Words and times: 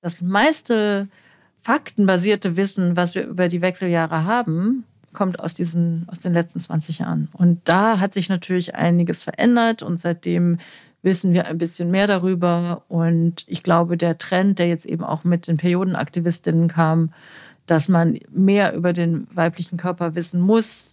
Das 0.00 0.22
meiste 0.22 1.08
faktenbasierte 1.62 2.56
Wissen, 2.56 2.96
was 2.96 3.14
wir 3.14 3.26
über 3.26 3.48
die 3.48 3.60
Wechseljahre 3.60 4.24
haben, 4.24 4.84
kommt 5.12 5.40
aus, 5.40 5.54
diesen, 5.54 6.06
aus 6.08 6.20
den 6.20 6.32
letzten 6.32 6.60
20 6.60 7.00
Jahren. 7.00 7.28
Und 7.32 7.60
da 7.64 8.00
hat 8.00 8.14
sich 8.14 8.28
natürlich 8.28 8.74
einiges 8.74 9.22
verändert 9.22 9.82
und 9.82 9.98
seitdem 9.98 10.58
wissen 11.02 11.32
wir 11.32 11.46
ein 11.46 11.58
bisschen 11.58 11.90
mehr 11.90 12.06
darüber. 12.06 12.84
Und 12.88 13.44
ich 13.46 13.62
glaube, 13.62 13.96
der 13.96 14.18
Trend, 14.18 14.58
der 14.58 14.68
jetzt 14.68 14.86
eben 14.86 15.04
auch 15.04 15.24
mit 15.24 15.46
den 15.46 15.56
Periodenaktivistinnen 15.56 16.68
kam, 16.68 17.12
dass 17.66 17.88
man 17.88 18.18
mehr 18.30 18.74
über 18.74 18.92
den 18.92 19.26
weiblichen 19.34 19.78
Körper 19.78 20.14
wissen 20.14 20.40
muss, 20.40 20.89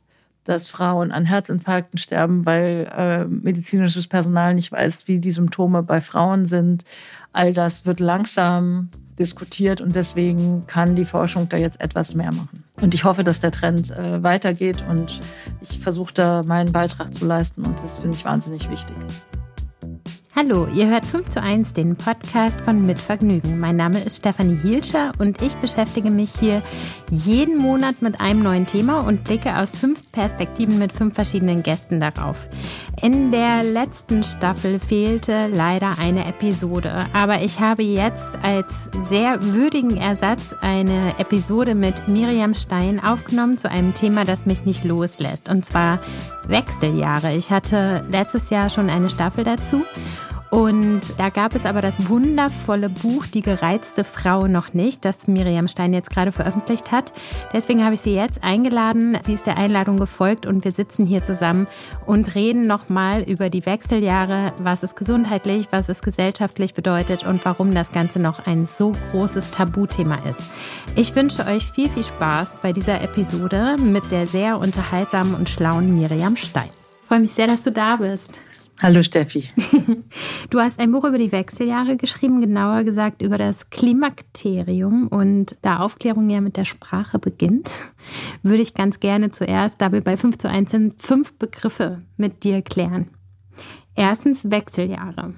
dass 0.48 0.70
Frauen 0.70 1.12
an 1.12 1.26
Herzinfarkten 1.26 2.00
sterben, 2.00 2.46
weil 2.46 2.90
äh, 2.96 3.26
medizinisches 3.26 4.08
Personal 4.08 4.56
nicht 4.56 4.72
weiß, 4.72 5.08
wie 5.08 5.20
die 5.20 5.32
Symptome 5.32 5.84
bei 5.84 6.00
Frauen 6.00 6.48
sind. 6.48 6.86
All 7.34 7.54
das 7.54 7.86
wird 7.86 8.00
langsam 8.00 8.90
diskutiert 9.20 9.82
und 9.82 9.96
deswegen 9.96 10.66
kann 10.68 10.96
die 10.96 11.06
Forschung 11.06 11.50
da 11.50 11.58
jetzt 11.58 11.82
etwas 11.82 12.14
mehr 12.14 12.32
machen. 12.32 12.64
Und 12.82 12.94
ich 12.94 13.04
hoffe, 13.04 13.24
dass 13.24 13.40
der 13.40 13.52
Trend 13.52 13.92
äh, 13.92 14.24
weitergeht 14.24 14.84
und 14.90 15.20
ich 15.62 15.80
versuche 15.80 16.14
da 16.14 16.44
meinen 16.44 16.72
Beitrag 16.72 17.14
zu 17.14 17.26
leisten 17.26 17.66
und 17.66 17.82
das 17.84 17.98
finde 17.98 18.16
ich 18.16 18.24
wahnsinnig 18.24 18.70
wichtig. 18.70 18.96
Hallo, 20.40 20.68
ihr 20.72 20.88
hört 20.88 21.04
5 21.04 21.32
zu 21.32 21.42
1, 21.42 21.74
den 21.74 21.96
Podcast 21.96 22.62
von 22.62 22.86
Mitvergnügen. 22.86 23.60
Mein 23.60 23.76
Name 23.76 24.00
ist 24.04 24.18
Stefanie 24.18 24.60
Hielscher 24.62 25.12
und 25.18 25.42
ich 25.42 25.56
beschäftige 25.56 26.12
mich 26.12 26.30
hier 26.40 26.62
jeden 27.10 27.58
Monat 27.58 28.04
mit 28.04 28.22
einem 28.22 28.44
neuen 28.44 28.68
Thema 28.68 29.00
und 29.00 29.24
blicke 29.24 29.58
aus 29.58 29.72
fünf 29.72 30.12
Perspektiven 30.12 30.78
mit 30.78 30.94
fünf 30.94 31.16
verschiedenen 31.16 31.64
Gästen 31.64 32.00
darauf. 32.00 32.50
In 33.02 33.32
der 33.32 33.64
letzten 33.64 34.24
Staffel 34.24 34.80
fehlte 34.80 35.48
leider 35.48 35.98
eine 35.98 36.28
Episode, 36.28 37.08
aber 37.14 37.42
ich 37.42 37.60
habe 37.60 37.82
jetzt 37.82 38.28
als 38.44 38.92
sehr 39.10 39.42
würdigen 39.42 39.98
Ersatz 39.98 40.54
eine 40.62 41.18
Episode 41.18 41.74
mit 41.74 42.08
Miriam 42.08 42.54
Stein 42.54 43.04
aufgenommen 43.04 43.58
zu 43.58 43.72
einem 43.72 43.96
Thema, 43.96 44.24
das 44.24 44.46
mich 44.46 44.66
nicht 44.66 44.84
loslässt, 44.84 45.50
und 45.50 45.66
zwar 45.66 46.00
Wechseljahre. 46.48 47.36
Ich 47.36 47.50
hatte 47.50 48.06
letztes 48.12 48.52
Jahr 48.52 48.70
schon 48.70 48.92
eine 48.92 49.10
Staffel 49.10 49.44
dazu 49.44 49.84
und 50.58 51.02
da 51.20 51.30
gab 51.30 51.54
es 51.54 51.68
aber 51.68 51.82
das 51.82 52.10
wundervolle 52.10 52.90
Buch 52.90 53.28
Die 53.28 53.44
gereizte 53.44 54.04
Frau 54.04 54.48
noch 54.48 54.74
nicht, 54.74 55.06
das 55.06 55.28
Miriam 55.28 55.68
Stein 55.68 55.94
jetzt 55.94 56.10
gerade 56.10 56.32
veröffentlicht 56.32 56.92
hat. 56.92 57.14
Deswegen 57.54 57.84
habe 57.84 57.94
ich 57.94 58.02
sie 58.02 58.16
jetzt 58.16 58.44
eingeladen. 58.44 59.20
Sie 59.22 59.34
ist 59.34 59.46
der 59.46 59.58
Einladung 59.58 60.00
gefolgt 60.00 60.48
und 60.48 60.66
wir 60.66 60.72
sitzen 60.72 61.06
hier 61.06 61.22
zusammen 61.22 61.68
und 62.08 62.34
reden 62.34 62.66
nochmal 62.66 63.22
über 63.22 63.52
die 63.52 63.68
Wechseljahre, 63.68 64.52
was 64.58 64.82
es 64.82 64.96
gesundheitlich, 64.96 65.68
was 65.70 65.90
es 65.90 66.02
gesellschaftlich 66.02 66.74
bedeutet 66.74 67.24
und 67.24 67.46
warum 67.46 67.76
das 67.76 67.92
Ganze 67.92 68.18
noch 68.18 68.48
ein 68.48 68.66
so 68.66 68.94
großes 69.12 69.52
Tabuthema 69.52 70.28
ist. 70.28 70.42
Ich 70.96 71.16
wünsche 71.16 71.46
euch 71.46 71.68
viel, 71.68 71.88
viel 71.88 72.04
Spaß 72.04 72.58
bei 72.64 72.74
dieser 72.74 73.00
Episode 73.02 73.76
mit 73.80 74.12
der 74.12 74.26
sehr 74.26 74.58
unterhaltsamen 74.58 75.36
und 75.36 75.50
schlauen 75.50 75.94
Miriam 75.94 76.36
Stein. 76.36 76.66
Ich 76.66 77.08
freue 77.08 77.20
mich 77.20 77.32
sehr, 77.34 77.46
dass 77.46 77.62
du 77.62 77.72
da 77.72 77.98
bist. 77.98 78.40
Hallo 78.80 79.02
Steffi. 79.02 79.50
Du 80.50 80.62
hast 80.62 80.80
ein 80.80 80.92
Buch 80.94 81.04
über 81.04 81.18
die 81.18 81.34
Wechseljahre 81.34 81.98
geschrieben, 81.98 82.40
genauer 82.40 82.84
gesagt 82.84 83.22
über 83.22 83.38
das 83.38 83.70
Klimakterium. 83.70 85.08
Und 85.08 85.58
da 85.62 85.80
Aufklärung 85.80 86.30
ja 86.30 86.40
mit 86.40 86.56
der 86.56 86.64
Sprache 86.64 87.20
beginnt, 87.20 87.72
würde 88.44 88.62
ich 88.62 88.74
ganz 88.74 89.02
gerne 89.02 89.32
zuerst, 89.32 89.82
da 89.82 89.92
wir 89.92 90.02
bei 90.02 90.16
5 90.16 90.38
zu 90.38 90.50
1 90.50 90.72
sind, 90.72 91.02
fünf 91.02 91.34
Begriffe 91.34 92.04
mit 92.16 92.44
dir 92.46 92.62
klären. 92.62 93.10
Erstens 93.96 94.50
Wechseljahre. 94.50 95.34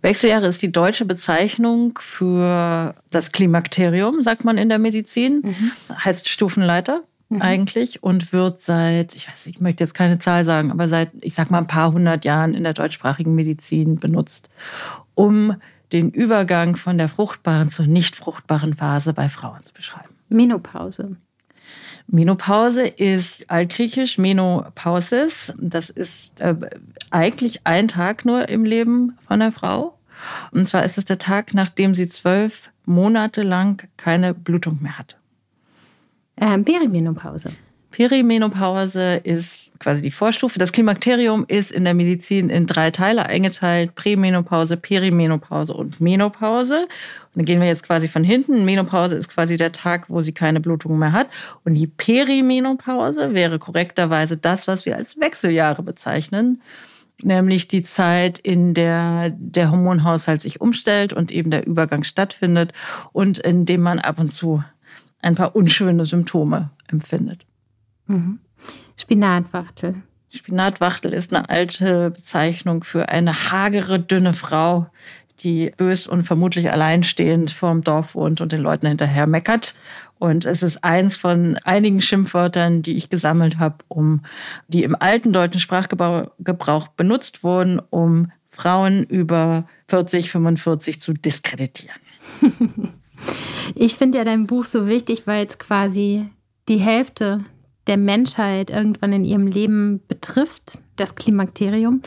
Wechseljahre 0.00 0.46
ist 0.46 0.62
die 0.62 0.72
deutsche 0.72 1.04
Bezeichnung 1.04 1.98
für 2.00 2.94
das 3.10 3.32
Klimakterium, 3.32 4.22
sagt 4.22 4.44
man 4.44 4.56
in 4.56 4.68
der 4.68 4.78
Medizin. 4.78 5.42
Mhm. 5.44 5.72
Heißt 6.04 6.28
Stufenleiter 6.28 7.02
mhm. 7.28 7.42
eigentlich 7.42 8.02
und 8.02 8.32
wird 8.32 8.58
seit, 8.58 9.14
ich 9.14 9.28
weiß 9.28 9.46
nicht, 9.46 9.56
ich 9.56 9.62
möchte 9.62 9.84
jetzt 9.84 9.94
keine 9.94 10.18
Zahl 10.18 10.44
sagen, 10.44 10.70
aber 10.70 10.88
seit, 10.88 11.10
ich 11.20 11.34
sag 11.34 11.50
mal, 11.50 11.58
ein 11.58 11.66
paar 11.66 11.92
hundert 11.92 12.24
Jahren 12.24 12.54
in 12.54 12.64
der 12.64 12.74
deutschsprachigen 12.74 13.34
Medizin 13.34 13.96
benutzt, 13.96 14.50
um 15.14 15.56
den 15.92 16.10
Übergang 16.10 16.76
von 16.76 16.98
der 16.98 17.08
fruchtbaren 17.08 17.68
zur 17.68 17.86
nicht 17.86 18.16
fruchtbaren 18.16 18.74
Phase 18.74 19.12
bei 19.12 19.28
Frauen 19.28 19.62
zu 19.62 19.72
beschreiben. 19.72 20.14
Menopause. 20.28 21.16
Menopause 22.06 22.86
ist 22.86 23.50
altgriechisch 23.50 24.18
Menopausis. 24.18 25.54
Das 25.58 25.90
ist 25.90 26.40
äh, 26.40 26.54
eigentlich 27.10 27.66
ein 27.66 27.88
Tag 27.88 28.24
nur 28.24 28.48
im 28.48 28.64
Leben 28.64 29.16
von 29.26 29.40
der 29.40 29.52
Frau. 29.52 29.98
Und 30.52 30.68
zwar 30.68 30.84
ist 30.84 30.98
es 30.98 31.04
der 31.04 31.18
Tag, 31.18 31.54
nachdem 31.54 31.94
sie 31.94 32.08
zwölf 32.08 32.70
Monate 32.84 33.42
lang 33.42 33.88
keine 33.96 34.34
Blutung 34.34 34.78
mehr 34.82 34.98
hatte. 34.98 35.16
Ähm, 36.40 36.64
Perimenopause. 36.64 37.50
Perimenopause 37.94 39.20
ist 39.22 39.78
quasi 39.78 40.02
die 40.02 40.10
Vorstufe. 40.10 40.58
Das 40.58 40.72
Klimakterium 40.72 41.44
ist 41.46 41.70
in 41.70 41.84
der 41.84 41.94
Medizin 41.94 42.50
in 42.50 42.66
drei 42.66 42.90
Teile 42.90 43.26
eingeteilt. 43.26 43.94
Prämenopause, 43.94 44.76
Perimenopause 44.76 45.72
und 45.74 46.00
Menopause. 46.00 46.80
Und 46.80 46.88
dann 47.36 47.44
gehen 47.44 47.60
wir 47.60 47.68
jetzt 47.68 47.84
quasi 47.84 48.08
von 48.08 48.24
hinten. 48.24 48.64
Menopause 48.64 49.14
ist 49.14 49.28
quasi 49.28 49.56
der 49.56 49.70
Tag, 49.70 50.10
wo 50.10 50.22
sie 50.22 50.32
keine 50.32 50.58
Blutung 50.58 50.98
mehr 50.98 51.12
hat. 51.12 51.28
Und 51.64 51.74
die 51.74 51.86
Perimenopause 51.86 53.32
wäre 53.32 53.60
korrekterweise 53.60 54.36
das, 54.36 54.66
was 54.66 54.86
wir 54.86 54.96
als 54.96 55.20
Wechseljahre 55.20 55.84
bezeichnen. 55.84 56.62
Nämlich 57.22 57.68
die 57.68 57.84
Zeit, 57.84 58.40
in 58.40 58.74
der 58.74 59.30
der 59.30 59.70
Hormonhaushalt 59.70 60.42
sich 60.42 60.60
umstellt 60.60 61.12
und 61.12 61.30
eben 61.30 61.52
der 61.52 61.64
Übergang 61.64 62.02
stattfindet 62.02 62.72
und 63.12 63.38
in 63.38 63.66
dem 63.66 63.82
man 63.82 64.00
ab 64.00 64.18
und 64.18 64.32
zu 64.32 64.64
ein 65.24 65.34
paar 65.34 65.56
unschöne 65.56 66.04
Symptome 66.04 66.70
empfindet. 66.88 67.46
Mhm. 68.06 68.38
Spinatwachtel. 68.96 69.96
Spinatwachtel 70.28 71.12
ist 71.12 71.34
eine 71.34 71.48
alte 71.48 72.10
Bezeichnung 72.10 72.84
für 72.84 73.08
eine 73.08 73.50
hagere, 73.50 74.00
dünne 74.00 74.32
Frau, 74.32 74.86
die 75.40 75.72
bös 75.76 76.06
und 76.06 76.24
vermutlich 76.24 76.70
alleinstehend 76.70 77.50
vorm 77.50 77.82
Dorf 77.82 78.14
wohnt 78.14 78.40
und 78.40 78.52
den 78.52 78.60
Leuten 78.60 78.86
hinterher 78.86 79.26
meckert. 79.26 79.74
Und 80.18 80.44
es 80.44 80.62
ist 80.62 80.84
eins 80.84 81.16
von 81.16 81.58
einigen 81.64 82.00
Schimpfwörtern, 82.00 82.82
die 82.82 82.96
ich 82.96 83.10
gesammelt 83.10 83.58
habe, 83.58 83.76
um 83.88 84.22
die 84.68 84.84
im 84.84 84.96
alten 84.98 85.32
deutschen 85.32 85.60
Sprachgebrauch 85.60 86.88
benutzt 86.88 87.42
wurden, 87.42 87.80
um 87.90 88.30
Frauen 88.48 89.04
über 89.04 89.66
40, 89.88 90.30
45 90.30 91.00
zu 91.00 91.12
diskreditieren. 91.12 91.98
Ich 93.74 93.94
finde 93.94 94.18
ja 94.18 94.24
dein 94.24 94.46
Buch 94.46 94.64
so 94.64 94.86
wichtig, 94.86 95.26
weil 95.26 95.46
es 95.46 95.58
quasi 95.58 96.28
die 96.68 96.78
Hälfte 96.78 97.44
der 97.86 97.96
Menschheit 97.96 98.70
irgendwann 98.70 99.12
in 99.12 99.24
ihrem 99.24 99.46
Leben 99.46 100.00
betrifft. 100.08 100.78
Das 100.96 101.14
Klimakterium 101.14 102.02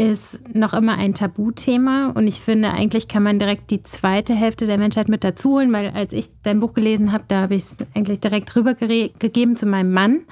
ist 0.00 0.54
noch 0.54 0.72
immer 0.72 0.96
ein 0.96 1.12
Tabuthema 1.12 2.12
und 2.14 2.26
ich 2.26 2.40
finde, 2.40 2.70
eigentlich 2.70 3.06
kann 3.06 3.22
man 3.22 3.38
direkt 3.38 3.70
die 3.70 3.82
zweite 3.82 4.34
Hälfte 4.34 4.64
der 4.64 4.78
Menschheit 4.78 5.10
mit 5.10 5.24
dazu 5.24 5.50
holen, 5.50 5.72
weil 5.74 5.90
als 5.90 6.14
ich 6.14 6.30
dein 6.42 6.58
Buch 6.58 6.72
gelesen 6.72 7.12
habe, 7.12 7.24
da 7.28 7.42
habe 7.42 7.54
ich 7.54 7.64
es 7.64 7.76
eigentlich 7.94 8.20
direkt 8.20 8.56
rübergegeben 8.56 9.56
zu 9.56 9.66
meinem 9.66 9.92
Mann, 9.92 10.22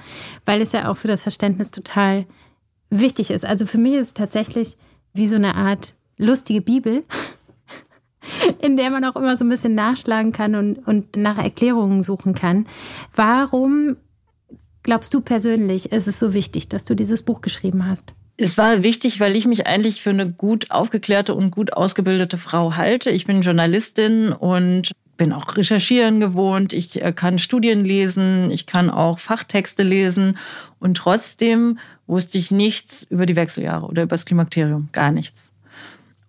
weil 0.45 0.61
es 0.61 0.71
ja 0.71 0.89
auch 0.89 0.95
für 0.95 1.07
das 1.07 1.21
Verständnis 1.21 1.69
total 1.69 2.25
wichtig 2.89 3.29
ist. 3.29 3.45
Also 3.45 3.67
für 3.67 3.77
mich 3.77 3.93
ist 3.93 4.07
es 4.07 4.13
tatsächlich 4.15 4.75
wie 5.13 5.27
so 5.27 5.35
eine 5.35 5.53
Art 5.53 5.93
lustige 6.17 6.61
Bibel, 6.61 7.03
in 8.61 8.77
der 8.77 8.89
man 8.89 9.03
auch 9.05 9.15
immer 9.15 9.37
so 9.37 9.45
ein 9.45 9.49
bisschen 9.49 9.75
nachschlagen 9.75 10.31
kann 10.31 10.55
und, 10.55 10.77
und 10.87 11.15
nach 11.15 11.37
Erklärungen 11.37 12.03
suchen 12.03 12.35
kann. 12.35 12.65
Warum 13.15 13.97
glaubst 14.83 15.13
du 15.13 15.21
persönlich, 15.21 15.91
ist 15.91 16.07
es 16.07 16.19
so 16.19 16.33
wichtig, 16.33 16.69
dass 16.69 16.85
du 16.85 16.95
dieses 16.95 17.23
Buch 17.23 17.41
geschrieben 17.41 17.85
hast? 17.85 18.13
Es 18.37 18.57
war 18.57 18.83
wichtig, 18.83 19.19
weil 19.19 19.35
ich 19.35 19.45
mich 19.45 19.67
eigentlich 19.67 20.01
für 20.01 20.11
eine 20.11 20.29
gut 20.29 20.71
aufgeklärte 20.71 21.35
und 21.35 21.51
gut 21.51 21.73
ausgebildete 21.73 22.37
Frau 22.37 22.77
halte. 22.77 23.09
Ich 23.09 23.25
bin 23.25 23.41
Journalistin 23.41 24.31
und 24.31 24.93
bin 25.17 25.33
auch 25.33 25.57
recherchieren 25.57 26.21
gewohnt. 26.21 26.71
Ich 26.71 27.01
äh, 27.03 27.11
kann 27.11 27.37
Studien 27.37 27.83
lesen, 27.83 28.49
ich 28.49 28.65
kann 28.65 28.89
auch 28.89 29.19
Fachtexte 29.19 29.83
lesen 29.83 30.37
und 30.79 30.95
trotzdem 30.95 31.77
wusste 32.07 32.37
ich 32.37 32.49
nichts 32.49 33.05
über 33.09 33.25
die 33.25 33.35
Wechseljahre 33.35 33.85
oder 33.85 34.03
über 34.03 34.15
das 34.15 34.25
Klimakterium, 34.25 34.87
gar 34.93 35.11
nichts. 35.11 35.51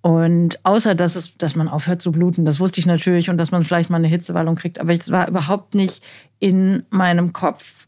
Und 0.03 0.65
außer 0.65 0.95
dass 0.95 1.15
es, 1.15 1.37
dass 1.37 1.57
man 1.57 1.69
aufhört 1.69 2.01
zu 2.01 2.13
bluten, 2.13 2.47
das 2.47 2.59
wusste 2.59 2.81
ich 2.81 2.87
natürlich 2.87 3.29
und 3.29 3.37
dass 3.37 3.51
man 3.51 3.65
vielleicht 3.65 3.91
mal 3.91 3.99
eine 3.99 4.09
Hitzewallung 4.09 4.57
kriegt, 4.57 4.81
aber 4.81 4.93
es 4.93 5.11
war 5.11 5.29
überhaupt 5.29 5.75
nicht 5.75 6.03
in 6.39 6.85
meinem 6.89 7.33
Kopf. 7.33 7.87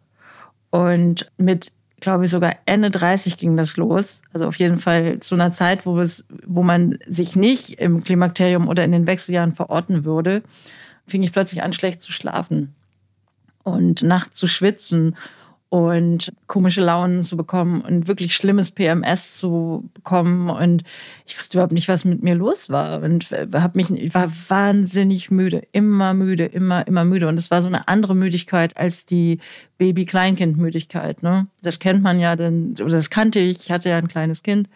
Und 0.68 1.30
mit, 1.38 1.72
glaube 2.00 2.24
ich, 2.24 2.30
sogar 2.30 2.56
Ende 2.66 2.90
30 2.90 3.38
ging 3.38 3.56
das 3.56 3.76
los. 3.76 4.22
Also 4.32 4.46
auf 4.46 4.56
jeden 4.56 4.78
Fall 4.78 5.20
zu 5.20 5.34
einer 5.34 5.50
Zeit, 5.50 5.86
wo 5.86 6.00
es, 6.00 6.24
wo 6.46 6.62
man 6.62 6.98
sich 7.06 7.34
nicht 7.34 7.80
im 7.80 8.04
Klimakterium 8.04 8.68
oder 8.68 8.84
in 8.84 8.92
den 8.92 9.06
Wechseljahren 9.06 9.54
verorten 9.54 10.04
würde, 10.04 10.42
fing 11.06 11.22
ich 11.22 11.32
plötzlich 11.32 11.62
an, 11.62 11.72
schlecht 11.72 12.02
zu 12.02 12.12
schlafen 12.12 12.74
und 13.62 14.02
nachts 14.02 14.38
zu 14.38 14.46
schwitzen 14.46 15.16
und 15.72 16.34
komische 16.48 16.82
Launen 16.82 17.22
zu 17.22 17.34
bekommen 17.34 17.80
und 17.80 18.06
wirklich 18.06 18.36
schlimmes 18.36 18.72
PMS 18.72 19.38
zu 19.38 19.88
bekommen 19.94 20.50
und 20.50 20.82
ich 21.24 21.38
wusste 21.38 21.56
überhaupt 21.56 21.72
nicht, 21.72 21.88
was 21.88 22.04
mit 22.04 22.22
mir 22.22 22.34
los 22.34 22.69
war 22.69 23.00
und 23.00 23.30
habe 23.30 23.72
mich 23.76 23.88
ich 23.90 24.12
war 24.12 24.30
wahnsinnig 24.48 25.30
müde, 25.30 25.62
immer 25.72 26.12
müde, 26.12 26.44
immer 26.44 26.86
immer 26.86 27.06
müde 27.06 27.26
und 27.26 27.38
es 27.38 27.50
war 27.50 27.62
so 27.62 27.69
eine 27.69 27.88
andere 27.88 28.14
Müdigkeit 28.14 28.76
als 28.76 29.06
die 29.06 29.38
Baby-Kleinkind-Müdigkeit. 29.78 31.22
Ne? 31.22 31.46
Das 31.62 31.78
kennt 31.78 32.02
man 32.02 32.20
ja, 32.20 32.36
denn 32.36 32.74
oder 32.78 32.96
das 32.96 33.08
kannte 33.08 33.40
ich. 33.40 33.60
Ich 33.62 33.70
hatte 33.70 33.88
ja 33.88 33.96
ein 33.96 34.08
kleines 34.08 34.42
Kind 34.42 34.69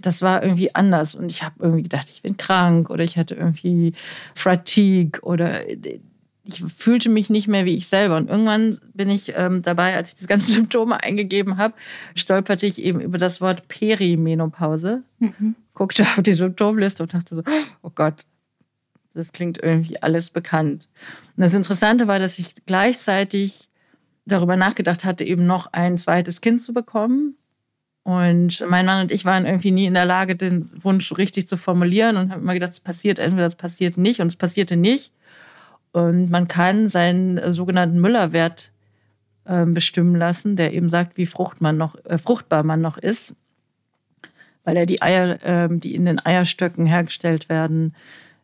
das 0.00 0.22
war 0.22 0.42
irgendwie 0.42 0.74
anders 0.74 1.14
und 1.14 1.30
ich 1.30 1.44
habe 1.44 1.54
irgendwie 1.60 1.84
gedacht, 1.84 2.08
ich 2.10 2.22
bin 2.22 2.36
krank 2.36 2.90
oder 2.90 3.04
ich 3.04 3.16
hatte 3.16 3.36
irgendwie 3.36 3.92
Fatigue 4.34 5.20
oder 5.22 5.60
ich 6.48 6.64
fühlte 6.64 7.10
mich 7.10 7.28
nicht 7.28 7.46
mehr 7.46 7.66
wie 7.66 7.76
ich 7.76 7.88
selber. 7.88 8.16
Und 8.16 8.30
irgendwann 8.30 8.78
bin 8.94 9.10
ich 9.10 9.34
ähm, 9.36 9.60
dabei, 9.60 9.96
als 9.96 10.10
ich 10.10 10.14
diese 10.16 10.28
ganzen 10.28 10.52
Symptome 10.54 11.02
eingegeben 11.02 11.58
habe, 11.58 11.74
stolperte 12.14 12.66
ich 12.66 12.82
eben 12.82 13.00
über 13.00 13.18
das 13.18 13.40
Wort 13.40 13.68
Perimenopause, 13.68 15.02
mhm. 15.18 15.54
guckte 15.74 16.04
auf 16.04 16.22
die 16.22 16.32
Symptomliste 16.32 17.02
und 17.02 17.12
dachte 17.12 17.36
so, 17.36 17.42
oh 17.82 17.90
Gott, 17.94 18.24
das 19.12 19.32
klingt 19.32 19.62
irgendwie 19.62 20.02
alles 20.02 20.30
bekannt. 20.30 20.88
Und 21.36 21.42
das 21.42 21.52
Interessante 21.52 22.08
war, 22.08 22.18
dass 22.18 22.38
ich 22.38 22.54
gleichzeitig 22.64 23.68
darüber 24.24 24.56
nachgedacht 24.56 25.04
hatte, 25.04 25.24
eben 25.24 25.46
noch 25.46 25.72
ein 25.72 25.98
zweites 25.98 26.40
Kind 26.40 26.62
zu 26.62 26.72
bekommen. 26.72 27.34
Und 28.04 28.64
mein 28.66 28.86
Mann 28.86 29.02
und 29.02 29.12
ich 29.12 29.26
waren 29.26 29.44
irgendwie 29.44 29.70
nie 29.70 29.84
in 29.84 29.94
der 29.94 30.06
Lage, 30.06 30.34
den 30.34 30.70
Wunsch 30.82 31.12
richtig 31.18 31.46
zu 31.46 31.58
formulieren 31.58 32.16
und 32.16 32.32
haben 32.32 32.40
immer 32.40 32.54
gedacht, 32.54 32.72
es 32.72 32.80
passiert 32.80 33.18
entweder, 33.18 33.46
es 33.46 33.54
passiert 33.54 33.98
nicht 33.98 34.20
und 34.20 34.28
es 34.28 34.36
passierte 34.36 34.78
nicht. 34.78 35.12
Und 35.98 36.30
man 36.30 36.46
kann 36.46 36.88
seinen 36.88 37.38
äh, 37.38 37.52
sogenannten 37.52 38.00
Müllerwert 38.00 38.72
äh, 39.44 39.64
bestimmen 39.66 40.14
lassen, 40.14 40.54
der 40.54 40.72
eben 40.72 40.90
sagt, 40.90 41.16
wie 41.16 41.26
frucht 41.26 41.60
man 41.60 41.76
noch, 41.76 41.96
äh, 42.04 42.18
fruchtbar 42.18 42.62
man 42.62 42.80
noch 42.80 42.98
ist, 42.98 43.34
weil 44.64 44.76
er 44.76 44.86
die 44.86 45.02
Eier, 45.02 45.42
äh, 45.42 45.68
die 45.70 45.94
in 45.94 46.04
den 46.04 46.24
Eierstöcken 46.24 46.86
hergestellt 46.86 47.48
werden, 47.48 47.94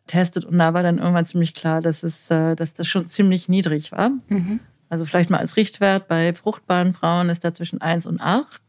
testet. 0.07 0.45
Und 0.45 0.59
da 0.59 0.75
war 0.75 0.83
dann 0.83 0.99
irgendwann 0.99 1.27
ziemlich 1.27 1.55
klar, 1.55 1.81
dass, 1.81 2.03
es, 2.03 2.31
äh, 2.31 2.57
dass 2.57 2.75
das 2.75 2.89
schon 2.89 3.07
ziemlich 3.07 3.49
niedrig 3.49 3.93
war. 3.93 4.11
Mhm. 4.29 4.61
Also 4.89 5.05
vielleicht 5.05 5.31
mal 5.31 5.39
als 5.39 5.57
Richtwert 5.57 6.09
bei 6.09 6.35
fruchtbaren 6.35 6.93
Frauen 6.93 7.29
ist 7.29 7.45
er 7.45 7.55
zwischen 7.55 7.81
1 7.81 8.07
und 8.07 8.21
8. 8.21 8.61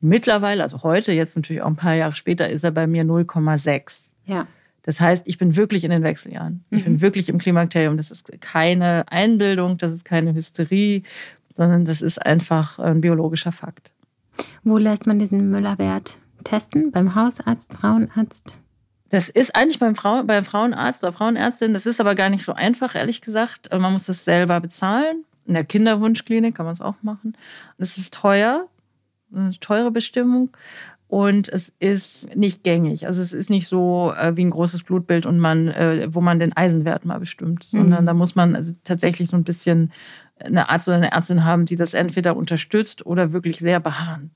Mittlerweile, 0.00 0.62
also 0.62 0.82
heute, 0.82 1.12
jetzt 1.12 1.36
natürlich 1.36 1.62
auch 1.62 1.68
ein 1.68 1.76
paar 1.76 1.94
Jahre 1.94 2.14
später, 2.14 2.48
ist 2.48 2.64
er 2.64 2.70
bei 2.70 2.86
mir 2.86 3.04
0,6. 3.04 4.12
Ja. 4.24 4.46
Das 4.82 5.00
heißt, 5.00 5.26
ich 5.26 5.38
bin 5.38 5.56
wirklich 5.56 5.84
in 5.84 5.90
den 5.90 6.02
Wechseljahren. 6.02 6.64
Ich 6.70 6.84
bin 6.84 6.94
mhm. 6.94 7.00
wirklich 7.02 7.28
im 7.28 7.38
Klimakterium. 7.38 7.96
Das 7.96 8.10
ist 8.10 8.30
keine 8.40 9.04
Einbildung, 9.10 9.76
das 9.76 9.92
ist 9.92 10.04
keine 10.04 10.34
Hysterie, 10.34 11.02
sondern 11.56 11.84
das 11.84 12.00
ist 12.00 12.24
einfach 12.24 12.78
ein 12.78 13.00
biologischer 13.00 13.52
Fakt. 13.52 13.90
Wo 14.64 14.78
lässt 14.78 15.06
man 15.06 15.18
diesen 15.18 15.50
Müllerwert 15.50 16.18
testen? 16.44 16.92
Beim 16.92 17.14
Hausarzt, 17.14 17.72
Frauenarzt? 17.72 18.58
Das 19.10 19.28
ist 19.28 19.56
eigentlich 19.56 19.80
beim, 19.80 19.96
Frau, 19.96 20.22
beim 20.22 20.44
Frauenarzt 20.44 21.02
oder 21.02 21.12
Frauenärztin. 21.12 21.74
Das 21.74 21.84
ist 21.84 22.00
aber 22.00 22.14
gar 22.14 22.30
nicht 22.30 22.44
so 22.44 22.52
einfach, 22.52 22.94
ehrlich 22.94 23.20
gesagt. 23.20 23.68
Man 23.72 23.92
muss 23.92 24.06
das 24.06 24.24
selber 24.24 24.60
bezahlen. 24.60 25.24
In 25.46 25.54
der 25.54 25.64
Kinderwunschklinik 25.64 26.54
kann 26.54 26.64
man 26.64 26.74
es 26.74 26.80
auch 26.80 27.02
machen. 27.02 27.36
Das 27.76 27.98
ist 27.98 28.14
teuer, 28.14 28.68
eine 29.34 29.58
teure 29.58 29.90
Bestimmung 29.90 30.50
und 31.10 31.48
es 31.48 31.72
ist 31.80 32.36
nicht 32.36 32.62
gängig. 32.62 33.08
Also 33.08 33.20
es 33.20 33.32
ist 33.32 33.50
nicht 33.50 33.66
so 33.66 34.12
äh, 34.16 34.36
wie 34.36 34.44
ein 34.44 34.50
großes 34.50 34.84
Blutbild 34.84 35.26
und 35.26 35.40
man, 35.40 35.66
äh, 35.66 36.08
wo 36.12 36.20
man 36.20 36.38
den 36.38 36.56
Eisenwert 36.56 37.04
mal 37.04 37.18
bestimmt, 37.18 37.66
mhm. 37.72 37.78
sondern 37.78 38.06
da 38.06 38.14
muss 38.14 38.36
man 38.36 38.54
also 38.54 38.72
tatsächlich 38.84 39.28
so 39.28 39.36
ein 39.36 39.42
bisschen 39.42 39.90
eine 40.38 40.70
Arzt 40.70 40.86
oder 40.86 40.98
eine 40.98 41.10
Ärztin 41.10 41.44
haben, 41.44 41.66
die 41.66 41.74
das 41.74 41.94
entweder 41.94 42.36
unterstützt 42.36 43.04
oder 43.04 43.32
wirklich 43.32 43.58
sehr 43.58 43.80
beharren. 43.80 44.30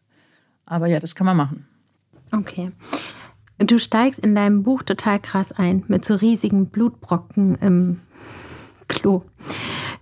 Aber 0.66 0.88
ja, 0.88 0.98
das 0.98 1.14
kann 1.14 1.26
man 1.26 1.36
machen. 1.36 1.68
Okay. 2.32 2.72
Du 3.58 3.78
steigst 3.78 4.18
in 4.18 4.34
deinem 4.34 4.64
Buch 4.64 4.82
total 4.82 5.20
krass 5.20 5.52
ein 5.52 5.84
mit 5.86 6.04
so 6.04 6.16
riesigen 6.16 6.70
Blutbrocken 6.70 7.54
im 7.60 8.00
Klo. 8.88 9.22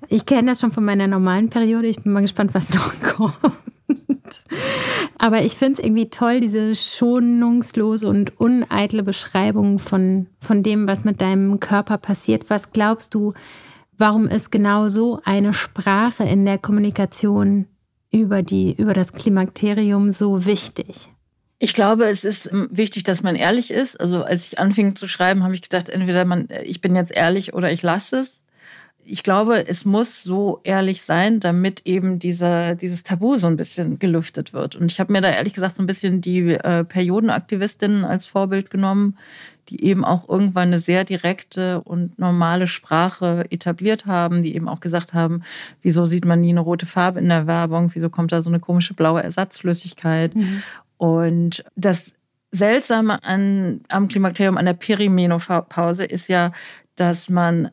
Ich 0.09 0.25
kenne 0.25 0.53
das 0.53 0.61
schon 0.61 0.73
von 0.73 0.87
meiner 0.87 1.07
normalen 1.07 1.51
Periode. 1.51 1.89
Ich 1.89 2.03
bin 2.03 2.13
mal 2.13 2.23
gespannt, 2.23 2.55
was 2.55 2.73
noch 2.75 3.03
kommt. 3.03 3.37
Aber 5.19 5.43
ich 5.43 5.55
finde 5.55 5.75
es 5.75 5.85
irgendwie 5.85 6.11
toll, 6.11 6.41
diese 6.41 6.75
schonungslose 6.75 8.09
und 8.09 8.39
uneitle 8.41 9.03
Beschreibung 9.03 9.79
von, 9.79 10.27
von 10.41 10.63
dem, 10.63 10.87
was 10.87 11.05
mit 11.05 11.21
deinem 11.21 11.61
Körper 11.61 11.99
passiert. 11.99 12.51
Was 12.51 12.73
glaubst 12.73 13.15
du, 13.15 13.35
warum 13.97 14.27
ist 14.27 14.51
genau 14.51 14.89
so 14.89 15.21
eine 15.25 15.55
Sprache 15.55 16.25
in 16.25 16.45
der 16.45 16.59
Kommunikation 16.59 17.67
über, 18.11 18.43
die, 18.43 18.75
über 18.75 18.93
das 18.93 19.13
Klimakterium 19.13 20.13
so 20.13 20.45
wichtig? 20.45 21.09
Ich 21.59 21.75
glaube, 21.75 22.07
es 22.07 22.25
ist 22.25 22.51
ähm, 22.53 22.69
wichtig, 22.73 23.05
dass 23.05 23.23
man 23.23 23.37
ehrlich 23.37 23.71
ist. 23.71 24.01
Also 24.01 24.25
als 24.25 24.47
ich 24.47 24.59
anfing 24.59 24.97
zu 24.97 25.07
schreiben, 25.07 25.45
habe 25.45 25.55
ich 25.55 25.63
gedacht, 25.63 25.89
entweder 25.89 26.25
man, 26.25 26.49
ich 26.65 26.81
bin 26.81 26.97
jetzt 26.97 27.13
ehrlich 27.13 27.55
oder 27.55 27.71
ich 27.71 27.83
lasse 27.83 28.19
es 28.19 28.42
ich 29.05 29.23
glaube, 29.23 29.67
es 29.67 29.85
muss 29.85 30.23
so 30.23 30.61
ehrlich 30.65 31.03
sein, 31.03 31.41
damit 31.41 31.83
eben 31.87 32.19
dieser, 32.19 32.75
dieses 32.75 33.03
Tabu 33.03 33.37
so 33.37 33.47
ein 33.47 33.57
bisschen 33.57 33.99
gelüftet 33.99 34.53
wird. 34.53 34.77
Und 34.77 34.93
ich 34.93 35.01
habe 35.01 35.13
mir 35.13 35.21
da 35.21 35.31
ehrlich 35.31 35.55
gesagt 35.55 35.77
so 35.77 35.83
ein 35.83 35.87
bisschen 35.87 36.21
die 36.21 36.55
äh, 36.55 36.85
Periodenaktivistinnen 36.85 38.05
als 38.05 38.27
Vorbild 38.27 38.71
genommen, 38.71 39.19
die 39.69 39.85
eben 39.85 40.05
auch 40.05 40.29
irgendwann 40.29 40.69
eine 40.69 40.79
sehr 40.79 41.05
direkte 41.05 41.81
und 41.83 42.19
normale 42.19 42.67
Sprache 42.67 43.45
etabliert 43.51 44.07
haben, 44.07 44.43
die 44.43 44.55
eben 44.55 44.69
auch 44.69 44.81
gesagt 44.81 45.15
haben, 45.15 45.43
wieso 45.83 46.07
sieht 46.07 46.25
man 46.25 46.41
nie 46.41 46.51
eine 46.51 46.61
rote 46.61 46.87
Farbe 46.87 47.21
in 47.21 47.29
der 47.29 47.47
Werbung, 47.47 47.91
wieso 47.95 48.11
kommt 48.11 48.33
da 48.33 48.43
so 48.43 48.51
eine 48.51 48.61
komische 48.61 48.95
blaue 48.95 49.23
Ersatzflüssigkeit. 49.23 50.35
Mhm. 50.35 50.63
Und 50.97 51.65
das 51.77 52.13
Seltsame 52.53 53.23
an, 53.25 53.81
am 53.89 54.09
Klimakterium, 54.09 54.59
an 54.59 54.67
der 54.67 54.75
Perimenopause 54.75 56.05
ist 56.05 56.29
ja, 56.29 56.53
dass 56.97 57.29
man 57.29 57.71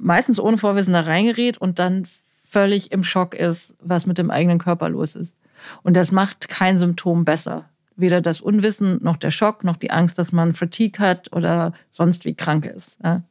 meistens 0.00 0.40
ohne 0.40 0.58
Vorwissen 0.58 0.92
da 0.92 1.00
reingerät 1.00 1.58
und 1.58 1.78
dann 1.78 2.06
völlig 2.48 2.92
im 2.92 3.04
Schock 3.04 3.34
ist, 3.34 3.74
was 3.80 4.06
mit 4.06 4.18
dem 4.18 4.30
eigenen 4.30 4.58
Körper 4.58 4.88
los 4.88 5.14
ist. 5.14 5.34
Und 5.82 5.94
das 5.94 6.10
macht 6.10 6.48
kein 6.48 6.78
Symptom 6.78 7.24
besser. 7.24 7.68
Weder 7.96 8.20
das 8.20 8.40
Unwissen, 8.40 8.98
noch 9.02 9.18
der 9.18 9.30
Schock, 9.30 9.62
noch 9.62 9.76
die 9.76 9.90
Angst, 9.90 10.18
dass 10.18 10.32
man 10.32 10.54
Fatigue 10.54 10.98
hat 10.98 11.32
oder 11.32 11.74
sonst 11.92 12.24
wie 12.24 12.34
krank 12.34 12.66
ist. 12.66 12.98
Ja. 13.04 13.22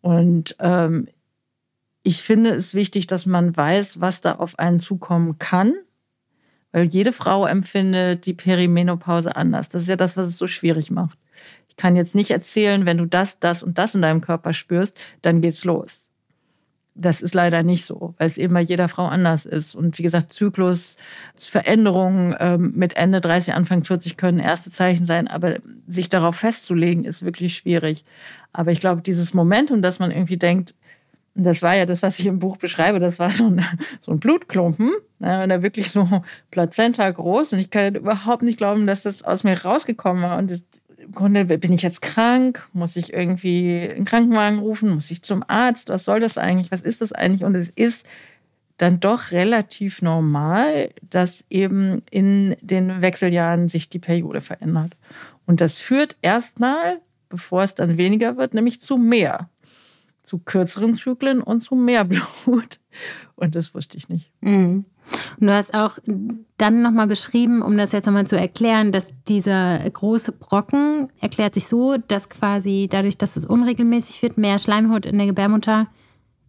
Und 0.00 0.56
ähm, 0.58 1.08
ich 2.02 2.22
finde 2.22 2.50
es 2.50 2.74
wichtig, 2.74 3.06
dass 3.06 3.26
man 3.26 3.56
weiß, 3.56 4.00
was 4.00 4.20
da 4.20 4.32
auf 4.32 4.58
einen 4.58 4.80
zukommen 4.80 5.38
kann, 5.38 5.74
weil 6.72 6.84
jede 6.84 7.12
Frau 7.12 7.46
empfindet 7.46 8.26
die 8.26 8.34
Perimenopause 8.34 9.36
anders. 9.36 9.68
Das 9.68 9.82
ist 9.82 9.88
ja 9.88 9.96
das, 9.96 10.16
was 10.16 10.28
es 10.28 10.38
so 10.38 10.46
schwierig 10.46 10.90
macht. 10.90 11.18
Ich 11.76 11.82
kann 11.82 11.96
jetzt 11.96 12.14
nicht 12.14 12.30
erzählen, 12.30 12.86
wenn 12.86 12.98
du 12.98 13.04
das, 13.04 13.40
das 13.40 13.64
und 13.64 13.78
das 13.78 13.96
in 13.96 14.02
deinem 14.02 14.20
Körper 14.20 14.52
spürst, 14.52 14.96
dann 15.22 15.40
geht's 15.40 15.64
los. 15.64 16.08
Das 16.94 17.20
ist 17.20 17.34
leider 17.34 17.64
nicht 17.64 17.84
so, 17.84 18.14
weil 18.18 18.28
es 18.28 18.38
eben 18.38 18.54
bei 18.54 18.60
jeder 18.60 18.88
Frau 18.88 19.06
anders 19.06 19.44
ist. 19.44 19.74
Und 19.74 19.98
wie 19.98 20.04
gesagt, 20.04 20.32
Zyklus, 20.32 20.96
Veränderungen 21.34 22.36
ähm, 22.38 22.72
mit 22.76 22.96
Ende 22.96 23.20
30, 23.20 23.54
Anfang 23.54 23.82
40 23.82 24.16
können 24.16 24.38
erste 24.38 24.70
Zeichen 24.70 25.04
sein, 25.04 25.26
aber 25.26 25.56
sich 25.88 26.08
darauf 26.08 26.36
festzulegen, 26.36 27.04
ist 27.04 27.24
wirklich 27.24 27.56
schwierig. 27.56 28.04
Aber 28.52 28.70
ich 28.70 28.78
glaube, 28.78 29.02
dieses 29.02 29.34
Momentum, 29.34 29.82
dass 29.82 29.98
man 29.98 30.12
irgendwie 30.12 30.36
denkt, 30.36 30.76
das 31.34 31.62
war 31.62 31.74
ja 31.74 31.84
das, 31.84 32.02
was 32.02 32.20
ich 32.20 32.26
im 32.26 32.38
Buch 32.38 32.58
beschreibe, 32.58 33.00
das 33.00 33.18
war 33.18 33.30
so 33.30 33.46
ein, 33.46 33.64
so 34.00 34.12
ein 34.12 34.20
Blutklumpen, 34.20 34.92
ne, 35.18 35.42
und 35.42 35.62
wirklich 35.62 35.90
so 35.90 36.22
Plazenta 36.52 37.10
groß. 37.10 37.54
Und 37.54 37.58
ich 37.58 37.70
kann 37.70 37.96
überhaupt 37.96 38.42
nicht 38.42 38.58
glauben, 38.58 38.86
dass 38.86 39.02
das 39.02 39.24
aus 39.24 39.42
mir 39.42 39.60
rausgekommen 39.60 40.22
war. 40.22 40.38
Und 40.38 40.50
das, 40.50 40.64
im 41.04 41.12
Grunde 41.12 41.44
bin 41.44 41.72
ich 41.72 41.82
jetzt 41.82 42.02
krank, 42.02 42.66
muss 42.72 42.96
ich 42.96 43.12
irgendwie 43.12 43.90
einen 43.94 44.04
Krankenwagen 44.04 44.58
rufen, 44.58 44.94
muss 44.94 45.10
ich 45.10 45.22
zum 45.22 45.44
Arzt, 45.46 45.88
was 45.88 46.04
soll 46.04 46.20
das 46.20 46.38
eigentlich, 46.38 46.72
was 46.72 46.82
ist 46.82 47.00
das 47.00 47.12
eigentlich? 47.12 47.44
Und 47.44 47.54
es 47.54 47.68
ist 47.68 48.06
dann 48.76 49.00
doch 49.00 49.30
relativ 49.30 50.02
normal, 50.02 50.90
dass 51.02 51.44
eben 51.48 52.02
in 52.10 52.56
den 52.60 53.02
Wechseljahren 53.02 53.68
sich 53.68 53.88
die 53.88 53.98
Periode 53.98 54.40
verändert. 54.40 54.96
Und 55.46 55.60
das 55.60 55.78
führt 55.78 56.16
erstmal, 56.22 57.00
bevor 57.28 57.62
es 57.62 57.74
dann 57.74 57.98
weniger 57.98 58.36
wird, 58.36 58.54
nämlich 58.54 58.80
zu 58.80 58.96
mehr. 58.96 59.48
Zu 60.22 60.38
kürzeren 60.38 60.94
Zyklen 60.94 61.42
und 61.42 61.60
zu 61.60 61.74
mehr 61.74 62.04
Blut. 62.44 62.80
Und 63.36 63.54
das 63.54 63.74
wusste 63.74 63.96
ich 63.96 64.08
nicht. 64.08 64.32
Mhm. 64.40 64.86
Und 65.40 65.46
du 65.46 65.52
hast 65.52 65.74
auch 65.74 65.98
dann 66.56 66.82
nochmal 66.82 67.06
beschrieben, 67.06 67.62
um 67.62 67.76
das 67.76 67.92
jetzt 67.92 68.06
nochmal 68.06 68.26
zu 68.26 68.38
erklären, 68.38 68.92
dass 68.92 69.12
dieser 69.28 69.78
große 69.78 70.32
Brocken 70.32 71.08
erklärt 71.20 71.54
sich 71.54 71.66
so, 71.66 71.96
dass 72.08 72.28
quasi 72.28 72.88
dadurch, 72.90 73.18
dass 73.18 73.36
es 73.36 73.46
unregelmäßig 73.46 74.22
wird, 74.22 74.38
mehr 74.38 74.58
Schleimhaut 74.58 75.06
in 75.06 75.18
der 75.18 75.26
Gebärmutter. 75.26 75.86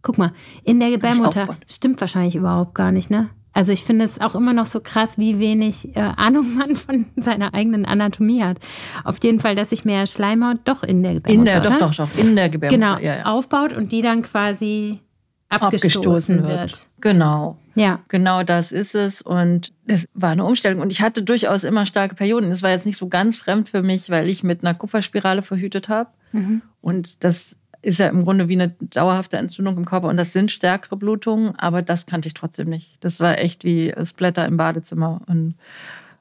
Guck 0.02 0.18
mal, 0.18 0.32
in 0.64 0.78
der 0.78 0.90
Gebärmutter 0.90 1.56
stimmt 1.68 2.00
wahrscheinlich 2.00 2.36
überhaupt 2.36 2.74
gar 2.74 2.92
nicht, 2.92 3.10
ne? 3.10 3.30
Also 3.56 3.72
ich 3.72 3.84
finde 3.84 4.04
es 4.04 4.20
auch 4.20 4.34
immer 4.34 4.52
noch 4.52 4.66
so 4.66 4.80
krass, 4.80 5.16
wie 5.16 5.38
wenig 5.38 5.96
äh, 5.96 6.00
Ahnung 6.00 6.56
man 6.56 6.76
von 6.76 7.06
seiner 7.16 7.54
eigenen 7.54 7.86
Anatomie 7.86 8.42
hat. 8.42 8.58
Auf 9.02 9.16
jeden 9.22 9.40
Fall, 9.40 9.54
dass 9.54 9.70
sich 9.70 9.86
mehr 9.86 10.06
Schleimhaut 10.06 10.58
doch 10.66 10.82
in 10.82 11.02
der 11.02 11.14
Gebärmutter, 11.14 11.56
in 11.56 11.62
der, 11.62 11.70
doch, 11.70 11.78
doch, 11.78 11.94
doch, 11.94 12.18
in 12.18 12.36
der 12.36 12.50
Gebärmutter, 12.50 12.76
genau, 12.76 12.98
ja, 12.98 13.16
ja. 13.16 13.24
aufbaut 13.24 13.72
und 13.72 13.92
die 13.92 14.02
dann 14.02 14.20
quasi 14.20 15.00
abgestoßen, 15.48 16.00
abgestoßen 16.00 16.42
wird. 16.42 16.60
wird. 16.60 16.86
Genau. 17.00 17.56
Ja. 17.76 18.00
Genau 18.08 18.42
das 18.42 18.72
ist 18.72 18.94
es. 18.94 19.22
Und 19.22 19.72
es 19.86 20.08
war 20.14 20.30
eine 20.30 20.44
Umstellung. 20.44 20.80
Und 20.80 20.90
ich 20.90 21.02
hatte 21.02 21.22
durchaus 21.22 21.62
immer 21.62 21.86
starke 21.86 22.14
Perioden. 22.16 22.50
Das 22.50 22.62
war 22.62 22.70
jetzt 22.70 22.86
nicht 22.86 22.98
so 22.98 23.08
ganz 23.08 23.36
fremd 23.36 23.68
für 23.68 23.82
mich, 23.82 24.10
weil 24.10 24.28
ich 24.28 24.42
mit 24.42 24.64
einer 24.64 24.74
Kupferspirale 24.74 25.42
verhütet 25.42 25.88
habe. 25.88 26.10
Mhm. 26.32 26.62
Und 26.80 27.22
das 27.22 27.54
ist 27.82 27.98
ja 27.98 28.08
im 28.08 28.24
Grunde 28.24 28.48
wie 28.48 28.54
eine 28.54 28.70
dauerhafte 28.80 29.36
Entzündung 29.36 29.76
im 29.76 29.84
Körper. 29.84 30.08
Und 30.08 30.16
das 30.16 30.32
sind 30.32 30.50
stärkere 30.50 30.96
Blutungen, 30.96 31.54
aber 31.56 31.82
das 31.82 32.06
kannte 32.06 32.28
ich 32.28 32.34
trotzdem 32.34 32.68
nicht. 32.68 33.04
Das 33.04 33.20
war 33.20 33.38
echt 33.38 33.62
wie 33.62 33.94
Splatter 34.04 34.46
im 34.46 34.56
Badezimmer. 34.56 35.20
Und 35.26 35.54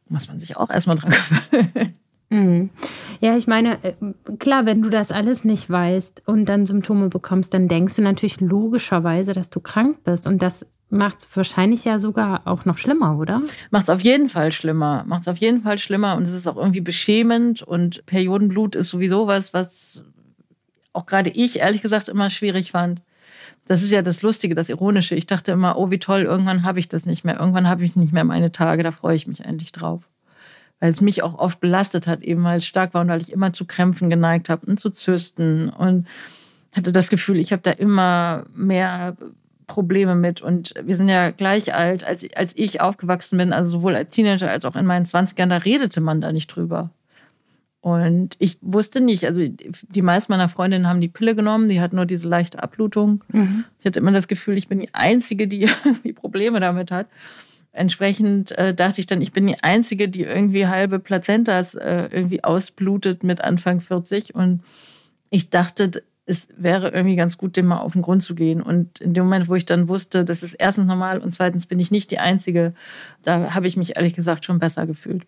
muss 0.10 0.28
man 0.28 0.40
sich 0.40 0.58
auch 0.58 0.70
erstmal 0.70 0.98
dran 0.98 1.14
gewöhnen. 1.52 1.96
Mhm. 2.30 2.70
Ja, 3.22 3.38
ich 3.38 3.48
meine, 3.48 3.84
äh, 3.84 3.94
klar, 4.40 4.66
wenn 4.66 4.82
du 4.82 4.90
das 4.90 5.12
alles 5.12 5.46
nicht 5.46 5.70
weißt 5.70 6.24
und 6.26 6.46
dann 6.46 6.66
Symptome 6.66 7.08
bekommst, 7.10 7.54
dann 7.54 7.68
denkst 7.68 7.96
du 7.96 8.02
natürlich 8.02 8.42
logischerweise, 8.42 9.34
dass 9.34 9.50
du 9.50 9.60
krank 9.60 10.04
bist. 10.04 10.28
Und 10.28 10.42
das 10.42 10.66
macht 10.90 11.20
es 11.20 11.36
wahrscheinlich 11.36 11.84
ja 11.84 12.00
sogar 12.00 12.42
auch 12.46 12.66
noch 12.66 12.78
schlimmer, 12.78 13.18
oder? 13.18 13.42
Macht 13.72 13.84
es 13.84 13.90
auf 13.90 14.02
jeden 14.02 14.30
Fall 14.30 14.52
schlimmer. 14.52 15.04
Macht 15.08 15.24
es 15.24 15.28
auf 15.28 15.38
jeden 15.38 15.62
Fall 15.62 15.80
schlimmer 15.80 16.16
und 16.16 16.24
es 16.24 16.32
ist 16.32 16.48
auch 16.48 16.58
irgendwie 16.58 16.82
beschämend 16.82 17.64
und 17.64 18.06
Periodenblut 18.06 18.76
ist 18.76 18.90
sowieso 18.90 19.28
was, 19.28 19.54
was 19.54 20.04
auch 20.94 21.06
gerade 21.06 21.30
ich 21.30 21.60
ehrlich 21.60 21.82
gesagt 21.82 22.08
immer 22.08 22.30
schwierig 22.30 22.72
fand. 22.72 23.02
Das 23.66 23.84
ist 23.84 23.92
ja 23.92 24.02
das 24.02 24.22
Lustige, 24.22 24.56
das 24.56 24.70
Ironische. 24.70 25.16
Ich 25.16 25.26
dachte 25.26 25.52
immer, 25.52 25.78
oh, 25.78 25.90
wie 25.90 25.98
toll, 25.98 26.22
irgendwann 26.22 26.64
habe 26.64 26.80
ich 26.80 26.88
das 26.88 27.06
nicht 27.06 27.26
mehr. 27.26 27.40
Irgendwann 27.40 27.68
habe 27.68 27.84
ich 27.84 27.96
nicht 27.96 28.14
mehr 28.14 28.24
meine 28.24 28.52
Tage, 28.52 28.84
da 28.84 28.92
freue 28.92 29.16
ich 29.16 29.28
mich 29.28 29.44
endlich 29.44 29.72
drauf 29.72 30.04
weil 30.80 30.92
es 30.92 31.02
mich 31.02 31.24
auch 31.24 31.38
oft 31.38 31.60
belastet 31.60 32.08
hat, 32.08 32.22
eben 32.22 32.44
weil 32.44 32.58
es 32.58 32.66
stark 32.66 32.94
war 32.94 33.02
und 33.02 33.08
weil 33.08 33.22
ich 33.22 33.32
immer 33.32 33.54
zu 33.54 33.66
Krämpfen 33.66 34.10
geneigt 34.10 34.50
habe 34.50 34.66
und 34.66 34.80
zu 34.80 34.90
Zysten 34.90 35.70
und 35.70 36.08
hatte 36.74 36.92
das 36.92 37.10
Gefühl, 37.10 37.38
ich 37.38 37.54
habe 37.54 37.62
da 37.62 37.72
immer 37.72 38.46
mehr 38.54 39.16
Probleme 39.68 40.16
mit. 40.16 40.42
Und 40.42 40.74
wir 40.84 40.96
sind 40.96 41.10
ja 41.10 41.32
gleich 41.32 41.74
alt, 41.74 42.06
als, 42.06 42.26
als 42.36 42.54
ich 42.56 42.82
aufgewachsen 42.82 43.38
bin, 43.38 43.54
also 43.54 43.72
sowohl 43.72 43.96
als 43.96 44.12
Teenager 44.12 44.50
als 44.50 44.66
auch 44.66 44.76
in 44.76 44.86
meinen 44.86 45.06
20ern, 45.06 45.48
da 45.48 45.58
redete 45.58 46.02
man 46.02 46.22
da 46.22 46.32
nicht 46.32 46.48
drüber. 46.48 46.90
Und 47.82 48.36
ich 48.40 48.58
wusste 48.62 49.00
nicht, 49.00 49.26
also 49.26 49.42
die 49.48 50.02
meisten 50.02 50.32
meiner 50.32 50.50
Freundinnen 50.50 50.88
haben 50.88 51.02
die 51.02 51.08
Pille 51.08 51.36
genommen, 51.36 51.70
die 51.70 51.82
hatten 51.82 51.98
nur 51.98 52.08
diese 52.08 52.28
leichte 52.28 52.64
Abblutung. 52.64 53.24
Mhm. 53.32 53.66
Ich 53.78 53.86
hatte 53.86 54.00
immer 54.00 54.12
das 54.12 54.28
Gefühl, 54.28 54.58
ich 54.58 54.68
bin 54.68 54.80
die 54.80 54.94
Einzige, 54.94 55.48
die 55.48 55.62
irgendwie 55.86 56.14
Probleme 56.14 56.60
damit 56.60 56.92
hat 56.92 57.08
entsprechend 57.76 58.58
äh, 58.58 58.74
dachte 58.74 59.02
ich 59.02 59.06
dann, 59.06 59.22
ich 59.22 59.32
bin 59.32 59.48
die 59.48 59.62
Einzige, 59.62 60.10
die 60.10 60.24
irgendwie 60.24 60.68
halbe 60.68 61.00
Plazentas 61.00 61.76
äh, 61.76 62.08
irgendwie 62.12 62.44
ausblutet 62.44 63.24
mit 63.24 63.42
Anfang 63.42 63.82
40. 63.82 64.34
Und 64.34 64.64
ich 65.30 65.50
dachte, 65.50 66.04
es 66.26 66.48
wäre 66.58 66.90
irgendwie 66.90 67.16
ganz 67.16 67.38
gut, 67.38 67.56
dem 67.56 67.68
mal 67.68 67.80
auf 67.80 67.94
den 67.94 68.02
Grund 68.02 68.24
zu 68.24 68.34
gehen. 68.34 68.62
Und 68.62 69.00
in 69.00 69.14
dem 69.14 69.26
Moment, 69.26 69.48
wo 69.48 69.56
ich 69.56 69.66
dann 69.66 69.88
wusste, 69.88 70.26
das 70.26 70.44
ist 70.44 70.54
erstens 70.54 70.86
normal 70.86 71.20
und 71.20 71.34
zweitens 71.34 71.68
bin 71.68 71.80
ich 71.80 71.92
nicht 71.92 72.10
die 72.12 72.20
Einzige, 72.20 72.74
da 73.24 73.54
habe 73.54 73.68
ich 73.68 73.78
mich 73.78 73.96
ehrlich 73.96 74.14
gesagt 74.14 74.46
schon 74.46 74.60
besser 74.60 74.88
gefühlt. 74.88 75.24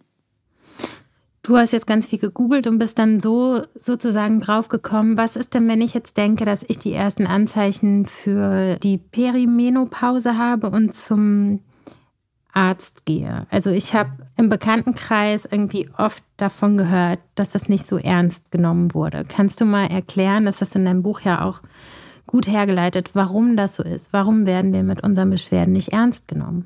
Du 1.44 1.56
hast 1.56 1.72
jetzt 1.72 1.88
ganz 1.88 2.08
viel 2.08 2.20
gegoogelt 2.20 2.68
und 2.68 2.78
bist 2.78 3.00
dann 3.00 3.22
so 3.22 3.62
sozusagen 3.74 4.42
draufgekommen. 4.42 5.16
Was 5.16 5.38
ist 5.38 5.54
denn, 5.54 5.68
wenn 5.70 5.80
ich 5.80 5.94
jetzt 5.94 6.18
denke, 6.18 6.44
dass 6.44 6.66
ich 6.68 6.78
die 6.78 6.92
ersten 6.92 7.26
Anzeichen 7.26 8.06
für 8.06 8.76
die 8.84 8.98
Perimenopause 8.98 10.38
habe 10.38 10.70
und 10.70 10.94
zum 10.94 11.62
Arzt 12.58 13.06
gehe. 13.06 13.46
Also 13.52 13.70
ich 13.70 13.94
habe 13.94 14.10
im 14.36 14.50
Bekanntenkreis 14.50 15.46
irgendwie 15.46 15.90
oft 15.96 16.24
davon 16.38 16.76
gehört, 16.76 17.20
dass 17.36 17.52
das 17.52 17.70
nicht 17.70 17.86
so 17.86 17.98
ernst 17.98 18.50
genommen 18.50 18.96
wurde. 18.96 19.26
Kannst 19.28 19.62
du 19.62 19.66
mal 19.66 19.86
erklären, 19.86 20.46
dass 20.46 20.58
das 20.58 20.74
in 20.74 20.86
deinem 20.86 21.04
Buch 21.04 21.22
ja 21.22 21.46
auch 21.46 21.62
gut 22.26 22.48
hergeleitet, 22.48 23.12
warum 23.14 23.58
das 23.58 23.76
so 23.76 23.84
ist? 23.84 24.12
Warum 24.12 24.48
werden 24.48 24.74
wir 24.74 24.82
mit 24.82 25.04
unseren 25.04 25.30
Beschwerden 25.30 25.74
nicht 25.74 25.90
ernst 25.90 26.28
genommen? 26.28 26.66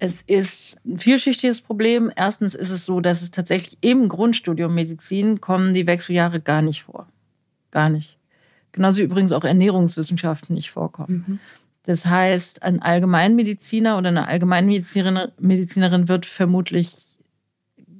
Es 0.00 0.20
ist 0.22 0.78
ein 0.84 0.98
vielschichtiges 0.98 1.60
Problem. 1.60 2.10
Erstens 2.16 2.56
ist 2.56 2.70
es 2.70 2.84
so, 2.84 3.00
dass 3.00 3.22
es 3.22 3.30
tatsächlich 3.30 3.78
im 3.82 4.08
Grundstudium 4.08 4.74
Medizin 4.74 5.40
kommen 5.40 5.74
die 5.74 5.86
Wechseljahre 5.86 6.40
gar 6.40 6.60
nicht 6.60 6.82
vor. 6.82 7.06
Gar 7.70 7.88
nicht. 7.88 8.18
Genauso 8.72 9.00
übrigens 9.00 9.30
auch 9.30 9.44
Ernährungswissenschaften 9.44 10.56
nicht 10.56 10.72
vorkommen. 10.72 11.24
Mhm. 11.26 11.38
Das 11.84 12.06
heißt, 12.06 12.62
ein 12.62 12.80
Allgemeinmediziner 12.80 13.98
oder 13.98 14.08
eine 14.08 14.26
Allgemeinmedizinerin 14.26 16.08
wird 16.08 16.26
vermutlich 16.26 16.96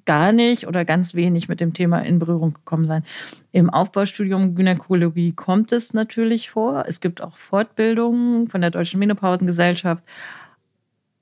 gar 0.07 0.33
nicht 0.33 0.67
oder 0.67 0.85
ganz 0.85 1.15
wenig 1.15 1.49
mit 1.49 1.61
dem 1.61 1.73
Thema 1.73 2.01
in 2.01 2.19
Berührung 2.19 2.55
gekommen 2.55 2.87
sein. 2.87 3.05
Im 3.53 3.71
Aufbaustudium 3.71 4.55
Gynäkologie 4.55 5.33
kommt 5.33 5.73
es 5.73 5.95
natürlich 5.95 6.51
vor. 6.51 6.85
Es 6.89 7.01
gibt 7.01 7.23
auch 7.23 7.37
Fortbildungen 7.37 8.49
von 8.49 8.61
der 8.61 8.71
Deutschen 8.71 9.01
Menopausengesellschaft. 9.01 10.03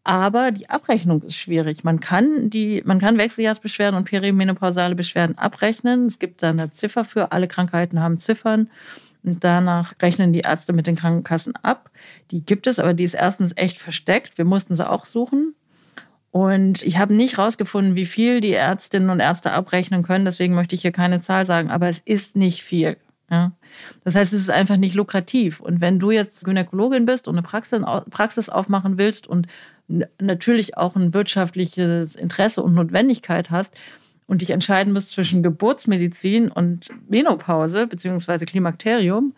Aber 0.04 0.50
die 0.50 0.69
Abrechnung 0.69 1.23
ist 1.23 1.37
schwierig. 1.37 1.85
Man 1.85 2.00
kann 2.00 2.50
die, 2.50 2.83
man 2.85 2.99
kann 2.99 3.19
Wechseljahrsbeschwerden 3.19 3.97
und 3.97 4.04
perimenopausale 4.04 4.97
Beschwerden 4.97 5.38
abrechnen. 5.38 6.07
Es 6.07 6.19
gibt 6.19 6.42
da 6.42 6.50
eine 6.50 6.71
Ziffer 6.73 7.04
für. 7.04 7.31
Alle 7.31 7.47
Krankheiten 7.47 8.00
haben 8.00 8.19
Ziffern. 8.19 8.69
Und 9.25 9.45
danach 9.45 9.95
rechnen 10.00 10.33
die 10.33 10.41
Ärzte 10.41 10.73
mit 10.73 10.87
den 10.87 10.97
Krankenkassen 10.97 11.55
ab. 11.62 11.91
Die 12.31 12.45
gibt 12.45 12.67
es, 12.67 12.79
aber 12.79 12.95
die 12.95 13.05
ist 13.05 13.14
erstens 13.14 13.52
echt 13.57 13.79
versteckt. 13.79 14.37
Wir 14.37 14.45
mussten 14.45 14.75
sie 14.75 14.88
auch 14.88 15.05
suchen. 15.05 15.55
Und 16.33 16.83
ich 16.83 16.99
habe 16.99 17.14
nicht 17.14 17.38
rausgefunden, 17.38 17.95
wie 17.95 18.07
viel 18.07 18.41
die 18.41 18.55
Ärztinnen 18.55 19.11
und 19.11 19.21
Ärzte 19.21 19.52
abrechnen 19.52 20.02
können. 20.02 20.25
Deswegen 20.25 20.55
möchte 20.55 20.75
ich 20.75 20.81
hier 20.81 20.93
keine 20.93 21.21
Zahl 21.21 21.47
sagen, 21.47 21.71
aber 21.71 21.88
es 21.88 21.99
ist 21.99 22.37
nicht 22.37 22.62
viel. 22.62 22.97
Ja. 23.31 23.52
Das 24.02 24.14
heißt, 24.14 24.33
es 24.33 24.41
ist 24.41 24.50
einfach 24.50 24.76
nicht 24.76 24.95
lukrativ. 24.95 25.61
Und 25.61 25.81
wenn 25.81 25.99
du 25.99 26.11
jetzt 26.11 26.45
Gynäkologin 26.45 27.07
bist 27.07 27.29
und 27.29 27.37
eine 27.37 27.43
Praxis 27.43 28.49
aufmachen 28.49 28.99
willst 28.99 29.26
und 29.26 29.47
natürlich 30.21 30.76
auch 30.76 30.97
ein 30.97 31.14
wirtschaftliches 31.14 32.14
Interesse 32.14 32.62
und 32.62 32.75
Notwendigkeit 32.75 33.50
hast, 33.50 33.75
und 34.33 34.41
dich 34.41 34.49
entscheiden 34.49 34.95
musst 34.95 35.11
zwischen 35.11 35.43
Geburtsmedizin 35.43 36.51
und 36.51 36.89
Menopause 37.07 37.87
bzw. 37.87 38.47
Klimakterium, 38.47 39.35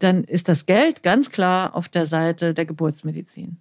dann 0.00 0.22
ist 0.22 0.50
das 0.50 0.66
Geld 0.66 1.02
ganz 1.02 1.30
klar 1.30 1.74
auf 1.74 1.88
der 1.88 2.04
Seite 2.04 2.52
der 2.52 2.66
Geburtsmedizin. 2.66 3.56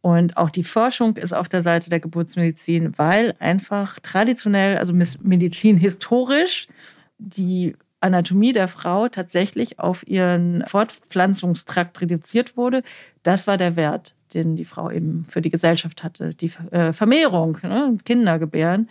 Und 0.00 0.38
auch 0.38 0.48
die 0.48 0.64
Forschung 0.64 1.18
ist 1.18 1.34
auf 1.34 1.50
der 1.50 1.60
Seite 1.60 1.90
der 1.90 2.00
Geburtsmedizin, 2.00 2.94
weil 2.96 3.34
einfach 3.40 3.98
traditionell, 3.98 4.78
also 4.78 4.94
Medizin 4.94 5.76
historisch, 5.76 6.66
die 7.18 7.76
Anatomie 8.00 8.52
der 8.52 8.68
Frau 8.68 9.08
tatsächlich 9.08 9.78
auf 9.78 10.06
ihren 10.06 10.64
Fortpflanzungstrakt 10.66 12.00
reduziert 12.00 12.56
wurde. 12.56 12.82
Das 13.22 13.46
war 13.46 13.56
der 13.56 13.76
Wert, 13.76 14.14
den 14.34 14.56
die 14.56 14.64
Frau 14.64 14.90
eben 14.90 15.26
für 15.28 15.40
die 15.40 15.50
Gesellschaft 15.50 16.02
hatte. 16.02 16.34
Die 16.34 16.50
äh, 16.70 16.92
Vermehrung, 16.92 17.58
ne? 17.62 17.96
Kinder 18.04 18.38
gebären. 18.38 18.88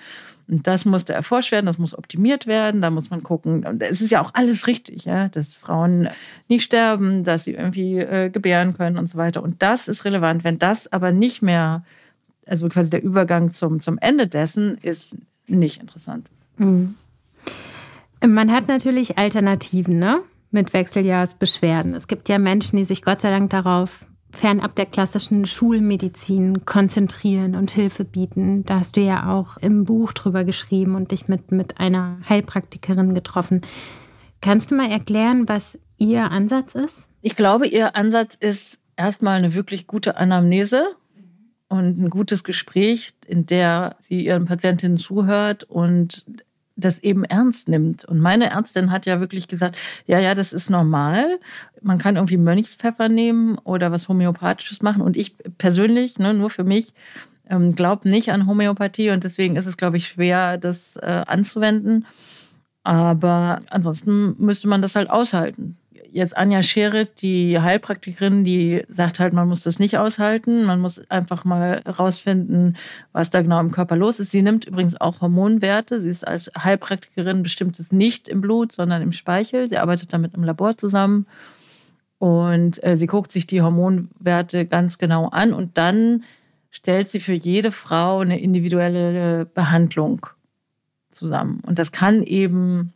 Und 0.48 0.66
das 0.66 0.84
musste 0.84 1.14
erforscht 1.14 1.52
werden, 1.52 1.68
das 1.68 1.78
muss 1.78 1.96
optimiert 1.96 2.48
werden, 2.48 2.82
da 2.82 2.90
muss 2.90 3.12
man 3.12 3.22
gucken. 3.22 3.66
Und 3.66 3.84
es 3.84 4.02
ist 4.02 4.10
ja 4.10 4.20
auch 4.22 4.32
alles 4.34 4.66
richtig, 4.66 5.06
ja, 5.06 5.28
dass 5.28 5.54
Frauen 5.54 6.10
nicht 6.48 6.64
sterben, 6.64 7.24
dass 7.24 7.44
sie 7.44 7.54
irgendwie 7.54 8.00
äh, 8.00 8.30
gebären 8.32 8.76
können 8.76 8.98
und 8.98 9.08
so 9.08 9.18
weiter. 9.18 9.44
Und 9.44 9.62
das 9.62 9.88
ist 9.88 10.06
relevant. 10.06 10.44
Wenn 10.44 10.58
das 10.58 10.92
aber 10.92 11.12
nicht 11.12 11.44
mehr, 11.44 11.84
also 12.48 12.68
quasi 12.68 12.90
der 12.90 13.04
Übergang 13.04 13.52
zum, 13.52 13.80
zum 13.80 14.00
Ende 14.00 14.26
dessen, 14.28 14.80
ist 14.80 15.18
nicht 15.46 15.82
interessant. 15.82 16.28
Mhm. 16.58 16.96
Man 18.26 18.52
hat 18.52 18.68
natürlich 18.68 19.18
Alternativen, 19.18 20.00
ne? 20.00 20.22
Mit 20.52 20.74
Wechseljahrsbeschwerden. 20.74 21.94
Es 21.94 22.08
gibt 22.08 22.28
ja 22.28 22.40
Menschen, 22.40 22.78
die 22.78 22.86
sich 22.86 23.04
Gott 23.04 23.22
sei 23.22 23.30
Dank 23.30 23.52
darauf 23.52 24.08
fernab 24.32 24.76
der 24.76 24.86
klassischen 24.86 25.46
Schulmedizin 25.46 26.66
konzentrieren 26.66 27.56
und 27.56 27.72
Hilfe 27.72 28.06
bieten. 28.06 28.64
Da 28.66 28.80
hast 28.80 28.96
du 28.98 29.02
ja 29.02 29.32
auch 29.32 29.58
im 29.58 29.86
Buch 29.86 30.14
drüber 30.14 30.44
geschrieben 30.44 30.96
und 30.96 31.12
dich 31.12 31.28
mit, 31.28 31.52
mit 31.52 31.80
einer 31.80 32.20
Heilpraktikerin 32.28 33.16
getroffen. 33.16 33.62
Kannst 34.42 34.72
du 34.72 34.76
mal 34.76 34.90
erklären, 34.90 35.48
was 35.48 35.78
ihr 35.98 36.32
Ansatz 36.32 36.76
ist? 36.76 37.08
Ich 37.22 37.36
glaube, 37.36 37.68
ihr 37.68 37.96
Ansatz 37.96 38.36
ist 38.40 38.80
erstmal 38.96 39.38
eine 39.38 39.54
wirklich 39.54 39.88
gute 39.88 40.18
Anamnese 40.18 40.96
und 41.68 42.00
ein 42.00 42.10
gutes 42.10 42.44
Gespräch, 42.44 43.14
in 43.28 43.46
der 43.46 43.96
sie 44.00 44.26
ihren 44.26 44.46
Patientinnen 44.46 44.98
zuhört 44.98 45.64
und 45.64 46.26
das 46.80 47.00
eben 47.00 47.24
ernst 47.24 47.68
nimmt. 47.68 48.06
Und 48.06 48.20
meine 48.20 48.52
Ärztin 48.52 48.92
hat 48.92 49.06
ja 49.06 49.20
wirklich 49.20 49.48
gesagt, 49.48 49.78
ja, 50.06 50.20
ja, 50.20 50.36
das 50.36 50.54
ist 50.54 50.70
normal. 50.70 51.40
Man 51.82 51.98
kann 51.98 52.16
irgendwie 52.16 52.38
Mönchspfeffer 52.38 53.10
nehmen 53.10 53.58
oder 53.60 53.92
was 53.92 54.08
Homöopathisches 54.08 54.82
machen. 54.82 55.02
Und 55.02 55.18
ich 55.18 55.36
persönlich, 55.58 56.18
ne, 56.20 56.34
nur 56.34 56.50
für 56.50 56.64
mich, 56.64 56.94
ähm, 57.50 57.76
glaube 57.76 58.08
nicht 58.08 58.32
an 58.32 58.48
Homöopathie 58.48 59.10
und 59.10 59.24
deswegen 59.24 59.56
ist 59.56 59.66
es, 59.66 59.78
glaube 59.78 59.98
ich, 59.98 60.08
schwer, 60.08 60.58
das 60.58 60.98
äh, 60.98 61.24
anzuwenden. 61.26 62.06
Aber 62.84 63.62
ansonsten 63.70 64.36
müsste 64.38 64.68
man 64.68 64.82
das 64.82 64.96
halt 64.96 65.10
aushalten 65.10 65.79
jetzt 66.12 66.36
Anja 66.36 66.64
Scheret, 66.64 67.22
die 67.22 67.60
Heilpraktikerin, 67.60 68.44
die 68.44 68.84
sagt 68.90 69.20
halt, 69.20 69.34
man 69.34 69.48
muss 69.48 69.62
das 69.62 69.80
nicht 69.80 69.98
aushalten. 69.98 70.66
Man 70.66 70.80
muss 70.80 71.10
einfach 71.10 71.46
mal 71.46 71.82
rausfinden, 71.88 72.78
was 73.12 73.30
da 73.30 73.42
genau 73.42 73.60
im 73.60 73.72
Körper 73.72 73.96
los 73.96 74.20
ist. 74.20 74.32
Sie 74.32 74.42
nimmt 74.42 74.66
übrigens 74.66 75.00
auch 75.00 75.22
Hormonwerte. 75.22 76.00
Sie 76.02 76.10
ist 76.10 76.28
als 76.28 76.52
Heilpraktikerin 76.58 77.44
bestimmt 77.44 77.80
es 77.80 77.92
nicht 77.92 78.28
im 78.28 78.42
Blut, 78.42 78.72
sondern 78.72 79.02
im 79.02 79.12
Speichel. 79.12 79.70
Sie 79.70 79.78
arbeitet 79.78 80.14
da 80.14 80.18
mit 80.18 80.34
einem 80.34 80.44
Labor 80.44 80.78
zusammen. 80.78 81.26
Und 82.18 82.84
äh, 82.84 82.98
sie 82.98 83.08
guckt 83.08 83.32
sich 83.32 83.48
die 83.48 83.62
Hormonwerte 83.62 84.66
ganz 84.66 84.98
genau 84.98 85.30
an 85.30 85.54
und 85.54 85.78
dann 85.78 86.24
stellt 86.70 87.10
sie 87.10 87.22
für 87.22 87.34
jede 87.34 87.72
Frau 87.72 88.20
eine 88.20 88.40
individuelle 88.40 89.46
Behandlung 89.46 90.28
zusammen. 91.12 91.62
Und 91.66 91.80
das 91.80 91.92
kann 91.92 92.22
eben 92.24 92.94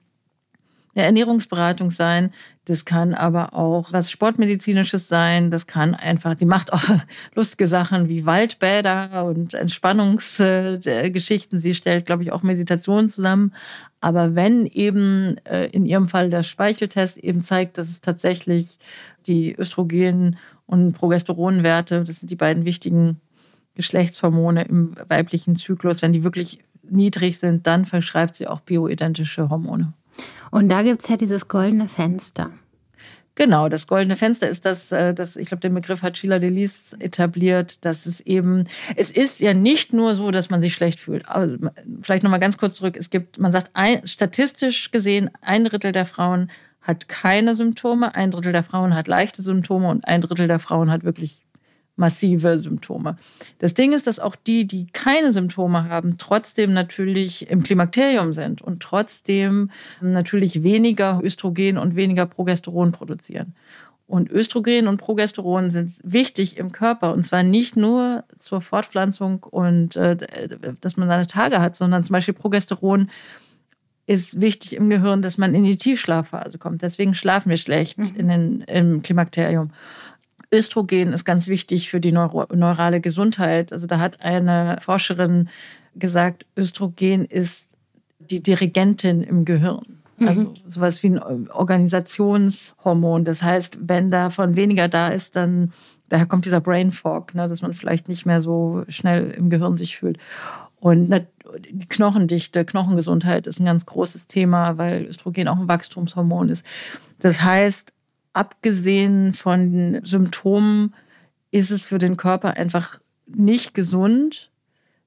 eine 0.96 1.06
Ernährungsberatung 1.06 1.92
sein, 1.92 2.32
das 2.66 2.86
kann 2.86 3.14
aber 3.14 3.54
auch 3.54 3.92
was 3.92 4.12
Sportmedizinisches 4.12 5.08
sein, 5.08 5.52
das 5.52 5.68
kann 5.68 5.96
einfach, 5.96 6.36
sie 6.38 6.46
macht 6.46 6.72
auch 6.72 6.84
lustige 7.36 7.68
Sachen 7.68 8.10
wie 8.10 8.26
Waldbäder 8.26 9.26
und 9.26 9.54
Entspannungsgeschichten, 9.54 11.60
sie 11.60 11.76
stellt, 11.76 12.06
glaube 12.06 12.24
ich, 12.24 12.32
auch 12.32 12.44
Meditationen 12.44 13.10
zusammen. 13.10 13.54
Aber 14.02 14.36
wenn 14.36 14.66
eben 14.66 15.38
äh, 15.46 15.68
in 15.68 15.86
ihrem 15.86 16.08
Fall 16.08 16.30
der 16.30 16.44
Speicheltest 16.44 17.18
eben 17.18 17.42
zeigt, 17.42 17.78
dass 17.78 17.90
es 17.90 18.02
tatsächlich 18.02 18.78
die 19.28 19.56
Östrogen- 19.58 20.38
und 20.66 20.94
Progesteronwerte, 20.94 22.04
das 22.04 22.20
sind 22.20 22.32
die 22.32 22.36
beiden 22.36 22.66
wichtigen 22.66 23.20
Geschlechtshormone 23.76 24.64
im 24.64 24.96
weiblichen 25.10 25.58
Zyklus, 25.58 26.02
wenn 26.02 26.14
die 26.14 26.24
wirklich 26.24 26.60
niedrig 26.84 27.40
sind, 27.40 27.66
dann 27.66 27.86
verschreibt 27.86 28.36
sie 28.36 28.48
auch 28.48 28.60
bioidentische 28.60 29.50
Hormone. 29.50 29.94
Und 30.54 30.70
da 30.70 30.84
gibt 30.84 31.02
es 31.02 31.10
ja 31.10 31.18
dieses 31.18 31.48
goldene 31.48 31.90
Fenster. 31.90 32.52
Genau, 33.34 33.70
das 33.70 33.88
goldene 33.88 34.16
Fenster 34.16 34.48
ist 34.48 34.68
das, 34.68 34.92
äh, 34.92 35.16
das 35.16 35.36
ich 35.36 35.48
glaube, 35.48 35.62
den 35.62 35.74
Begriff 35.74 36.04
hat 36.04 36.16
Sheila 36.16 36.38
Delis 36.38 36.94
etabliert, 37.00 37.84
dass 37.86 38.06
es 38.06 38.22
eben, 38.22 38.66
es 38.96 39.10
ist 39.10 39.40
ja 39.40 39.56
nicht 39.56 39.94
nur 39.94 40.14
so, 40.14 40.30
dass 40.30 40.52
man 40.52 40.62
sich 40.62 40.76
schlecht 40.76 41.00
fühlt. 41.00 41.28
Also, 41.28 41.58
vielleicht 42.04 42.22
nochmal 42.22 42.40
ganz 42.40 42.58
kurz 42.58 42.76
zurück. 42.76 42.96
Es 42.96 43.10
gibt, 43.10 43.40
man 43.40 43.52
sagt, 43.52 43.72
ein, 43.74 44.06
statistisch 44.06 44.92
gesehen, 44.92 45.32
ein 45.42 45.66
Drittel 45.66 45.92
der 45.92 46.06
Frauen 46.06 46.52
hat 46.82 47.10
keine 47.10 47.56
Symptome, 47.56 48.14
ein 48.14 48.30
Drittel 48.30 48.52
der 48.52 48.64
Frauen 48.64 48.94
hat 48.94 49.08
leichte 49.08 49.42
Symptome 49.42 49.88
und 49.88 50.08
ein 50.08 50.22
Drittel 50.22 50.48
der 50.48 50.60
Frauen 50.60 50.92
hat 50.92 51.04
wirklich 51.04 51.43
massive 51.96 52.60
Symptome. 52.62 53.18
Das 53.60 53.74
Ding 53.74 53.94
ist, 53.94 54.08
dass 54.08 54.20
auch 54.20 54.36
die, 54.36 54.66
die 54.66 54.88
keine 54.88 55.32
Symptome 55.32 55.90
haben, 55.90 56.18
trotzdem 56.18 56.74
natürlich 56.74 57.50
im 57.50 57.64
Klimakterium 57.64 58.34
sind 58.34 58.62
und 58.62 58.82
trotzdem 58.82 59.70
natürlich 60.02 60.64
weniger 60.64 61.22
Östrogen 61.24 61.78
und 61.78 61.96
weniger 61.96 62.26
Progesteron 62.26 62.92
produzieren. 62.92 63.54
Und 64.06 64.30
Östrogen 64.30 64.88
und 64.88 64.98
Progesteron 64.98 65.72
sind 65.72 65.94
wichtig 66.04 66.58
im 66.58 66.72
Körper 66.72 67.14
und 67.14 67.24
zwar 67.24 67.42
nicht 67.44 67.78
nur 67.78 68.26
zur 68.38 68.62
Fortpflanzung 68.62 69.44
und 69.44 69.96
äh, 69.96 70.18
dass 70.82 70.98
man 70.98 71.08
seine 71.08 71.28
Tage 71.28 71.62
hat, 71.62 71.76
sondern 71.76 72.04
zum 72.04 72.14
Beispiel 72.14 72.34
Progesteron 72.34 73.10
ist 74.06 74.42
wichtig 74.42 74.76
im 74.76 74.90
Gehirn, 74.90 75.22
dass 75.22 75.38
man 75.38 75.56
in 75.56 75.64
die 75.64 75.78
Tiefschlafphase 75.78 76.58
kommt. 76.58 76.82
Deswegen 76.82 77.14
schlafen 77.14 77.50
wir 77.50 77.58
schlecht 77.58 77.98
mhm. 77.98 78.16
in 78.18 78.28
den, 78.28 78.62
im 78.62 79.02
Klimakterium. 79.02 79.72
Östrogen 80.54 81.14
ist 81.14 81.26
ganz 81.26 81.48
wichtig 81.48 81.90
für 81.90 82.00
die 82.00 82.12
Neuro 82.12 82.46
neurale 82.54 83.02
Gesundheit. 83.02 83.74
Also 83.74 83.88
da 83.88 84.00
hat 84.00 84.22
eine 84.22 84.78
Forscherin 84.80 85.50
gesagt, 85.96 86.46
Östrogen 86.56 87.26
ist 87.26 87.72
die 88.20 88.42
Dirigentin 88.42 89.24
im 89.24 89.46
Gehirn. 89.46 90.04
Mhm. 90.18 90.28
Also 90.28 90.54
sowas 90.70 91.02
wie 91.04 91.08
ein 91.08 91.50
Organisationshormon. 91.50 93.26
Das 93.26 93.42
heißt, 93.42 93.80
wenn 93.82 94.12
davon 94.12 94.56
weniger 94.56 94.88
da 94.88 95.08
ist, 95.08 95.36
dann 95.36 95.74
daher 96.10 96.28
kommt 96.28 96.46
dieser 96.46 96.62
Brain 96.62 96.92
Fog, 96.92 97.34
ne, 97.34 97.48
dass 97.48 97.64
man 97.64 97.74
vielleicht 97.74 98.08
nicht 98.08 98.26
mehr 98.26 98.42
so 98.42 98.84
schnell 98.88 99.32
im 99.32 99.50
Gehirn 99.50 99.76
sich 99.76 99.98
fühlt. 99.98 100.20
Und 100.80 101.10
die 101.72 101.88
Knochendichte, 101.88 102.66
Knochengesundheit 102.66 103.48
ist 103.48 103.60
ein 103.60 103.66
ganz 103.66 103.86
großes 103.86 104.28
Thema, 104.28 104.78
weil 104.78 105.06
Östrogen 105.06 105.48
auch 105.48 105.58
ein 105.58 105.68
Wachstumshormon 105.68 106.50
ist. 106.50 106.66
Das 107.20 107.42
heißt, 107.42 107.93
abgesehen 108.34 109.34
von 109.34 110.02
Symptomen 110.04 110.94
ist 111.52 111.72
es 111.72 111.84
für 111.86 112.00
den 112.00 112.18
Körper 112.18 112.58
einfach 112.58 113.00
nicht 113.28 113.74
gesund, 113.74 114.52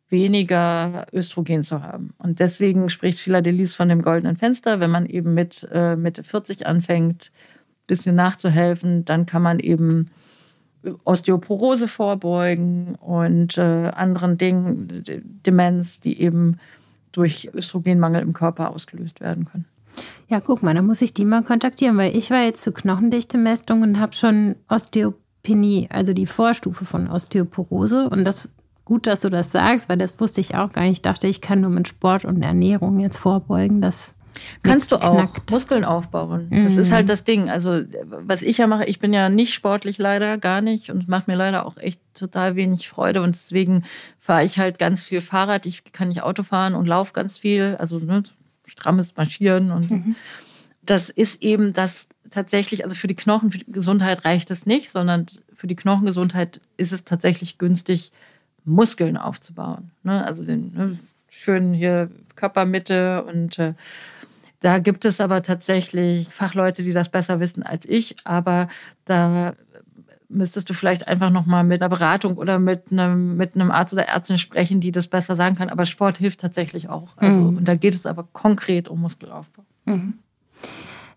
weniger 0.08 1.06
Östrogen 1.12 1.64
zu 1.64 1.82
haben. 1.82 2.14
Und 2.18 2.38
deswegen 2.38 2.88
spricht 2.88 3.18
Sheila 3.18 3.40
Delis 3.40 3.74
von 3.74 3.88
dem 3.88 4.02
goldenen 4.02 4.36
Fenster. 4.36 4.78
Wenn 4.78 4.90
man 4.90 5.06
eben 5.06 5.34
mit 5.34 5.68
äh, 5.72 5.96
Mitte 5.96 6.22
40 6.22 6.66
anfängt, 6.66 7.32
ein 7.34 7.86
bisschen 7.88 8.14
nachzuhelfen, 8.14 9.04
dann 9.04 9.26
kann 9.26 9.42
man 9.42 9.58
eben 9.58 10.10
Osteoporose 11.04 11.88
vorbeugen 11.88 12.94
und 12.94 13.58
äh, 13.58 13.60
anderen 13.60 14.38
Dingen, 14.38 15.02
Demenz, 15.44 15.98
die 16.00 16.20
eben 16.20 16.58
durch 17.10 17.50
Östrogenmangel 17.52 18.22
im 18.22 18.32
Körper 18.32 18.70
ausgelöst 18.70 19.20
werden 19.20 19.46
können. 19.46 19.64
Ja, 20.28 20.40
guck 20.40 20.62
mal, 20.62 20.74
da 20.74 20.82
muss 20.82 21.02
ich 21.02 21.14
die 21.14 21.24
mal 21.24 21.42
kontaktieren, 21.42 21.96
weil 21.96 22.16
ich 22.16 22.30
war 22.30 22.42
jetzt 22.42 22.62
zur 22.62 22.74
Knochendichte-Messung 22.74 23.82
und 23.82 24.00
habe 24.00 24.12
schon 24.12 24.56
Osteopenie, 24.68 25.88
also 25.90 26.12
die 26.12 26.26
Vorstufe 26.26 26.84
von 26.84 27.08
Osteoporose. 27.08 28.08
Und 28.08 28.24
das 28.24 28.48
gut, 28.84 29.06
dass 29.06 29.20
du 29.20 29.30
das 29.30 29.52
sagst, 29.52 29.88
weil 29.88 29.98
das 29.98 30.18
wusste 30.18 30.40
ich 30.40 30.54
auch 30.54 30.72
gar 30.72 30.82
nicht. 30.82 30.92
Ich 30.92 31.02
dachte, 31.02 31.26
ich 31.26 31.40
kann 31.40 31.60
nur 31.60 31.70
mit 31.70 31.88
Sport 31.88 32.24
und 32.24 32.42
Ernährung 32.42 33.00
jetzt 33.00 33.18
vorbeugen. 33.18 33.82
Das 33.82 34.14
Kannst 34.62 34.92
du 34.92 34.96
auch 34.96 35.14
knackt. 35.14 35.50
Muskeln 35.50 35.84
aufbauen. 35.84 36.48
Das 36.50 36.74
mhm. 36.74 36.80
ist 36.80 36.92
halt 36.92 37.08
das 37.08 37.24
Ding. 37.24 37.48
Also, 37.48 37.80
was 38.04 38.42
ich 38.42 38.58
ja 38.58 38.66
mache, 38.66 38.84
ich 38.84 38.98
bin 38.98 39.12
ja 39.12 39.28
nicht 39.28 39.54
sportlich 39.54 39.98
leider, 39.98 40.38
gar 40.38 40.60
nicht. 40.60 40.90
Und 40.90 41.02
es 41.02 41.08
macht 41.08 41.28
mir 41.28 41.36
leider 41.36 41.66
auch 41.66 41.76
echt 41.76 42.00
total 42.14 42.56
wenig 42.56 42.88
Freude. 42.88 43.22
Und 43.22 43.34
deswegen 43.34 43.84
fahre 44.20 44.44
ich 44.44 44.58
halt 44.58 44.78
ganz 44.78 45.02
viel 45.04 45.20
Fahrrad. 45.20 45.66
Ich 45.66 45.84
kann 45.92 46.08
nicht 46.08 46.22
Auto 46.22 46.42
fahren 46.42 46.74
und 46.74 46.86
laufe 46.86 47.12
ganz 47.12 47.38
viel. 47.38 47.76
Also, 47.78 47.98
ne, 47.98 48.22
strammes 48.76 49.16
Marschieren 49.16 49.70
und 49.70 49.90
mhm. 49.90 50.16
das 50.82 51.10
ist 51.10 51.42
eben 51.42 51.72
das 51.72 52.08
tatsächlich, 52.30 52.84
also 52.84 52.94
für 52.94 53.08
die 53.08 53.14
Knochengesundheit 53.14 54.24
reicht 54.24 54.50
es 54.50 54.66
nicht, 54.66 54.90
sondern 54.90 55.26
für 55.54 55.66
die 55.66 55.76
Knochengesundheit 55.76 56.60
ist 56.76 56.92
es 56.92 57.04
tatsächlich 57.04 57.58
günstig, 57.58 58.12
Muskeln 58.64 59.16
aufzubauen. 59.16 59.90
Ne? 60.02 60.24
Also 60.24 60.44
den 60.44 60.74
ne, 60.74 60.98
schönen 61.30 61.72
hier 61.72 62.10
Körpermitte 62.34 63.24
und 63.24 63.58
äh, 63.58 63.74
da 64.60 64.78
gibt 64.78 65.04
es 65.04 65.20
aber 65.20 65.42
tatsächlich 65.42 66.28
Fachleute, 66.28 66.82
die 66.82 66.92
das 66.92 67.08
besser 67.08 67.40
wissen 67.40 67.62
als 67.62 67.86
ich, 67.86 68.16
aber 68.24 68.68
da 69.04 69.54
müsstest 70.28 70.68
du 70.68 70.74
vielleicht 70.74 71.08
einfach 71.08 71.30
nochmal 71.30 71.64
mit 71.64 71.82
einer 71.82 71.88
Beratung 71.88 72.36
oder 72.36 72.58
mit 72.58 72.90
einem, 72.90 73.36
mit 73.36 73.54
einem 73.54 73.70
Arzt 73.70 73.92
oder 73.92 74.08
Ärztin 74.08 74.38
sprechen, 74.38 74.80
die 74.80 74.92
das 74.92 75.06
besser 75.06 75.36
sagen 75.36 75.56
kann. 75.56 75.68
Aber 75.68 75.86
Sport 75.86 76.18
hilft 76.18 76.40
tatsächlich 76.40 76.88
auch. 76.88 77.16
Also, 77.16 77.38
mhm. 77.38 77.58
Und 77.58 77.68
da 77.68 77.74
geht 77.74 77.94
es 77.94 78.06
aber 78.06 78.26
konkret 78.32 78.88
um 78.88 79.00
Muskelaufbau. 79.00 79.64
Mhm. 79.84 80.14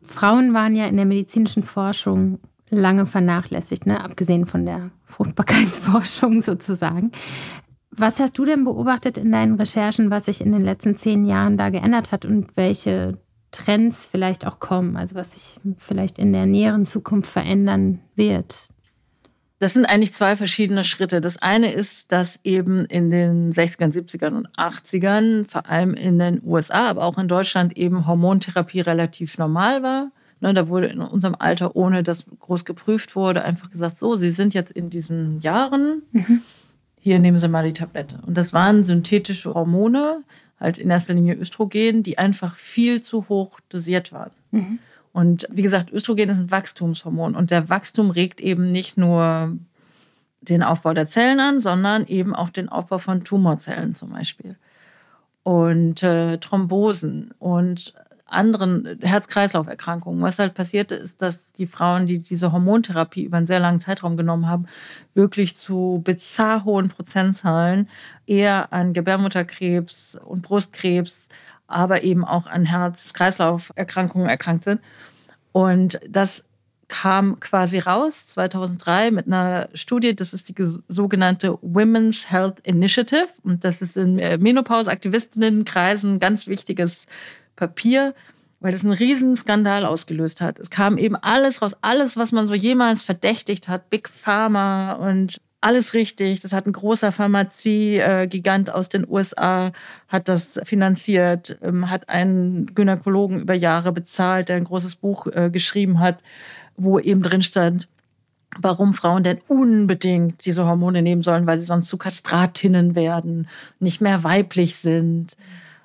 Frauen 0.02 0.54
waren 0.54 0.76
ja 0.76 0.86
in 0.86 0.98
der 0.98 1.06
medizinischen 1.06 1.63
Forschung 1.63 2.39
lange 2.69 3.06
vernachlässigt, 3.06 3.86
ne? 3.86 4.04
abgesehen 4.04 4.45
von 4.45 4.65
der 4.65 4.91
Fruchtbarkeitsforschung 5.06 6.41
sozusagen. 6.41 7.12
Was 7.91 8.19
hast 8.19 8.38
du 8.38 8.45
denn 8.45 8.63
beobachtet 8.63 9.17
in 9.17 9.32
deinen 9.32 9.56
Recherchen, 9.56 10.10
was 10.10 10.26
sich 10.26 10.41
in 10.41 10.52
den 10.52 10.63
letzten 10.63 10.95
zehn 10.95 11.26
Jahren 11.26 11.58
da 11.58 11.69
geändert 11.69 12.12
hat 12.12 12.26
und 12.26 12.56
welche 12.56 13.17
Trends 13.52 14.08
vielleicht 14.10 14.45
auch 14.45 14.60
kommen, 14.60 14.95
also 14.95 15.15
was 15.15 15.34
sich 15.34 15.60
vielleicht 15.78 16.19
in 16.19 16.32
der 16.32 16.45
näheren 16.45 16.86
Zukunft 16.86 17.32
verändern 17.32 18.00
wird? 18.15 18.69
Das 19.60 19.74
sind 19.74 19.86
eigentlich 19.86 20.13
zwei 20.13 20.38
verschiedene 20.38 20.86
Schritte. 20.86 21.19
Das 21.19 21.38
eine 21.38 21.72
ist, 21.72 22.13
dass 22.13 22.39
eben 22.45 22.86
in 22.86 23.12
den 23.12 23.54
60ern, 23.54 23.93
70ern 23.93 24.34
und 24.34 24.50
80ern, 24.58 25.50
vor 25.50 25.65
allem 25.69 25.93
in 25.93 26.17
den 26.17 26.41
USA, 26.45 26.89
aber 26.89 27.04
auch 27.04 27.17
in 27.17 27.28
Deutschland, 27.28 27.78
eben 27.78 28.08
Hormontherapie 28.08 28.80
relativ 28.80 29.38
normal 29.38 29.84
war. 29.84 30.12
Ne, 30.39 30.54
da 30.54 30.69
wurde 30.69 30.88
in 30.88 31.02
unserem 31.02 31.36
Alter, 31.38 31.76
ohne 31.76 32.02
dass 32.02 32.24
groß 32.39 32.63
geprüft 32.63 33.17
wurde, 33.17 33.43
einfach 33.43 33.69
gesagt, 33.69 34.00
so, 34.00 34.15
Sie 34.15 34.32
sind 34.32 34.54
jetzt 34.54 34.72
in 34.72 34.89
diesen 34.89 35.41
Jahren, 35.41 36.04
mhm. 36.13 36.41
hier 36.98 37.19
nehmen 37.19 37.38
Sie 37.38 37.50
mal 37.50 37.65
die 37.65 37.74
Tablette. 37.74 38.19
Und 38.26 38.38
das 38.38 38.54
waren 38.54 38.86
synthetische 38.86 39.54
Hormone, 39.54 40.24
halt 40.58 40.78
in 40.78 40.89
erster 40.89 41.13
Linie 41.13 41.36
Östrogen, 41.36 42.04
die 42.04 42.17
einfach 42.17 42.56
viel 42.56 43.02
zu 43.02 43.28
hoch 43.28 43.60
dosiert 43.67 44.13
waren. 44.13 44.32
Mhm. 44.52 44.80
Und 45.20 45.50
wie 45.52 45.64
gesagt, 45.64 45.92
Östrogen 45.92 46.30
ist 46.30 46.38
ein 46.38 46.50
Wachstumshormon 46.50 47.36
und 47.36 47.52
der 47.52 47.68
Wachstum 47.68 48.10
regt 48.10 48.40
eben 48.40 48.72
nicht 48.72 48.98
nur 48.98 49.58
den 50.40 50.64
Aufbau 50.64 50.94
der 50.94 51.08
Zellen 51.08 51.42
an, 51.42 51.60
sondern 51.60 52.08
eben 52.08 52.34
auch 52.34 52.50
den 52.50 52.70
Aufbau 52.70 53.00
von 53.00 53.26
Tumorzellen 53.26 53.94
zum 53.94 54.12
Beispiel. 54.12 54.56
Und 55.44 56.04
äh, 56.04 56.38
Thrombosen 56.38 57.34
und 57.38 57.94
anderen 58.28 58.98
Herz-Kreislauf-Erkrankungen. 59.02 60.22
Was 60.22 60.40
halt 60.40 60.54
passierte, 60.54 60.96
ist, 60.96 61.22
dass 61.22 61.52
die 61.58 61.68
Frauen, 61.68 62.08
die 62.08 62.20
diese 62.20 62.54
Hormontherapie 62.54 63.24
über 63.24 63.36
einen 63.36 63.48
sehr 63.48 63.60
langen 63.60 63.82
Zeitraum 63.82 64.16
genommen 64.16 64.48
haben, 64.48 64.68
wirklich 65.16 65.58
zu 65.58 66.00
bizarr 66.02 66.64
hohen 66.64 66.88
Prozentzahlen 66.88 67.90
eher 68.26 68.72
an 68.72 68.94
Gebärmutterkrebs 68.94 70.18
und 70.24 70.44
Brustkrebs, 70.44 71.28
aber 71.70 72.04
eben 72.04 72.26
auch 72.26 72.48
an 72.48 72.66
Herz-Kreislauf-Erkrankungen 72.66 74.28
erkrankt 74.28 74.66
sind. 74.66 74.82
Und 75.52 76.00
das 76.08 76.46
kam 76.88 77.40
quasi 77.40 77.80
raus 77.80 78.28
2003 78.28 79.12
mit 79.12 79.28
einer 79.28 79.70
Studie, 79.76 80.16
das 80.16 80.34
ist 80.34 80.50
die 80.50 80.56
sogenannte 80.88 81.58
Women's 81.62 82.32
Health 82.32 82.60
Initiative 82.64 83.28
und 83.44 83.64
das 83.64 83.82
ist 83.82 83.96
in 83.96 84.18
äh, 84.18 84.38
Menopause-Aktivistinnenkreisen 84.40 86.16
ein 86.16 86.20
ganz 86.20 86.48
wichtiges 86.48 87.06
Papier. 87.56 88.16
weil 88.62 88.74
das 88.74 88.84
einen 88.84 88.94
riesen 88.94 89.38
Skandal 89.38 89.86
ausgelöst 89.86 90.42
hat. 90.42 90.60
Es 90.60 90.70
kam 90.70 90.98
eben 90.98 91.16
alles 91.16 91.62
raus, 91.62 91.78
alles, 91.82 92.18
was 92.18 92.34
man 92.34 92.48
so 92.48 92.54
jemals 92.54 93.02
verdächtigt 93.02 93.70
hat, 93.70 93.90
Big 93.90 94.10
Pharma 94.10 94.94
und 94.94 95.40
alles 95.62 95.93
richtig. 95.93 96.41
Das 96.41 96.54
hat 96.54 96.65
ein 96.65 96.74
großer 96.74 97.12
Pharmazie-Gigant 97.12 98.69
aus 98.69 98.89
den 98.89 99.08
USA, 99.08 99.72
hat 100.08 100.28
das 100.30 100.60
finanziert, 100.63 101.58
ähm, 101.62 101.89
hat 101.89 102.10
einen 102.10 102.74
Gynäkologen 102.74 103.41
über 103.41 103.54
Jahre 103.54 103.91
bezahlt, 103.91 104.50
der 104.50 104.58
ein 104.58 104.63
großes 104.63 104.95
Buch 104.95 105.28
äh, 105.28 105.50
geschrieben 105.52 106.00
hat, 106.00 106.19
wo 106.78 107.00
eben 107.00 107.22
drin 107.22 107.41
stand, 107.41 107.88
warum 108.58 108.93
Frauen 108.93 109.24
denn 109.24 109.39
unbedingt 109.48 110.45
diese 110.45 110.65
Hormone 110.65 111.02
nehmen 111.02 111.24
sollen, 111.24 111.45
weil 111.45 111.60
sie 111.60 111.65
sonst 111.65 111.89
zu 111.89 111.98
Kastratinnen 111.98 112.95
werden, 112.95 113.48
nicht 113.80 114.02
mehr 114.02 114.24
weiblich 114.24 114.78
sind 114.78 115.36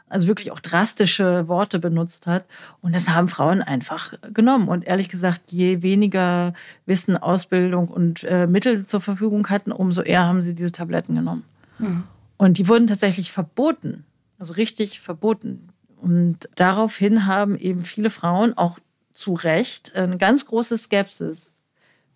also 0.08 0.26
wirklich 0.26 0.52
auch 0.52 0.60
drastische 0.60 1.48
Worte 1.48 1.78
benutzt 1.78 2.26
hat. 2.26 2.44
Und 2.82 2.94
das 2.94 3.08
haben 3.08 3.28
Frauen 3.28 3.62
einfach 3.62 4.14
genommen. 4.32 4.68
Und 4.68 4.84
ehrlich 4.84 5.08
gesagt, 5.08 5.50
je 5.50 5.82
weniger 5.82 6.52
Wissen, 6.86 7.16
Ausbildung 7.16 7.88
und 7.88 8.24
äh, 8.24 8.46
Mittel 8.46 8.86
zur 8.86 9.00
Verfügung 9.00 9.48
hatten, 9.48 9.72
umso 9.72 10.02
eher 10.02 10.24
haben 10.26 10.42
sie 10.42 10.54
diese 10.54 10.72
Tabletten 10.72 11.14
genommen. 11.14 11.44
Mhm. 11.78 12.04
Und 12.36 12.58
die 12.58 12.68
wurden 12.68 12.86
tatsächlich 12.86 13.32
verboten, 13.32 14.04
also 14.38 14.52
richtig 14.54 15.00
verboten. 15.00 15.68
Und 15.96 16.48
daraufhin 16.54 17.26
haben 17.26 17.56
eben 17.56 17.82
viele 17.82 18.10
Frauen 18.10 18.56
auch 18.56 18.78
zu 19.14 19.34
Recht 19.34 19.94
eine 19.94 20.18
ganz 20.18 20.44
große 20.44 20.76
Skepsis 20.76 21.62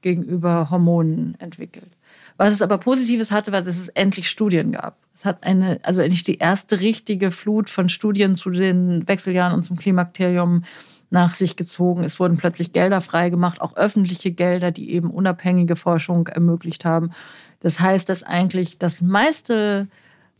gegenüber 0.02 0.70
Hormonen 0.70 1.36
entwickelt. 1.38 1.90
Was 2.38 2.54
es 2.54 2.62
aber 2.62 2.78
Positives 2.78 3.32
hatte, 3.32 3.50
war, 3.52 3.62
dass 3.62 3.76
es 3.76 3.88
endlich 3.88 4.30
Studien 4.30 4.70
gab. 4.72 4.96
Es 5.12 5.24
hat 5.24 5.42
eine, 5.42 5.80
also 5.82 6.00
endlich 6.00 6.22
die 6.22 6.38
erste 6.38 6.80
richtige 6.80 7.32
Flut 7.32 7.68
von 7.68 7.88
Studien 7.88 8.36
zu 8.36 8.50
den 8.50 9.06
Wechseljahren 9.08 9.52
und 9.52 9.64
zum 9.64 9.76
Klimakterium 9.76 10.62
nach 11.10 11.34
sich 11.34 11.56
gezogen. 11.56 12.04
Es 12.04 12.20
wurden 12.20 12.36
plötzlich 12.36 12.72
Gelder 12.72 13.00
freigemacht, 13.00 13.60
auch 13.60 13.76
öffentliche 13.76 14.30
Gelder, 14.30 14.70
die 14.70 14.92
eben 14.92 15.10
unabhängige 15.10 15.74
Forschung 15.74 16.28
ermöglicht 16.28 16.84
haben. 16.84 17.10
Das 17.58 17.80
heißt, 17.80 18.08
dass 18.08 18.22
eigentlich 18.22 18.78
das 18.78 19.00
meiste 19.00 19.88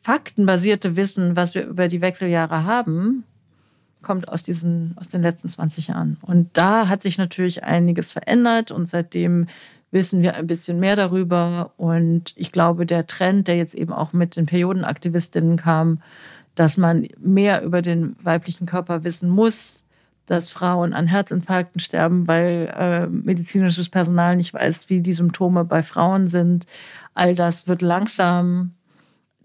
faktenbasierte 0.03 0.95
Wissen, 0.95 1.35
was 1.35 1.57
wir 1.57 1.67
über 1.67 1.89
die 1.89 2.01
Wechseljahre 2.01 2.63
haben, 2.63 3.25
kommt 4.03 4.29
aus 4.29 4.45
diesen, 4.45 4.95
aus 4.97 5.09
den 5.09 5.23
letzten 5.23 5.49
20 5.49 5.89
Jahren. 5.89 6.19
Und 6.21 6.51
da 6.53 6.89
hat 6.89 7.03
sich 7.03 7.19
natürlich 7.19 7.65
einiges 7.65 8.13
verändert 8.13 8.71
und 8.71 8.87
seitdem 8.87 9.47
wissen 9.91 10.23
wir 10.23 10.35
ein 10.35 10.47
bisschen 10.47 10.81
mehr 10.81 10.97
darüber. 10.97 11.73
Und 11.77 12.33
ich 12.37 12.53
glaube, 12.53 12.87
der 12.87 13.07
Trend, 13.07 13.49
der 13.49 13.57
jetzt 13.57 13.75
eben 13.75 13.93
auch 13.93 14.13
mit 14.13 14.37
den 14.37 14.47
Periodenaktivistinnen 14.47 15.57
kam, 15.57 16.01
dass 16.55 16.77
man 16.77 17.07
mehr 17.19 17.63
über 17.63 17.83
den 17.83 18.17
weiblichen 18.23 18.67
Körper 18.67 19.05
wissen 19.05 19.29
muss, 19.29 19.85
dass 20.27 20.51
Frauen 20.51 20.93
an 20.93 21.07
Herzinfarkten 21.07 21.81
sterben, 21.81 22.29
weil 22.29 22.73
äh, 22.77 23.07
medizinisches 23.07 23.89
Personal 23.89 24.37
nicht 24.37 24.53
weiß, 24.53 24.91
wie 24.91 25.01
die 25.01 25.15
Symptome 25.15 25.65
bei 25.65 25.83
Frauen 25.83 26.29
sind. 26.29 26.67
All 27.15 27.35
das 27.35 27.67
wird 27.67 27.81
langsam 27.81 28.73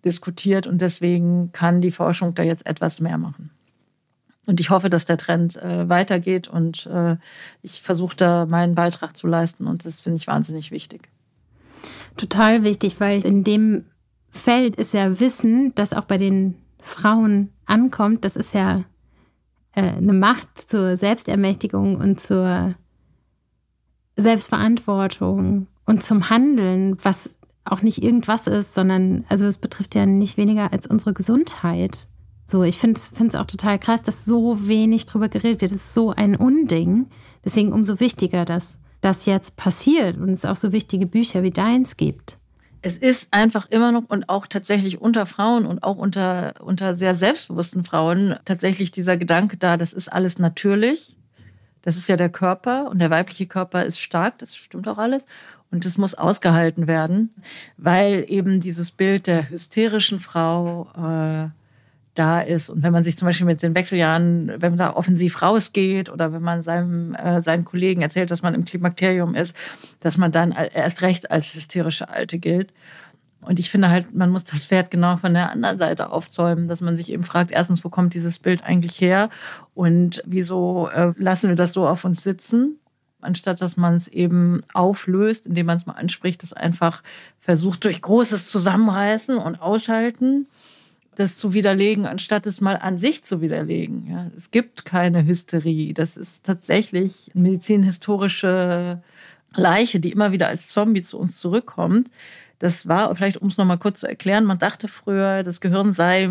diskutiert 0.04 0.68
und 0.68 0.82
deswegen 0.82 1.52
kann 1.54 1.80
die 1.80 1.92
Forschung 1.92 2.36
da 2.36 2.44
jetzt 2.44 2.66
etwas 2.66 3.00
mehr 3.00 3.18
machen. 3.18 3.53
Und 4.46 4.60
ich 4.60 4.70
hoffe, 4.70 4.90
dass 4.90 5.06
der 5.06 5.18
Trend 5.18 5.56
äh, 5.58 5.88
weitergeht 5.88 6.48
und 6.48 6.86
äh, 6.88 7.16
ich 7.62 7.82
versuche 7.82 8.16
da 8.16 8.46
meinen 8.46 8.76
Beitrag 8.76 9.16
zu 9.16 9.28
leisten 9.28 9.68
und 9.68 9.86
das 9.86 10.02
finde 10.02 10.18
ich 10.18 10.28
wahnsinnig 10.28 10.72
wichtig. 10.72 11.10
Total 12.18 12.64
wichtig, 12.64 13.00
weil 13.00 13.26
in 13.26 13.44
dem 13.44 13.86
Feld 14.30 14.76
ist 14.76 14.94
ja 14.94 15.20
Wissen, 15.20 15.74
das 15.76 15.94
auch 15.94 16.06
bei 16.06 16.18
den 16.18 16.56
Frauen 16.80 17.54
ankommt, 17.66 18.26
das 18.26 18.36
ist 18.36 18.54
ja 18.54 18.84
äh, 19.74 19.84
eine 19.84 20.14
Macht 20.14 20.70
zur 20.70 20.98
Selbstermächtigung 20.98 21.98
und 21.98 22.20
zur 22.20 22.76
Selbstverantwortung 24.16 25.68
und 25.86 26.04
zum 26.04 26.30
Handeln, 26.30 26.98
was 27.04 27.32
auch 27.66 27.82
nicht 27.82 28.04
irgendwas 28.04 28.48
ist, 28.48 28.76
sondern 28.76 29.26
also 29.30 29.46
es 29.46 29.58
betrifft 29.58 29.96
ja 29.96 30.06
nicht 30.06 30.38
weniger 30.38 30.74
als 30.74 30.88
unsere 30.88 31.14
Gesundheit. 31.14 32.08
So, 32.46 32.64
ich 32.64 32.78
finde 32.78 33.00
es 33.00 33.36
auch 33.36 33.48
total 33.48 33.80
krass, 33.80 34.02
dass 34.02 34.26
so 34.26 34.68
wenig 34.68 35.06
drüber 35.06 35.30
geredet 35.30 35.62
wird. 35.62 35.72
Das 35.72 35.78
ist 35.78 35.94
so 35.94 36.12
ein 36.12 36.36
Unding. 36.36 37.08
Deswegen 37.46 37.72
umso 37.72 38.00
wichtiger, 38.00 38.46
dass 38.46 38.78
das 39.02 39.26
jetzt 39.26 39.56
passiert 39.56 40.18
und 40.18 40.30
es 40.30 40.46
auch 40.46 40.56
so 40.56 40.72
wichtige 40.72 41.06
Bücher 41.06 41.44
wie 41.44 41.52
deins 41.52 41.98
gibt. 41.98 42.38
Es 42.82 42.98
ist 42.98 43.34
einfach 43.34 43.70
immer 43.70 43.94
noch 43.94 44.04
und 44.10 44.28
auch 44.28 44.46
tatsächlich 44.46 45.00
unter 45.00 45.26
Frauen 45.26 45.66
und 45.66 45.84
auch 45.84 45.98
unter, 45.98 46.56
unter 46.62 46.96
sehr 46.96 47.16
selbstbewussten 47.16 47.86
Frauen 47.86 48.36
tatsächlich 48.44 48.92
dieser 48.92 49.16
Gedanke 49.16 49.56
da, 49.56 49.78
das 49.78 49.94
ist 49.94 50.12
alles 50.12 50.38
natürlich. 50.38 51.16
Das 51.82 51.98
ist 51.98 52.10
ja 52.10 52.18
der 52.18 52.30
Körper 52.30 52.90
und 52.90 53.00
der 53.00 53.10
weibliche 53.10 53.46
Körper 53.46 53.86
ist 53.86 54.00
stark, 54.00 54.38
das 54.40 54.56
stimmt 54.56 54.88
auch 54.88 54.98
alles. 54.98 55.24
Und 55.72 55.86
das 55.86 55.98
muss 55.98 56.14
ausgehalten 56.14 56.88
werden, 56.88 57.34
weil 57.78 58.26
eben 58.28 58.60
dieses 58.60 58.92
Bild 58.92 59.28
der 59.28 59.50
hysterischen 59.50 60.20
Frau, 60.20 60.88
äh, 60.96 61.50
da 62.14 62.42
ist. 62.42 62.70
Und 62.70 62.84
wenn 62.84 62.94
man 62.94 63.04
sich 63.04 63.18
zum 63.18 63.28
Beispiel 63.28 63.46
mit 63.46 63.62
den 63.62 63.76
Wechseljahren, 63.76 64.48
wenn 64.58 64.72
man 64.72 64.78
da 64.78 64.96
offensiv 64.96 65.42
rausgeht 65.42 66.10
oder 66.10 66.32
wenn 66.32 66.42
man 66.42 66.64
seinem, 66.64 67.16
äh, 67.16 67.42
seinen 67.42 67.66
Kollegen 67.66 68.02
erzählt, 68.02 68.32
dass 68.32 68.42
man 68.42 68.54
im 68.54 68.66
Klimakterium 68.66 69.36
ist, 69.36 69.56
dass 70.00 70.18
man 70.18 70.32
dann 70.32 70.52
erst 70.52 71.02
recht 71.02 71.32
als 71.32 71.54
hysterische 71.54 72.10
Alte 72.10 72.40
gilt. 72.40 72.74
Und 73.42 73.60
ich 73.60 73.70
finde 73.70 73.90
halt, 73.90 74.16
man 74.16 74.30
muss 74.30 74.46
das 74.46 74.64
Pferd 74.64 74.90
genau 74.90 75.18
von 75.18 75.34
der 75.34 75.52
anderen 75.52 75.78
Seite 75.78 76.12
aufzäumen, 76.12 76.68
dass 76.68 76.82
man 76.82 76.96
sich 76.96 77.12
eben 77.12 77.24
fragt, 77.24 77.52
erstens, 77.52 77.84
wo 77.84 77.90
kommt 77.90 78.14
dieses 78.14 78.40
Bild 78.40 78.64
eigentlich 78.64 79.02
her 79.02 79.30
und 79.74 80.24
wieso 80.26 80.88
äh, 80.90 81.14
lassen 81.18 81.50
wir 81.50 81.56
das 81.56 81.74
so 81.74 81.88
auf 81.88 82.06
uns 82.06 82.24
sitzen? 82.24 82.80
anstatt 83.24 83.62
dass 83.62 83.78
man 83.78 83.96
es 83.96 84.08
eben 84.10 84.64
auflöst, 84.74 85.48
indem 85.48 85.68
man 85.68 85.78
es 85.78 85.86
mal 85.86 85.94
anspricht, 85.94 86.44
das 86.44 86.52
einfach 86.52 87.04
versucht 87.40 87.86
durch 87.86 88.02
großes 88.02 88.48
Zusammenreißen 88.50 89.38
und 89.38 89.62
Aushalten 89.62 90.48
das 91.16 91.38
zu 91.38 91.54
widerlegen, 91.54 92.06
anstatt 92.06 92.46
es 92.46 92.62
mal 92.62 92.76
an 92.76 92.98
sich 92.98 93.24
zu 93.24 93.42
widerlegen. 93.42 94.08
Ja, 94.10 94.32
es 94.36 94.52
gibt 94.52 94.86
keine 94.86 95.26
Hysterie. 95.26 95.94
Das 95.94 96.18
ist 96.18 96.46
tatsächlich 96.46 97.32
medizinhistorische 97.34 99.02
Leiche, 99.56 100.00
die 100.00 100.12
immer 100.12 100.32
wieder 100.32 100.48
als 100.48 100.70
Zombie 100.70 101.04
zu 101.04 101.18
uns 101.18 101.40
zurückkommt. 101.40 102.10
Das 102.60 102.88
war, 102.88 103.14
vielleicht 103.16 103.38
um 103.38 103.50
es 103.50 103.58
nochmal 103.58 103.78
kurz 103.78 104.00
zu 104.00 104.08
erklären, 104.08 104.46
man 104.46 104.58
dachte 104.58 104.88
früher, 104.88 105.44
das 105.44 105.60
Gehirn 105.60 105.92
sei 105.92 106.30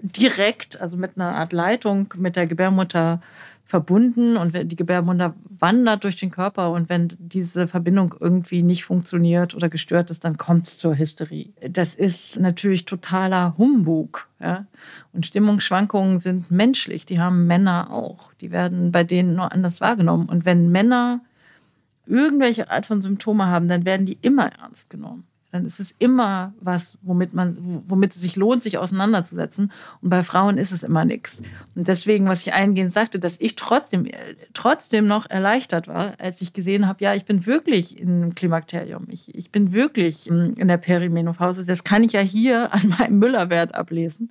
direkt, 0.00 0.80
also 0.80 0.96
mit 0.96 1.12
einer 1.16 1.34
Art 1.34 1.52
Leitung 1.52 2.14
mit 2.16 2.36
der 2.36 2.46
Gebärmutter 2.46 3.20
verbunden 3.68 4.38
und 4.38 4.54
die 4.54 4.76
Gebärmutter 4.76 5.34
wandert 5.58 6.02
durch 6.02 6.16
den 6.16 6.30
Körper 6.30 6.72
und 6.72 6.88
wenn 6.88 7.08
diese 7.18 7.68
Verbindung 7.68 8.14
irgendwie 8.18 8.62
nicht 8.62 8.82
funktioniert 8.86 9.54
oder 9.54 9.68
gestört 9.68 10.10
ist, 10.10 10.24
dann 10.24 10.38
kommt 10.38 10.66
es 10.66 10.78
zur 10.78 10.96
Hysterie. 10.96 11.52
Das 11.60 11.94
ist 11.94 12.40
natürlich 12.40 12.86
totaler 12.86 13.58
Humbug. 13.58 14.26
Ja? 14.40 14.64
Und 15.12 15.26
Stimmungsschwankungen 15.26 16.18
sind 16.18 16.50
menschlich, 16.50 17.04
die 17.04 17.20
haben 17.20 17.46
Männer 17.46 17.92
auch. 17.92 18.32
Die 18.40 18.52
werden 18.52 18.90
bei 18.90 19.04
denen 19.04 19.34
nur 19.34 19.52
anders 19.52 19.82
wahrgenommen. 19.82 20.30
Und 20.30 20.46
wenn 20.46 20.72
Männer 20.72 21.20
irgendwelche 22.06 22.70
Art 22.70 22.86
von 22.86 23.02
Symptome 23.02 23.48
haben, 23.48 23.68
dann 23.68 23.84
werden 23.84 24.06
die 24.06 24.16
immer 24.22 24.50
ernst 24.50 24.88
genommen 24.88 25.24
dann 25.50 25.64
ist 25.64 25.80
es 25.80 25.94
immer 25.98 26.52
was, 26.60 26.98
womit 27.00 27.32
man, 27.32 27.82
womit 27.86 28.14
es 28.14 28.20
sich 28.20 28.36
lohnt, 28.36 28.62
sich 28.62 28.76
auseinanderzusetzen. 28.76 29.72
Und 30.02 30.10
bei 30.10 30.22
Frauen 30.22 30.58
ist 30.58 30.72
es 30.72 30.82
immer 30.82 31.06
nichts. 31.06 31.42
Und 31.74 31.88
deswegen, 31.88 32.26
was 32.26 32.42
ich 32.42 32.52
eingehend 32.52 32.92
sagte, 32.92 33.18
dass 33.18 33.40
ich 33.40 33.56
trotzdem, 33.56 34.06
trotzdem 34.52 35.06
noch 35.06 35.28
erleichtert 35.30 35.88
war, 35.88 36.14
als 36.18 36.42
ich 36.42 36.52
gesehen 36.52 36.86
habe, 36.86 37.02
ja, 37.02 37.14
ich 37.14 37.24
bin 37.24 37.46
wirklich 37.46 37.98
im 37.98 38.34
Klimakterium. 38.34 39.06
Ich, 39.08 39.34
ich 39.34 39.50
bin 39.50 39.72
wirklich 39.72 40.28
in 40.28 40.68
der 40.68 40.76
Perimenopause. 40.76 41.64
Das 41.64 41.82
kann 41.82 42.04
ich 42.04 42.12
ja 42.12 42.20
hier 42.20 42.72
an 42.74 42.94
meinem 42.98 43.18
Müllerwert 43.18 43.74
ablesen. 43.74 44.30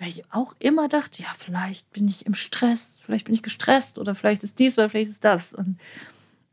Weil 0.00 0.08
ich 0.08 0.24
auch 0.32 0.54
immer 0.58 0.88
dachte, 0.88 1.22
ja, 1.22 1.28
vielleicht 1.36 1.92
bin 1.92 2.08
ich 2.08 2.26
im 2.26 2.34
Stress, 2.34 2.94
vielleicht 3.02 3.26
bin 3.26 3.34
ich 3.34 3.42
gestresst 3.42 3.98
oder 3.98 4.14
vielleicht 4.14 4.42
ist 4.42 4.58
dies 4.58 4.78
oder 4.78 4.88
vielleicht 4.88 5.10
ist 5.10 5.24
das. 5.24 5.52
Und 5.52 5.78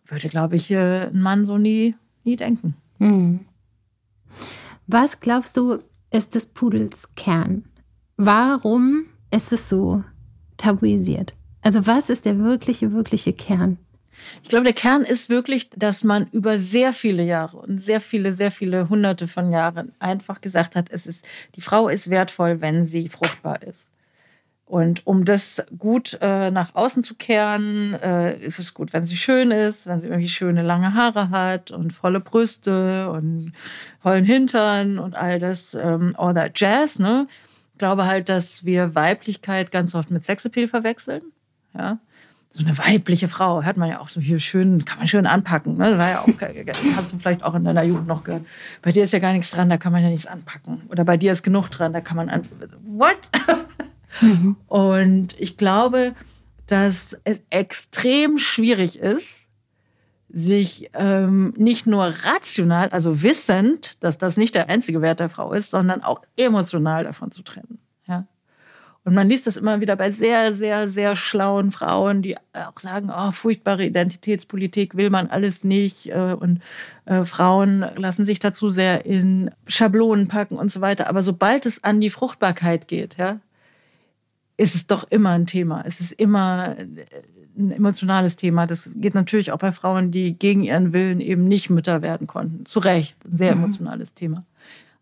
würde, 0.05 0.29
glaube 0.29 0.55
ich, 0.57 0.75
ein 0.75 1.19
Mann 1.19 1.45
so 1.45 1.57
nie, 1.57 1.95
nie 2.23 2.35
denken. 2.35 2.75
Mhm. 2.99 3.39
Was 4.87 5.19
glaubst 5.19 5.57
du, 5.57 5.79
ist 6.11 6.35
des 6.35 6.45
Pudels 6.45 7.09
Kern? 7.15 7.65
Warum 8.15 9.05
ist 9.31 9.51
es 9.51 9.69
so 9.69 10.03
tabuisiert? 10.57 11.35
Also 11.61 11.85
was 11.85 12.09
ist 12.09 12.25
der 12.25 12.39
wirkliche, 12.39 12.93
wirkliche 12.93 13.33
Kern? 13.33 13.77
Ich 14.43 14.49
glaube, 14.49 14.63
der 14.63 14.73
Kern 14.73 15.03
ist 15.03 15.29
wirklich, 15.29 15.69
dass 15.69 16.03
man 16.03 16.27
über 16.31 16.59
sehr 16.59 16.93
viele 16.93 17.23
Jahre 17.23 17.57
und 17.57 17.79
sehr 17.79 18.01
viele, 18.01 18.33
sehr 18.33 18.51
viele 18.51 18.89
hunderte 18.89 19.27
von 19.27 19.51
Jahren 19.51 19.93
einfach 19.99 20.41
gesagt 20.41 20.75
hat, 20.75 20.89
es 20.91 21.05
ist, 21.05 21.25
die 21.55 21.61
Frau 21.61 21.87
ist 21.87 22.09
wertvoll, 22.09 22.61
wenn 22.61 22.85
sie 22.85 23.09
fruchtbar 23.09 23.61
ist. 23.63 23.86
Und 24.67 25.07
um 25.07 25.23
das 25.23 25.65
gut 25.77 26.17
äh, 26.19 26.51
nach 26.51 26.75
außen 26.75 27.01
zu 27.01 27.15
kehren, 27.15 27.93
äh, 28.03 28.37
ist 28.37 28.59
es 28.59 28.73
gut, 28.73 28.91
wenn 28.91 29.05
sie 29.05 29.15
schön 29.15 29.51
ist, 29.51 29.87
wenn 29.87 30.01
sie 30.01 30.07
irgendwie 30.07 30.27
schöne 30.27 30.61
lange 30.61 30.93
Haare 30.93 31.29
hat 31.29 31.71
und 31.71 31.93
volle 31.93 32.19
Brüste 32.19 33.09
und 33.09 33.53
vollen 34.01 34.25
Hintern 34.25 34.99
und 34.99 35.15
all 35.15 35.39
das, 35.39 35.73
ähm, 35.73 36.15
all 36.17 36.33
that 36.33 36.59
Jazz, 36.59 36.99
ne? 36.99 37.27
Ich 37.71 37.79
glaube 37.79 38.07
halt, 38.07 38.27
dass 38.27 38.65
wir 38.65 38.93
Weiblichkeit 38.93 39.71
ganz 39.71 39.95
oft 39.95 40.11
mit 40.11 40.25
Sexappeal 40.25 40.67
verwechseln. 40.67 41.21
Ja. 41.77 41.99
so 42.49 42.65
eine 42.65 42.77
weibliche 42.77 43.29
Frau, 43.29 43.63
hört 43.63 43.77
man 43.77 43.87
ja 43.87 43.99
auch 43.99 44.09
so 44.09 44.19
hier 44.19 44.39
schön, 44.39 44.83
kann 44.83 44.97
man 44.97 45.07
schön 45.07 45.27
anpacken. 45.27 45.77
Ne? 45.77 45.91
Das 45.91 45.99
war 45.99 46.09
ja 46.09 46.19
auch, 46.21 46.97
hast 46.97 47.13
du 47.13 47.19
vielleicht 47.19 47.43
auch 47.43 47.53
in 47.55 47.63
deiner 47.63 47.83
Jugend 47.83 48.07
noch 48.07 48.23
gehört. 48.23 48.45
Bei 48.81 48.91
dir 48.91 49.03
ist 49.03 49.13
ja 49.13 49.19
gar 49.19 49.31
nichts 49.31 49.51
dran, 49.51 49.69
da 49.69 49.77
kann 49.77 49.93
man 49.93 50.03
ja 50.03 50.09
nichts 50.09 50.25
anpacken. 50.25 50.81
Oder 50.89 51.05
bei 51.05 51.15
dir 51.15 51.31
ist 51.31 51.43
genug 51.43 51.69
dran, 51.69 51.93
da 51.93 52.01
kann 52.01 52.17
man 52.17 52.27
an. 52.29 52.41
What? 52.83 53.17
Mhm. 54.21 54.55
Und 54.67 55.39
ich 55.39 55.57
glaube, 55.57 56.13
dass 56.67 57.17
es 57.23 57.41
extrem 57.49 58.37
schwierig 58.37 58.99
ist, 58.99 59.47
sich 60.29 60.89
ähm, 60.93 61.53
nicht 61.57 61.87
nur 61.87 62.03
rational, 62.03 62.89
also 62.89 63.23
wissend, 63.23 64.03
dass 64.03 64.17
das 64.17 64.35
nicht 64.35 64.55
der 64.55 64.69
einzige 64.69 65.01
Wert 65.01 65.21
der 65.21 65.29
Frau 65.29 65.53
ist, 65.53 65.71
sondern 65.71 66.03
auch 66.03 66.21
emotional 66.37 67.05
davon 67.05 67.31
zu 67.31 67.43
trennen. 67.43 67.79
Ja? 68.07 68.27
Und 69.05 69.13
man 69.13 69.29
liest 69.29 69.47
das 69.47 69.55
immer 69.55 69.79
wieder 69.79 69.95
bei 69.95 70.11
sehr, 70.11 70.53
sehr, 70.53 70.89
sehr 70.89 71.15
schlauen 71.15 71.71
Frauen, 71.71 72.21
die 72.21 72.35
auch 72.51 72.77
sagen, 72.77 73.09
oh, 73.09 73.31
furchtbare 73.31 73.85
Identitätspolitik 73.85 74.97
will 74.97 75.09
man 75.09 75.27
alles 75.27 75.63
nicht. 75.63 76.07
Äh, 76.07 76.35
und 76.37 76.59
äh, 77.05 77.23
Frauen 77.23 77.85
lassen 77.95 78.25
sich 78.25 78.39
dazu 78.39 78.69
sehr 78.69 79.05
in 79.05 79.49
Schablonen 79.65 80.27
packen 80.27 80.57
und 80.57 80.73
so 80.73 80.81
weiter. 80.81 81.07
Aber 81.07 81.23
sobald 81.23 81.65
es 81.65 81.85
an 81.85 82.01
die 82.01 82.09
Fruchtbarkeit 82.09 82.89
geht, 82.89 83.15
ja, 83.15 83.39
ist 84.57 84.75
es 84.75 84.87
doch 84.87 85.09
immer 85.09 85.31
ein 85.31 85.45
Thema. 85.45 85.83
Es 85.85 85.99
ist 85.99 86.11
immer 86.13 86.75
ein 87.57 87.71
emotionales 87.71 88.35
Thema. 88.35 88.65
Das 88.65 88.89
geht 88.95 89.15
natürlich 89.15 89.51
auch 89.51 89.59
bei 89.59 89.71
Frauen, 89.71 90.11
die 90.11 90.37
gegen 90.37 90.63
ihren 90.63 90.93
Willen 90.93 91.21
eben 91.21 91.47
nicht 91.47 91.69
Mütter 91.69 92.01
werden 92.01 92.27
konnten. 92.27 92.65
Zu 92.65 92.79
Recht, 92.79 93.23
ein 93.25 93.37
sehr 93.37 93.55
mhm. 93.55 93.63
emotionales 93.63 94.11
mhm. 94.11 94.15
Thema. 94.15 94.45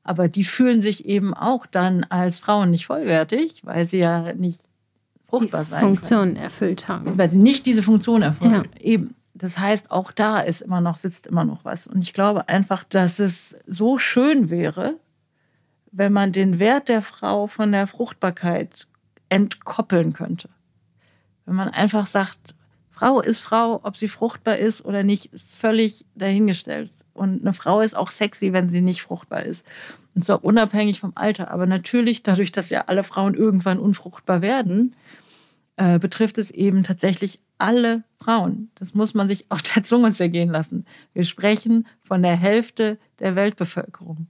Aber 0.04 0.28
die 0.28 0.44
fühlen 0.44 0.82
sich 0.82 1.06
eben 1.06 1.34
auch 1.34 1.66
dann 1.66 2.04
als 2.04 2.40
Frauen 2.40 2.70
nicht 2.70 2.86
vollwertig, 2.86 3.62
weil 3.64 3.90
sie 3.90 3.98
ja 3.98 4.34
nicht 4.34 4.60
fruchtbar 5.28 5.64
die 5.64 5.70
sein 5.70 5.84
Funktion 5.84 6.20
können. 6.20 6.36
erfüllt 6.36 6.88
haben. 6.88 7.18
Weil 7.18 7.32
sie 7.32 7.40
nicht 7.40 7.66
diese 7.66 7.82
Funktion 7.82 8.22
erfüllen. 8.22 8.68
Ja. 8.76 8.82
Eben. 8.82 9.16
Das 9.34 9.60
heißt, 9.60 9.92
auch 9.92 10.12
da 10.12 10.40
ist 10.40 10.62
immer 10.62 10.80
noch, 10.80 10.96
sitzt 10.96 11.28
immer 11.28 11.44
noch 11.44 11.66
was. 11.66 11.88
Und 11.88 12.04
ich 12.04 12.14
glaube 12.14 12.48
einfach, 12.48 12.86
dass 12.86 13.20
es 13.20 13.58
so 13.68 13.98
schön 13.98 14.50
wäre, 14.50 14.96
wenn 15.92 16.14
man 16.14 16.32
den 16.32 16.60
Wert 16.60 16.88
der 16.88 17.02
Frau 17.02 17.48
von 17.48 17.72
der 17.72 17.88
Fruchtbarkeit 17.88 18.88
entkoppeln 19.30 20.14
könnte. 20.14 20.50
Wenn 21.46 21.56
man 21.56 21.70
einfach 21.70 22.06
sagt, 22.06 22.56
Frau 22.90 23.20
ist 23.20 23.42
Frau, 23.42 23.82
ob 23.84 23.98
sie 23.98 24.08
fruchtbar 24.08 24.58
ist 24.58 24.86
oder 24.86 25.04
nicht, 25.04 25.30
völlig 25.36 26.06
dahingestellt. 26.16 26.92
Und 27.14 27.42
eine 27.42 27.54
Frau 27.54 27.82
ist 27.82 27.96
auch 27.96 28.10
sexy, 28.10 28.54
wenn 28.54 28.70
sie 28.70 28.82
nicht 28.82 29.02
fruchtbar 29.02 29.44
ist. 29.44 29.66
Und 30.16 30.24
zwar 30.24 30.44
unabhängig 30.44 31.00
vom 31.00 31.14
Alter. 31.16 31.52
Aber 31.52 31.66
natürlich, 31.66 32.24
dadurch, 32.24 32.52
dass 32.52 32.70
ja 32.70 32.86
alle 32.88 33.04
Frauen 33.04 33.34
irgendwann 33.34 33.80
unfruchtbar 33.80 34.42
werden, 34.42 34.96
äh, 35.78 36.00
betrifft 36.00 36.38
es 36.38 36.52
eben 36.52 36.84
tatsächlich 36.84 37.40
alle 37.58 38.04
Frauen. 38.20 38.70
Das 38.76 38.94
muss 38.94 39.14
man 39.14 39.28
sich 39.28 39.46
auf 39.50 39.62
der 39.62 39.84
Zunge 39.84 40.12
zergehen 40.12 40.50
lassen. 40.50 40.86
Wir 41.14 41.26
sprechen 41.26 41.88
von 42.04 42.22
der 42.22 42.36
Hälfte 42.36 42.98
der 43.20 43.36
Weltbevölkerung. 43.36 44.28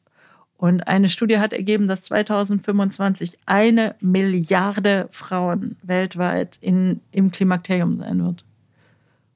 Und 0.57 0.87
eine 0.87 1.09
Studie 1.09 1.39
hat 1.39 1.53
ergeben, 1.53 1.87
dass 1.87 2.03
2025 2.03 3.37
eine 3.45 3.95
Milliarde 3.99 5.07
Frauen 5.11 5.77
weltweit 5.83 6.57
in, 6.61 7.01
im 7.11 7.31
Klimakterium 7.31 7.97
sein 7.97 8.23
wird. 8.23 8.45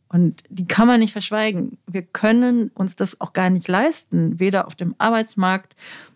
Und 0.07 0.41
die 0.49 0.65
kann 0.65 0.87
man 0.87 0.99
nicht 0.99 1.11
verschweigen. 1.11 1.77
Wir 1.85 2.01
können 2.01 2.71
uns 2.73 2.95
das 2.95 3.21
auch 3.21 3.33
gar 3.33 3.49
nicht 3.49 3.67
leisten, 3.67 4.39
weder 4.39 4.65
auf 4.65 4.75
dem 4.75 4.95
Arbeitsmarkt 4.97 5.75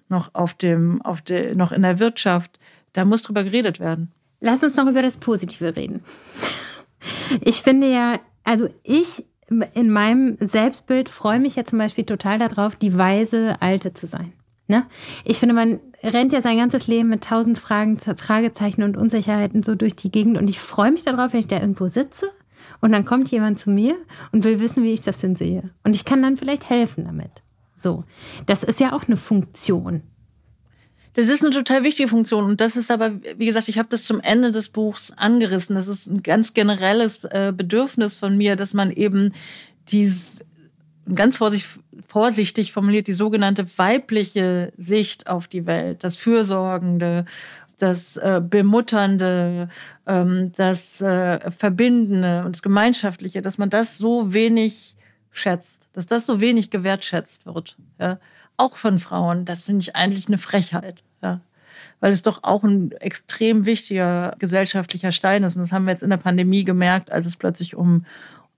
noch, 0.10 0.34
auf 0.34 0.54
dem, 0.54 1.02
auf 1.04 1.22
de, 1.22 1.54
noch 1.54 1.72
in 1.72 1.84
der 1.84 2.00
Wirtschaft. 2.00 2.60
Da 2.94 3.06
muss 3.06 3.22
drüber 3.22 3.44
geredet 3.44 3.80
werden. 3.80 4.12
Lass 4.39 4.63
uns 4.63 4.76
noch 4.76 4.88
über 4.88 5.02
das 5.02 5.18
Positive 5.18 5.76
reden. 5.76 6.02
Ich 7.42 7.62
finde 7.62 7.92
ja, 7.92 8.20
also 8.44 8.68
ich 8.84 9.26
in 9.74 9.92
meinem 9.92 10.38
Selbstbild 10.39 11.10
freue 11.10 11.39
mich 11.39 11.56
ja 11.56 11.66
zum 11.66 11.78
Beispiel 11.78 12.06
total 12.06 12.39
darauf, 12.39 12.76
die 12.76 12.98
weise 12.98 13.62
Alte 13.62 13.94
zu 13.94 14.08
sein. 14.08 14.34
Ne? 14.67 14.86
Ich 15.26 15.39
finde, 15.39 15.56
man 15.56 15.80
rennt 16.04 16.32
ja 16.32 16.41
sein 16.41 16.58
ganzes 16.58 16.88
Leben 16.88 17.10
mit 17.10 17.23
tausend 17.23 17.60
Fragen, 17.60 17.99
Fragezeichen 17.99 18.84
und 18.84 18.95
Unsicherheiten 18.95 19.62
so 19.63 19.76
durch 19.76 19.95
die 19.95 20.12
Gegend 20.12 20.38
und 20.38 20.49
ich 20.49 20.60
freue 20.60 20.91
mich 20.91 21.04
darauf, 21.04 21.34
wenn 21.34 21.41
ich 21.41 21.47
da 21.47 21.60
irgendwo 21.60 21.89
sitze 21.89 22.28
und 22.82 22.91
dann 22.91 23.06
kommt 23.06 23.30
jemand 23.32 23.60
zu 23.60 23.69
mir 23.69 23.95
und 24.32 24.43
will 24.43 24.60
wissen, 24.60 24.84
wie 24.84 24.93
ich 24.93 25.02
das 25.02 25.19
denn 25.19 25.36
sehe. 25.36 25.71
Und 25.84 25.95
ich 25.95 26.06
kann 26.06 26.21
dann 26.21 26.38
vielleicht 26.38 26.69
helfen 26.69 27.06
damit. 27.06 27.43
So. 27.76 28.06
Das 28.45 28.63
ist 28.63 28.80
ja 28.80 28.93
auch 28.93 29.08
eine 29.08 29.17
Funktion. 29.17 30.04
Das 31.13 31.28
ist 31.28 31.43
eine 31.43 31.54
total 31.54 31.84
wichtige 31.84 32.10
Funktion. 32.10 32.43
Und 32.45 32.62
das 32.62 32.76
ist 32.76 32.89
aber, 32.89 33.21
wie 33.38 33.45
gesagt, 33.45 33.69
ich 33.69 33.78
habe 33.78 33.89
das 33.89 34.04
zum 34.04 34.19
Ende 34.19 34.52
des 34.52 34.69
Buchs 34.69 35.12
angerissen. 35.12 35.76
Das 35.76 35.88
ist 35.88 36.08
ein 36.08 36.23
ganz 36.23 36.54
generelles 36.54 37.23
äh, 37.26 37.54
Bedürfnis 37.56 38.15
von 38.15 38.36
mir, 38.36 38.56
dass 38.56 38.73
man 38.73 38.91
eben 38.91 39.32
dies 39.89 40.39
ganz 41.13 41.38
vorsichtig 41.38 41.83
formuliert, 42.13 43.08
die 43.08 43.13
sogenannte 43.13 43.65
weibliche 43.78 44.71
Sicht 44.78 45.28
auf 45.28 45.47
die 45.47 45.65
Welt, 45.65 46.04
das 46.04 46.15
Fürsorgende, 46.15 47.26
das 47.78 48.17
äh, 48.17 48.41
Bemutternde, 48.43 49.67
ähm, 50.08 50.52
das 50.56 51.02
äh, 51.02 51.52
Verbindende 51.52 52.43
und 52.45 52.56
das 52.56 52.62
Gemeinschaftliche, 52.62 53.41
dass 53.41 53.58
man 53.58 53.69
das 53.69 53.97
so 53.97 54.34
wenig 54.34 54.95
schätzt, 55.32 55.89
dass 55.93 56.06
das 56.06 56.26
so 56.26 56.39
wenig 56.39 56.69
gewertschätzt 56.69 57.45
wird. 57.45 57.78
Ja? 57.99 58.19
Auch 58.56 58.78
von 58.78 58.99
Frauen, 58.99 59.45
das 59.45 59.63
finde 59.63 59.82
ich 59.82 59.95
eigentlich 59.95 60.28
eine 60.28 60.38
Frechheit. 60.38 61.04
Ja? 61.21 61.41
Weil 61.99 62.12
es 62.12 62.21
doch 62.21 62.43
auch 62.43 62.63
ein 62.63 62.91
extrem 62.93 63.65
wichtiger 63.65 64.36
gesellschaftlicher 64.39 65.12
Stein 65.12 65.43
ist. 65.43 65.56
Und 65.56 65.63
das 65.63 65.71
haben 65.71 65.86
wir 65.86 65.91
jetzt 65.91 66.04
in 66.04 66.12
der 66.12 66.17
Pandemie 66.17 66.63
gemerkt, 66.63 67.12
als 67.12 67.26
es 67.26 67.36
plötzlich 67.36 67.76
um, 67.76 68.06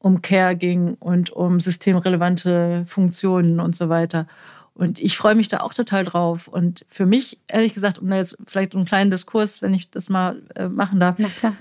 um 0.06 0.22
Care 0.22 0.56
ging 0.56 0.94
und 1.00 1.32
um 1.32 1.60
systemrelevante 1.60 2.84
Funktionen 2.86 3.60
und 3.60 3.76
so 3.76 3.90
weiter. 3.90 4.28
Und 4.76 5.00
ich 5.00 5.18
freue 5.18 5.34
mich 5.34 5.48
da 5.48 5.62
auch 5.62 5.74
total 5.74 6.04
drauf. 6.04 6.48
Und 6.48 6.86
für 6.90 7.08
mich, 7.08 7.40
ehrlich 7.48 7.74
gesagt, 7.74 7.98
um 7.98 8.12
da 8.12 8.18
jetzt 8.18 8.38
vielleicht 8.46 8.76
einen 8.76 8.86
kleinen 8.86 9.10
Diskurs, 9.10 9.64
wenn 9.64 9.74
ich 9.74 9.90
das 9.90 10.08
mal 10.08 10.44
äh, 10.54 10.68
machen 10.68 11.00
darf. 11.00 11.16
Na 11.18 11.28
klar. 11.28 11.56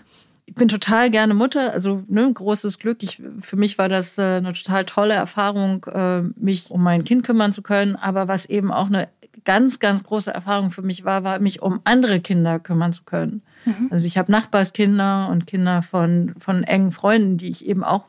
Ich 0.45 0.55
bin 0.55 0.69
total 0.69 1.11
gerne 1.11 1.33
Mutter, 1.33 1.73
also 1.73 2.03
ne, 2.07 2.31
großes 2.31 2.79
Glück. 2.79 3.03
Ich, 3.03 3.23
für 3.41 3.57
mich 3.57 3.79
war 3.79 3.89
das 3.89 4.19
äh, 4.19 4.37
eine 4.37 4.53
total 4.53 4.85
tolle 4.85 5.15
Erfahrung, 5.15 5.83
äh, 5.85 6.21
mich 6.37 6.71
um 6.71 6.83
mein 6.83 7.03
Kind 7.03 7.25
kümmern 7.25 7.55
zu 7.55 7.63
können. 7.63 7.97
Aber 7.97 8.29
was 8.29 8.45
eben 8.45 8.71
auch 8.71 8.89
eine 8.89 9.09
ganz, 9.47 9.79
ganz 9.79 10.05
große 10.05 10.35
Erfahrung 10.35 10.71
für 10.71 10.83
mich 10.83 11.07
war, 11.07 11.25
war 11.25 11.39
mich 11.39 11.63
um 11.63 11.81
andere 11.85 12.21
Kinder 12.21 12.59
kümmern 12.59 12.93
zu 12.93 13.05
können. 13.05 13.41
Mhm. 13.65 13.89
Also 13.91 14.05
ich 14.05 14.19
habe 14.19 14.31
Nachbarskinder 14.31 15.29
und 15.31 15.47
Kinder 15.47 15.83
von, 15.83 16.35
von 16.39 16.63
engen 16.65 16.93
Freunden, 16.93 17.37
die 17.39 17.49
ich 17.49 17.67
eben 17.67 17.85
auch 17.85 18.07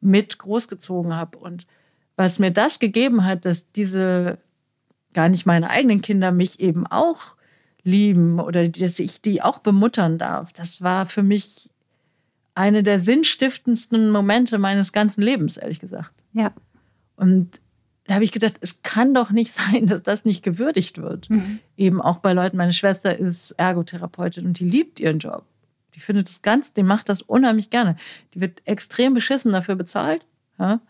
mit 0.00 0.38
großgezogen 0.38 1.14
habe. 1.14 1.38
Und 1.38 1.66
was 2.16 2.38
mir 2.38 2.50
das 2.50 2.78
gegeben 2.78 3.24
hat, 3.24 3.44
dass 3.44 3.70
diese 3.72 4.38
gar 5.12 5.28
nicht 5.28 5.46
meine 5.46 5.70
eigenen 5.70 6.02
Kinder 6.02 6.32
mich 6.32 6.60
eben 6.60 6.86
auch 6.86 7.36
lieben 7.82 8.40
oder 8.40 8.68
dass 8.68 8.98
ich 8.98 9.20
die 9.20 9.42
auch 9.42 9.58
bemuttern 9.58 10.18
darf, 10.18 10.52
das 10.52 10.82
war 10.82 11.06
für 11.06 11.22
mich 11.22 11.70
eine 12.54 12.82
der 12.82 13.00
sinnstiftendsten 13.00 14.10
Momente 14.10 14.58
meines 14.58 14.92
ganzen 14.92 15.22
Lebens, 15.22 15.56
ehrlich 15.56 15.80
gesagt. 15.80 16.12
Ja. 16.32 16.52
Und 17.16 17.60
da 18.06 18.14
habe 18.14 18.24
ich 18.24 18.32
gedacht, 18.32 18.54
es 18.60 18.82
kann 18.82 19.14
doch 19.14 19.30
nicht 19.30 19.52
sein, 19.52 19.86
dass 19.86 20.02
das 20.02 20.24
nicht 20.24 20.42
gewürdigt 20.42 20.98
wird. 20.98 21.30
Mhm. 21.30 21.60
Eben 21.76 22.00
auch 22.00 22.18
bei 22.18 22.32
Leuten, 22.32 22.56
meine 22.56 22.72
Schwester 22.72 23.16
ist 23.16 23.52
Ergotherapeutin 23.52 24.46
und 24.46 24.58
die 24.58 24.68
liebt 24.68 25.00
ihren 25.00 25.18
Job. 25.18 25.44
Die 25.94 26.00
findet 26.00 26.28
es 26.28 26.42
ganz, 26.42 26.72
die 26.72 26.82
macht 26.82 27.08
das 27.08 27.22
unheimlich 27.22 27.70
gerne. 27.70 27.96
Die 28.34 28.40
wird 28.40 28.62
extrem 28.64 29.14
beschissen 29.14 29.52
dafür 29.52 29.76
bezahlt. 29.76 30.26
Ja? 30.58 30.80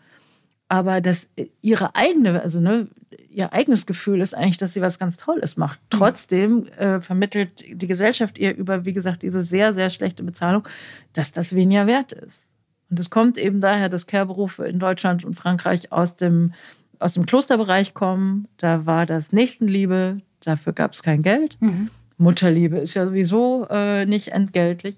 Aber 0.67 0.99
dass 0.99 1.29
ihre 1.61 1.95
eigene, 1.95 2.41
also 2.41 2.59
ne, 2.59 2.87
ihr 3.29 3.53
eigenes 3.53 3.85
Gefühl 3.85 4.19
ist 4.19 4.33
eigentlich, 4.33 4.57
dass 4.57 4.73
sie 4.73 4.81
was 4.81 4.97
ganz 4.97 5.17
Tolles 5.17 5.57
macht. 5.57 5.79
Mhm. 5.79 5.97
Trotzdem 5.97 6.67
äh, 6.67 7.01
vermittelt 7.01 7.63
die 7.69 7.87
Gesellschaft 7.87 8.39
ihr 8.39 8.55
über, 8.55 8.85
wie 8.85 8.93
gesagt, 8.93 9.21
diese 9.23 9.43
sehr, 9.43 9.73
sehr 9.73 9.91
schlechte 9.91 10.23
Bezahlung, 10.23 10.67
dass 11.13 11.31
das 11.31 11.53
weniger 11.53 11.85
wert 11.85 12.13
ist. 12.13 12.49
Und 12.89 12.99
es 12.99 13.09
kommt 13.09 13.37
eben 13.37 13.61
daher, 13.61 13.89
dass 13.89 14.07
Care-Berufe 14.07 14.65
in 14.65 14.79
Deutschland 14.79 15.23
und 15.23 15.35
Frankreich 15.35 15.91
aus 15.91 16.15
dem, 16.15 16.53
aus 16.99 17.13
dem 17.13 17.25
Klosterbereich 17.25 17.93
kommen. 17.93 18.47
Da 18.57 18.85
war 18.85 19.05
das 19.05 19.31
Nächstenliebe, 19.31 20.21
dafür 20.41 20.73
gab 20.73 20.93
es 20.93 21.03
kein 21.03 21.21
Geld. 21.21 21.57
Mhm. 21.61 21.89
Mutterliebe 22.17 22.77
ist 22.77 22.93
ja 22.93 23.05
sowieso 23.05 23.67
äh, 23.69 24.05
nicht 24.05 24.29
entgeltlich. 24.29 24.97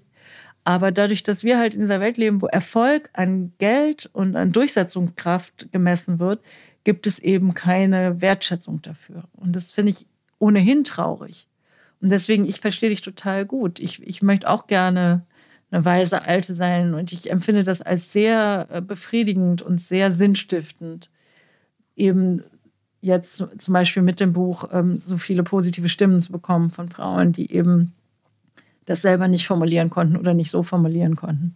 Aber 0.64 0.92
dadurch, 0.92 1.22
dass 1.22 1.44
wir 1.44 1.58
halt 1.58 1.74
in 1.74 1.80
dieser 1.80 2.00
Welt 2.00 2.18
leben, 2.18 2.42
wo 2.42 2.46
Erfolg 2.46 3.08
an 3.14 3.52
Geld 3.58 4.08
und 4.12 4.36
an 4.36 4.52
Durchsetzungskraft 4.52 5.72
gemessen 5.72 6.20
wird, 6.20 6.40
gibt 6.84 7.06
es 7.06 7.18
eben 7.18 7.54
keine 7.54 8.20
Wertschätzung 8.20 8.82
dafür. 8.82 9.24
Und 9.32 9.56
das 9.56 9.70
finde 9.70 9.90
ich 9.90 10.06
ohnehin 10.38 10.84
traurig. 10.84 11.48
Und 12.00 12.10
deswegen, 12.10 12.46
ich 12.46 12.60
verstehe 12.60 12.90
dich 12.90 13.00
total 13.00 13.44
gut. 13.46 13.80
Ich, 13.80 14.02
ich 14.06 14.22
möchte 14.22 14.48
auch 14.48 14.66
gerne 14.66 15.24
eine 15.70 15.84
weise 15.84 16.22
Alte 16.22 16.54
sein 16.54 16.94
und 16.94 17.12
ich 17.12 17.30
empfinde 17.30 17.62
das 17.62 17.82
als 17.82 18.12
sehr 18.12 18.66
äh, 18.70 18.80
befriedigend 18.80 19.62
und 19.62 19.80
sehr 19.80 20.10
sinnstiftend, 20.10 21.10
eben 21.98 22.42
jetzt 23.00 23.44
zum 23.58 23.74
Beispiel 23.74 24.02
mit 24.02 24.20
dem 24.20 24.32
Buch 24.32 24.68
ähm, 24.72 24.98
so 24.98 25.18
viele 25.18 25.42
positive 25.42 25.88
Stimmen 25.88 26.20
zu 26.20 26.32
bekommen 26.32 26.70
von 26.70 26.88
Frauen, 26.88 27.32
die 27.32 27.52
eben 27.52 27.92
das 28.86 29.02
selber 29.02 29.28
nicht 29.28 29.46
formulieren 29.46 29.90
konnten 29.90 30.16
oder 30.16 30.34
nicht 30.34 30.50
so 30.50 30.62
formulieren 30.62 31.14
konnten. 31.14 31.54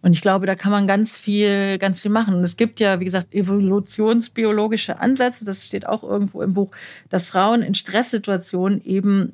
Und 0.00 0.12
ich 0.12 0.20
glaube, 0.20 0.46
da 0.46 0.54
kann 0.54 0.70
man 0.70 0.86
ganz 0.86 1.18
viel, 1.18 1.76
ganz 1.78 2.00
viel 2.00 2.12
machen. 2.12 2.34
Und 2.34 2.44
es 2.44 2.56
gibt 2.56 2.78
ja, 2.78 3.00
wie 3.00 3.04
gesagt, 3.04 3.34
evolutionsbiologische 3.34 5.00
Ansätze, 5.00 5.44
das 5.44 5.64
steht 5.64 5.86
auch 5.86 6.04
irgendwo 6.04 6.40
im 6.40 6.54
Buch, 6.54 6.70
dass 7.08 7.26
Frauen 7.26 7.62
in 7.62 7.74
Stresssituationen 7.74 8.84
eben 8.84 9.32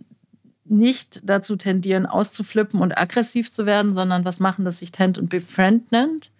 nicht 0.64 1.20
dazu 1.28 1.56
tendieren, 1.56 2.06
auszuflippen 2.06 2.80
und 2.80 2.96
aggressiv 2.96 3.52
zu 3.52 3.66
werden, 3.66 3.92
sondern 3.92 4.24
was 4.24 4.40
machen, 4.40 4.64
das 4.64 4.78
sich 4.78 4.90
Tent 4.90 5.18
und 5.18 5.28
Befriend 5.28 5.92
nennt, 5.92 6.30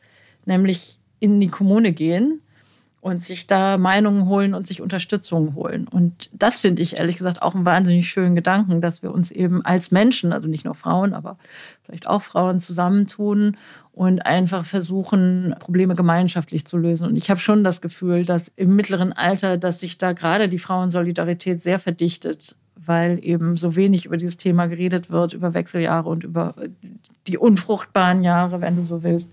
nämlich 0.47 0.99
in 1.21 1.39
die 1.41 1.49
Kommune 1.49 1.93
gehen 1.93 2.41
und 3.05 3.21
sich 3.21 3.47
da 3.47 3.77
Meinungen 3.77 4.31
holen 4.31 4.55
und 4.55 4.67
sich 4.67 4.81
Unterstützung 4.81 5.55
holen. 5.55 5.87
Und 5.87 6.31
das 6.33 6.61
finde 6.61 6.81
ich 6.81 6.97
ehrlich 6.97 7.19
gesagt 7.19 7.43
auch 7.43 7.55
einen 7.55 7.67
wahnsinnig 7.67 8.09
schönen 8.09 8.35
Gedanken, 8.35 8.81
dass 8.81 9.03
wir 9.03 9.13
uns 9.13 9.31
eben 9.31 9.63
als 9.63 9.91
Menschen, 9.91 10.33
also 10.33 10.49
nicht 10.49 10.65
nur 10.65 10.75
Frauen, 10.75 11.13
aber 11.13 11.37
vielleicht 11.83 12.07
auch 12.07 12.23
Frauen 12.23 12.61
zusammentun 12.61 13.59
und 13.93 14.25
einfach 14.25 14.65
versuchen, 14.65 15.55
Probleme 15.59 15.95
gemeinschaftlich 15.95 16.65
zu 16.65 16.79
lösen. 16.79 17.07
Und 17.07 17.17
ich 17.17 17.29
habe 17.29 17.41
schon 17.41 17.63
das 17.63 17.83
Gefühl, 17.83 18.25
dass 18.25 18.51
im 18.57 18.75
mittleren 18.75 19.13
Alter, 19.13 19.59
dass 19.59 19.81
sich 19.81 19.99
da 19.99 20.15
gerade 20.15 20.49
die 20.49 20.59
Frauensolidarität 20.59 21.61
sehr 21.61 21.79
verdichtet, 21.79 22.57
weil 22.75 23.19
eben 23.23 23.59
so 23.59 23.77
wenig 23.77 24.07
über 24.07 24.17
dieses 24.17 24.39
Thema 24.39 24.65
geredet 24.65 25.11
wird, 25.11 25.35
über 25.35 25.53
Wechseljahre 25.53 26.09
und 26.09 26.25
über 26.25 26.55
die 27.27 27.37
unfruchtbaren 27.37 28.25
Jahre, 28.25 28.63
wenn 28.63 28.77
du 28.77 28.87
so 28.87 29.03
willst. 29.03 29.29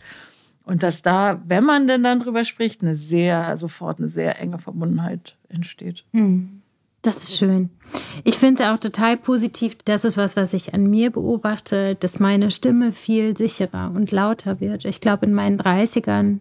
Und 0.64 0.84
dass 0.84 1.02
da, 1.02 1.42
wenn 1.46 1.64
man 1.64 1.88
denn 1.88 2.04
dann 2.04 2.20
drüber 2.20 2.46
spricht, 2.46 2.82
eine 2.82 2.96
sehr, 2.96 3.58
sofort 3.58 4.00
eine 4.00 4.08
sehr 4.08 4.40
enge 4.40 4.60
Verbundenheit 4.60 5.36
entsteht. 5.50 6.06
Hm. 6.12 6.62
Das 7.02 7.24
ist 7.24 7.36
schön. 7.36 7.72
Ich 8.24 8.36
finde 8.36 8.62
es 8.62 8.70
auch 8.70 8.78
total 8.78 9.18
positiv. 9.18 9.78
Das 9.86 10.06
ist 10.06 10.18
was, 10.18 10.38
was 10.38 10.54
ich 10.54 10.76
an 10.76 10.88
mir 10.88 11.10
beobachte, 11.10 11.96
dass 11.96 12.20
meine 12.20 12.52
Stimme 12.52 12.92
viel 12.92 13.36
sicherer 13.36 13.92
und 13.96 14.12
lauter 14.12 14.60
wird. 14.60 14.86
Ich 14.86 15.02
glaube, 15.02 15.26
in 15.26 15.34
meinen 15.34 15.60
30ern 15.60 16.40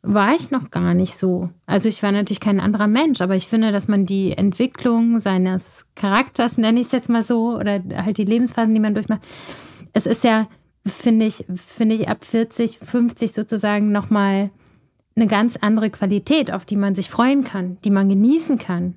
war 0.00 0.34
ich 0.34 0.50
noch 0.50 0.70
gar 0.70 0.94
nicht 0.94 1.14
so. 1.16 1.50
Also 1.66 1.90
ich 1.90 2.02
war 2.02 2.12
natürlich 2.12 2.40
kein 2.40 2.60
anderer 2.60 2.88
Mensch, 2.88 3.20
aber 3.20 3.36
ich 3.36 3.46
finde, 3.46 3.72
dass 3.72 3.88
man 3.88 4.06
die 4.06 4.32
Entwicklung 4.32 5.20
seines 5.20 5.86
Charakters, 5.96 6.56
nenne 6.56 6.80
ich 6.80 6.86
es 6.86 6.92
jetzt 6.92 7.10
mal 7.10 7.22
so, 7.22 7.56
oder 7.56 7.80
halt 7.94 8.16
die 8.16 8.24
Lebensphasen, 8.24 8.74
die 8.74 8.80
man 8.80 8.94
durchmacht, 8.94 9.20
es 9.92 10.06
ist 10.06 10.24
ja 10.24 10.48
finde 10.86 11.26
ich, 11.26 11.44
finde 11.54 11.94
ich 11.94 12.08
ab 12.08 12.24
40, 12.24 12.78
50 12.78 13.32
sozusagen 13.32 13.92
nochmal 13.92 14.50
eine 15.14 15.26
ganz 15.26 15.56
andere 15.56 15.90
Qualität, 15.90 16.52
auf 16.52 16.64
die 16.64 16.76
man 16.76 16.94
sich 16.94 17.10
freuen 17.10 17.44
kann, 17.44 17.78
die 17.84 17.90
man 17.90 18.08
genießen 18.08 18.58
kann, 18.58 18.94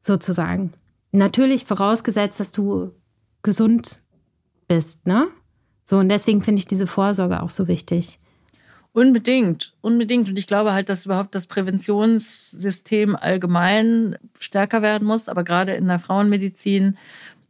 sozusagen. 0.00 0.72
Natürlich 1.12 1.64
vorausgesetzt, 1.64 2.40
dass 2.40 2.52
du 2.52 2.92
gesund 3.42 4.00
bist, 4.68 5.06
ne? 5.06 5.28
So, 5.84 5.98
und 5.98 6.08
deswegen 6.08 6.42
finde 6.42 6.58
ich 6.58 6.66
diese 6.66 6.88
Vorsorge 6.88 7.42
auch 7.42 7.50
so 7.50 7.68
wichtig. 7.68 8.18
Unbedingt, 8.92 9.74
unbedingt. 9.82 10.28
Und 10.28 10.38
ich 10.38 10.46
glaube 10.46 10.72
halt, 10.72 10.88
dass 10.88 11.04
überhaupt 11.04 11.34
das 11.34 11.46
Präventionssystem 11.46 13.14
allgemein 13.14 14.16
stärker 14.38 14.82
werden 14.82 15.06
muss, 15.06 15.28
aber 15.28 15.44
gerade 15.44 15.74
in 15.74 15.86
der 15.86 15.98
Frauenmedizin 15.98 16.96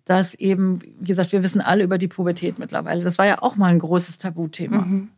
dass 0.06 0.34
eben, 0.34 0.80
wie 1.00 1.08
gesagt, 1.08 1.32
wir 1.32 1.42
wissen 1.42 1.60
alle 1.60 1.84
über 1.84 1.98
die 1.98 2.08
Pubertät 2.08 2.58
mittlerweile. 2.58 3.04
Das 3.04 3.18
war 3.18 3.26
ja 3.26 3.42
auch 3.42 3.56
mal 3.56 3.72
ein 3.72 3.80
großes 3.80 4.18
Tabuthema. 4.18 4.82
Mhm. 4.82 5.08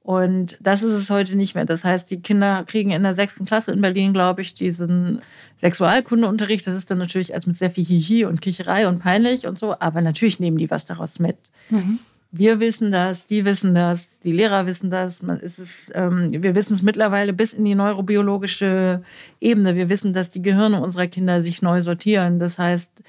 Und 0.00 0.56
das 0.60 0.84
ist 0.84 0.92
es 0.92 1.10
heute 1.10 1.36
nicht 1.36 1.56
mehr. 1.56 1.64
Das 1.64 1.84
heißt, 1.84 2.08
die 2.12 2.22
Kinder 2.22 2.62
kriegen 2.64 2.92
in 2.92 3.02
der 3.02 3.16
sechsten 3.16 3.44
Klasse 3.44 3.72
in 3.72 3.80
Berlin, 3.80 4.12
glaube 4.12 4.40
ich, 4.40 4.54
diesen 4.54 5.20
Sexualkundeunterricht. 5.60 6.64
Das 6.64 6.74
ist 6.74 6.88
dann 6.88 6.98
natürlich 6.98 7.34
als 7.34 7.46
mit 7.46 7.56
sehr 7.56 7.72
viel 7.72 7.84
Hihi 7.84 8.24
und 8.24 8.40
Kicherei 8.40 8.86
und 8.86 9.00
peinlich 9.00 9.48
und 9.48 9.58
so. 9.58 9.74
Aber 9.80 10.00
natürlich 10.00 10.38
nehmen 10.38 10.58
die 10.58 10.70
was 10.70 10.84
daraus 10.84 11.18
mit. 11.18 11.36
Mhm. 11.70 11.98
Wir 12.30 12.60
wissen 12.60 12.92
das, 12.92 13.26
die 13.26 13.44
wissen 13.44 13.74
das, 13.74 14.20
die 14.20 14.30
Lehrer 14.30 14.66
wissen 14.66 14.90
das. 14.90 15.20
Es 15.42 15.60
ähm, 15.94 16.30
wir 16.30 16.54
wissen 16.54 16.74
es 16.74 16.82
mittlerweile 16.82 17.32
bis 17.32 17.54
in 17.54 17.64
die 17.64 17.74
neurobiologische 17.74 19.02
Ebene. 19.40 19.74
Wir 19.74 19.88
wissen, 19.88 20.12
dass 20.12 20.28
die 20.28 20.42
Gehirne 20.42 20.80
unserer 20.80 21.08
Kinder 21.08 21.42
sich 21.42 21.62
neu 21.62 21.82
sortieren. 21.82 22.38
Das 22.38 22.60
heißt, 22.60 23.02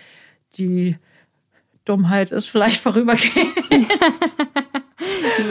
die 0.57 0.97
Dummheit 1.85 2.31
ist 2.31 2.49
vielleicht 2.49 2.81
vorübergehend. 2.81 3.55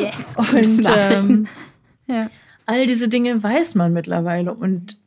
yes. 0.00 0.36
Und 0.52 0.86
ähm, 0.86 1.48
ja. 2.06 2.28
all 2.66 2.86
diese 2.86 3.08
Dinge 3.08 3.42
weiß 3.42 3.74
man 3.74 3.92
mittlerweile. 3.92 4.54
Und 4.54 4.98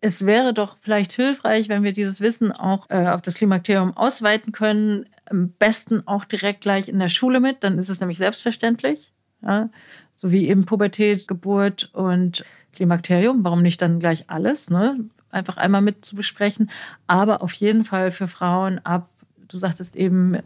es 0.00 0.26
wäre 0.26 0.52
doch 0.52 0.76
vielleicht 0.80 1.12
hilfreich, 1.12 1.68
wenn 1.68 1.82
wir 1.82 1.92
dieses 1.92 2.20
Wissen 2.20 2.52
auch 2.52 2.90
äh, 2.90 3.08
auf 3.08 3.22
das 3.22 3.34
Klimakterium 3.34 3.96
ausweiten 3.96 4.52
können. 4.52 5.06
Am 5.30 5.48
besten 5.50 6.06
auch 6.06 6.24
direkt 6.24 6.60
gleich 6.60 6.88
in 6.88 6.98
der 6.98 7.08
Schule 7.08 7.40
mit, 7.40 7.64
dann 7.64 7.78
ist 7.78 7.88
es 7.88 8.00
nämlich 8.00 8.18
selbstverständlich. 8.18 9.12
Ja? 9.42 9.70
So 10.16 10.30
wie 10.30 10.48
eben 10.48 10.66
Pubertät, 10.66 11.26
Geburt 11.26 11.90
und 11.94 12.44
Klimakterium. 12.74 13.44
Warum 13.44 13.62
nicht 13.62 13.80
dann 13.80 13.98
gleich 13.98 14.24
alles? 14.28 14.68
Ne? 14.68 15.00
Einfach 15.30 15.56
einmal 15.56 15.80
mit 15.80 16.04
zu 16.04 16.16
besprechen. 16.16 16.70
Aber 17.06 17.42
auf 17.42 17.52
jeden 17.54 17.84
Fall 17.84 18.10
für 18.10 18.28
Frauen 18.28 18.80
ab 18.84 19.08
du 19.54 19.58
sagtest 19.58 19.96
eben 19.96 20.38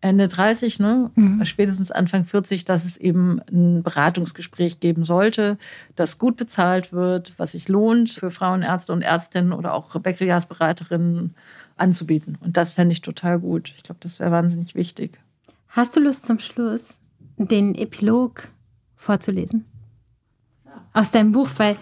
Ende 0.00 0.28
30, 0.28 0.78
ne? 0.78 1.10
Mhm. 1.14 1.44
spätestens 1.44 1.90
Anfang 1.90 2.24
40, 2.24 2.64
dass 2.64 2.86
es 2.86 2.96
eben 2.96 3.40
ein 3.52 3.82
Beratungsgespräch 3.82 4.80
geben 4.80 5.04
sollte, 5.04 5.58
das 5.94 6.18
gut 6.18 6.36
bezahlt 6.36 6.92
wird, 6.92 7.34
was 7.36 7.52
sich 7.52 7.68
lohnt 7.68 8.10
für 8.10 8.30
Frauenärzte 8.30 8.92
und 8.92 9.02
Ärztinnen 9.02 9.52
oder 9.52 9.74
auch 9.74 9.94
Wechseljahrsberaterinnen 10.02 11.34
anzubieten. 11.76 12.38
Und 12.40 12.56
das 12.56 12.72
fände 12.72 12.92
ich 12.92 13.02
total 13.02 13.40
gut. 13.40 13.74
Ich 13.76 13.82
glaube, 13.82 14.00
das 14.00 14.20
wäre 14.20 14.30
wahnsinnig 14.30 14.74
wichtig. 14.74 15.18
Hast 15.68 15.96
du 15.96 16.00
Lust 16.00 16.24
zum 16.24 16.38
Schluss, 16.38 16.98
den 17.36 17.74
Epilog 17.74 18.48
vorzulesen? 18.96 19.66
Aus 20.94 21.10
deinem 21.10 21.32
Buch, 21.32 21.48
weil 21.58 21.76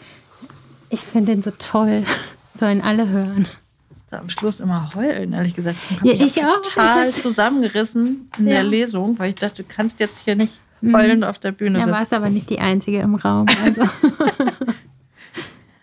ich 0.91 1.01
finde 1.01 1.33
den 1.33 1.43
so 1.43 1.53
toll. 1.57 2.05
Sollen 2.59 2.81
alle 2.81 3.09
hören 3.09 3.47
da 4.09 4.19
am 4.19 4.31
Schluss 4.31 4.61
immer 4.61 4.93
heulen, 4.95 5.33
ehrlich 5.33 5.55
gesagt. 5.55 5.79
Ich 6.03 6.13
ja, 6.13 6.25
ich 6.25 6.45
auch. 6.45 6.63
Total 6.63 7.11
zusammengerissen 7.11 8.31
in 8.39 8.49
ja. 8.49 8.55
der 8.55 8.65
Lesung, 8.65 9.19
weil 9.19 9.31
ich 9.31 9.35
dachte, 9.37 9.63
du 9.63 9.69
kannst 9.69 10.01
jetzt 10.01 10.19
hier 10.19 10.35
nicht 10.35 10.61
mhm. 10.81 10.97
heulend 10.97 11.25
auf 11.25 11.39
der 11.39 11.53
Bühne 11.53 11.79
sitzen. 11.79 11.91
Ja, 11.91 11.99
warst 11.99 12.13
aber 12.13 12.31
nicht 12.31 12.51
die 12.51 12.61
Einzige 12.61 13.01
im 13.01 13.15
Raum. 13.15 13.47
Also. 13.63 13.83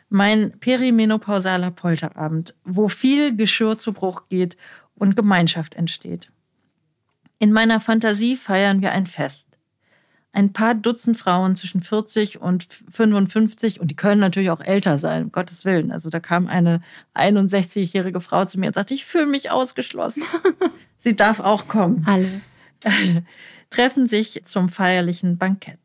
mein 0.10 0.58
perimenopausaler 0.60 1.72
Polterabend, 1.72 2.56
wo 2.64 2.88
viel 2.88 3.36
Geschirr 3.36 3.78
zu 3.78 3.94
Bruch 3.94 4.24
geht 4.30 4.58
und 4.96 5.16
Gemeinschaft 5.16 5.76
entsteht. 5.76 6.32
In 7.38 7.52
meiner 7.52 7.80
Fantasie 7.80 8.38
feiern 8.38 8.82
wir 8.82 8.94
ein 8.94 9.08
Fest 9.08 9.45
ein 10.36 10.52
paar 10.52 10.76
Dutzend 10.76 11.18
Frauen 11.18 11.56
zwischen 11.56 11.82
40 11.82 12.42
und 12.42 12.68
55 12.92 13.80
und 13.80 13.90
die 13.90 13.96
können 13.96 14.20
natürlich 14.20 14.50
auch 14.50 14.60
älter 14.60 14.98
sein, 14.98 15.24
um 15.24 15.32
Gottes 15.32 15.64
Willen. 15.64 15.92
Also 15.92 16.10
da 16.10 16.20
kam 16.20 16.48
eine 16.48 16.82
61-jährige 17.16 18.20
Frau 18.20 18.44
zu 18.44 18.60
mir 18.60 18.68
und 18.68 18.74
sagte, 18.74 18.94
ich 18.94 19.06
fühle 19.06 19.28
mich 19.28 19.50
ausgeschlossen. 19.50 20.24
Sie 21.00 21.16
darf 21.16 21.40
auch 21.40 21.70
kommen. 21.70 22.06
Alle. 22.06 22.42
Treffen 23.70 24.08
sich 24.08 24.44
zum 24.44 24.68
feierlichen 24.68 25.38
Bankett 25.38 25.80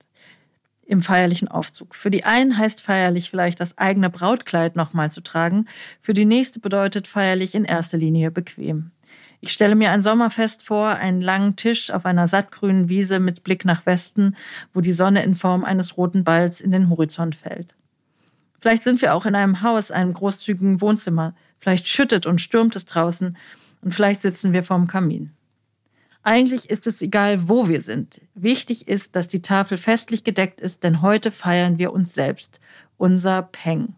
im 0.84 1.00
feierlichen 1.00 1.46
Aufzug. 1.46 1.94
Für 1.94 2.10
die 2.10 2.24
einen 2.24 2.58
heißt 2.58 2.80
feierlich 2.80 3.30
vielleicht 3.30 3.60
das 3.60 3.78
eigene 3.78 4.10
Brautkleid 4.10 4.74
nochmal 4.74 5.12
zu 5.12 5.20
tragen, 5.20 5.66
für 6.00 6.14
die 6.14 6.24
nächste 6.24 6.58
bedeutet 6.58 7.06
feierlich 7.06 7.54
in 7.54 7.64
erster 7.64 7.98
Linie 7.98 8.32
bequem. 8.32 8.90
Ich 9.40 9.52
stelle 9.52 9.74
mir 9.74 9.90
ein 9.90 10.02
Sommerfest 10.02 10.64
vor, 10.64 10.88
einen 10.88 11.22
langen 11.22 11.56
Tisch 11.56 11.90
auf 11.90 12.04
einer 12.04 12.28
sattgrünen 12.28 12.88
Wiese 12.90 13.20
mit 13.20 13.42
Blick 13.42 13.64
nach 13.64 13.86
Westen, 13.86 14.36
wo 14.74 14.82
die 14.82 14.92
Sonne 14.92 15.22
in 15.22 15.34
Form 15.34 15.64
eines 15.64 15.96
roten 15.96 16.24
Balls 16.24 16.60
in 16.60 16.70
den 16.70 16.90
Horizont 16.90 17.34
fällt. 17.34 17.74
Vielleicht 18.60 18.82
sind 18.82 19.00
wir 19.00 19.14
auch 19.14 19.24
in 19.24 19.34
einem 19.34 19.62
Haus, 19.62 19.90
einem 19.90 20.12
großzügigen 20.12 20.82
Wohnzimmer. 20.82 21.34
Vielleicht 21.58 21.88
schüttet 21.88 22.26
und 22.26 22.40
stürmt 22.40 22.76
es 22.76 22.84
draußen 22.84 23.36
und 23.80 23.94
vielleicht 23.94 24.20
sitzen 24.20 24.52
wir 24.52 24.62
vorm 24.62 24.86
Kamin. 24.86 25.30
Eigentlich 26.22 26.68
ist 26.68 26.86
es 26.86 27.00
egal, 27.00 27.48
wo 27.48 27.68
wir 27.68 27.80
sind. 27.80 28.20
Wichtig 28.34 28.88
ist, 28.88 29.16
dass 29.16 29.28
die 29.28 29.40
Tafel 29.40 29.78
festlich 29.78 30.22
gedeckt 30.22 30.60
ist, 30.60 30.84
denn 30.84 31.00
heute 31.00 31.30
feiern 31.30 31.78
wir 31.78 31.94
uns 31.94 32.12
selbst, 32.12 32.60
unser 32.98 33.40
Peng. 33.40 33.94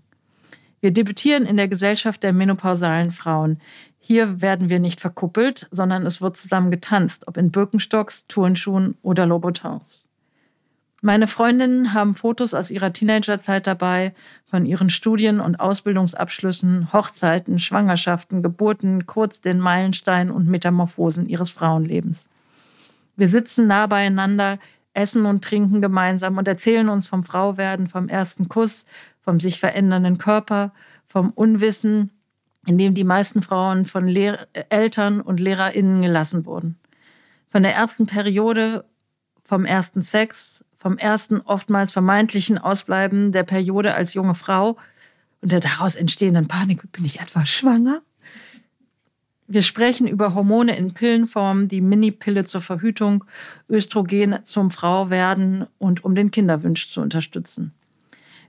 Wir 0.81 0.92
debütieren 0.92 1.46
in 1.46 1.57
der 1.57 1.68
Gesellschaft 1.68 2.22
der 2.22 2.33
menopausalen 2.33 3.11
Frauen. 3.11 3.61
Hier 4.04 4.42
werden 4.42 4.68
wir 4.68 4.80
nicht 4.80 5.00
verkuppelt, 5.00 5.68
sondern 5.70 6.04
es 6.06 6.20
wird 6.20 6.36
zusammen 6.36 6.72
getanzt, 6.72 7.28
ob 7.28 7.36
in 7.36 7.52
Birkenstocks, 7.52 8.27
Turnschuhen 8.27 8.96
oder 9.00 9.27
Louboutins. 9.27 10.02
Meine 11.02 11.29
Freundinnen 11.29 11.94
haben 11.94 12.16
Fotos 12.16 12.52
aus 12.52 12.72
ihrer 12.72 12.92
Teenagerzeit 12.92 13.64
dabei, 13.68 14.12
von 14.44 14.66
ihren 14.66 14.90
Studien- 14.90 15.38
und 15.38 15.60
Ausbildungsabschlüssen, 15.60 16.92
Hochzeiten, 16.92 17.60
Schwangerschaften, 17.60 18.42
Geburten, 18.42 19.06
kurz 19.06 19.40
den 19.40 19.60
Meilensteinen 19.60 20.33
und 20.33 20.48
Metamorphosen 20.48 21.29
ihres 21.29 21.50
Frauenlebens. 21.50 22.24
Wir 23.16 23.29
sitzen 23.29 23.68
nah 23.68 23.87
beieinander, 23.87 24.58
essen 24.94 25.27
und 25.27 25.44
trinken 25.44 25.81
gemeinsam 25.81 26.38
und 26.38 26.48
erzählen 26.48 26.88
uns 26.88 27.06
vom 27.06 27.22
Frauwerden, 27.22 27.88
vom 27.88 28.08
ersten 28.08 28.48
Kuss, 28.48 28.85
vom 29.20 29.38
sich 29.38 29.60
verändernden 29.60 30.18
Körper, 30.18 30.72
vom 31.06 31.31
Unwissen, 31.31 32.10
in 32.67 32.79
dem 32.79 32.94
die 32.94 33.04
meisten 33.04 33.42
Frauen 33.42 33.85
von 33.85 34.06
Lehr 34.06 34.46
Eltern 34.69 35.21
und 35.21 35.40
LehrerInnen 35.40 36.02
gelassen 36.02 36.46
wurden. 36.46 36.79
Von 37.50 37.63
der 37.63 37.75
ersten 37.75 38.06
Periode, 38.06 38.85
vom 39.44 39.65
ersten 39.65 40.02
Sex, 40.02 40.65
vom 40.79 40.98
ersten 40.98 41.40
oftmals 41.40 41.92
vermeintlichen 41.92 42.58
Ausbleiben 42.58 43.33
der 43.33 43.42
Periode 43.42 43.94
als 43.94 44.15
junge 44.15 44.35
Frau 44.35 44.77
und 45.40 45.52
der 45.52 45.60
daraus 45.60 45.96
entstehenden 45.96 46.48
Panik, 46.48 46.90
bin 46.92 47.04
ich 47.04 47.21
etwa 47.21 47.44
schwanger? 47.46 48.02
Wir 49.48 49.63
sprechen 49.63 50.08
über 50.08 50.35
Hormone 50.35 50.77
in 50.77 50.94
Pillenform, 50.94 51.69
die 51.69 51.83
Mini-Pille 51.83 52.44
zur 52.44 52.63
Verhütung, 52.63 53.25
Östrogen 53.69 54.38
zum 54.44 54.71
Frauwerden 54.71 55.67
und 55.79 56.04
um 56.04 56.15
den 56.15 56.31
Kinderwunsch 56.31 56.90
zu 56.90 57.02
unterstützen. 57.02 57.75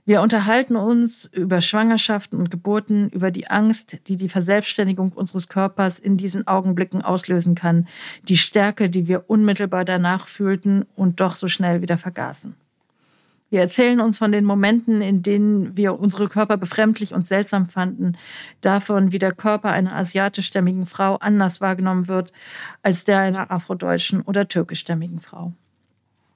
Wir 0.06 0.20
unterhalten 0.20 0.76
uns 0.76 1.30
über 1.32 1.62
Schwangerschaften 1.62 2.38
und 2.38 2.50
Geburten, 2.50 3.08
über 3.08 3.30
die 3.30 3.48
Angst, 3.48 4.06
die 4.06 4.16
die 4.16 4.28
Verselbstständigung 4.28 5.12
unseres 5.12 5.48
Körpers 5.48 5.98
in 5.98 6.18
diesen 6.18 6.46
Augenblicken 6.46 7.00
auslösen 7.00 7.54
kann, 7.54 7.88
die 8.28 8.36
Stärke, 8.36 8.90
die 8.90 9.08
wir 9.08 9.30
unmittelbar 9.30 9.86
danach 9.86 10.28
fühlten 10.28 10.84
und 10.94 11.20
doch 11.20 11.36
so 11.36 11.48
schnell 11.48 11.80
wieder 11.80 11.96
vergaßen. 11.96 12.54
Wir 13.48 13.60
erzählen 13.60 14.00
uns 14.00 14.18
von 14.18 14.30
den 14.30 14.44
Momenten, 14.44 15.00
in 15.00 15.22
denen 15.22 15.74
wir 15.74 15.98
unsere 15.98 16.28
Körper 16.28 16.58
befremdlich 16.58 17.14
und 17.14 17.26
seltsam 17.26 17.68
fanden, 17.68 18.18
davon, 18.60 19.12
wie 19.12 19.18
der 19.18 19.32
Körper 19.32 19.72
einer 19.72 19.94
asiatischstämmigen 19.94 20.84
Frau 20.84 21.16
anders 21.16 21.62
wahrgenommen 21.62 22.08
wird 22.08 22.30
als 22.82 23.04
der 23.04 23.20
einer 23.20 23.50
afrodeutschen 23.50 24.20
oder 24.20 24.48
türkischstämmigen 24.48 25.20
Frau. 25.20 25.54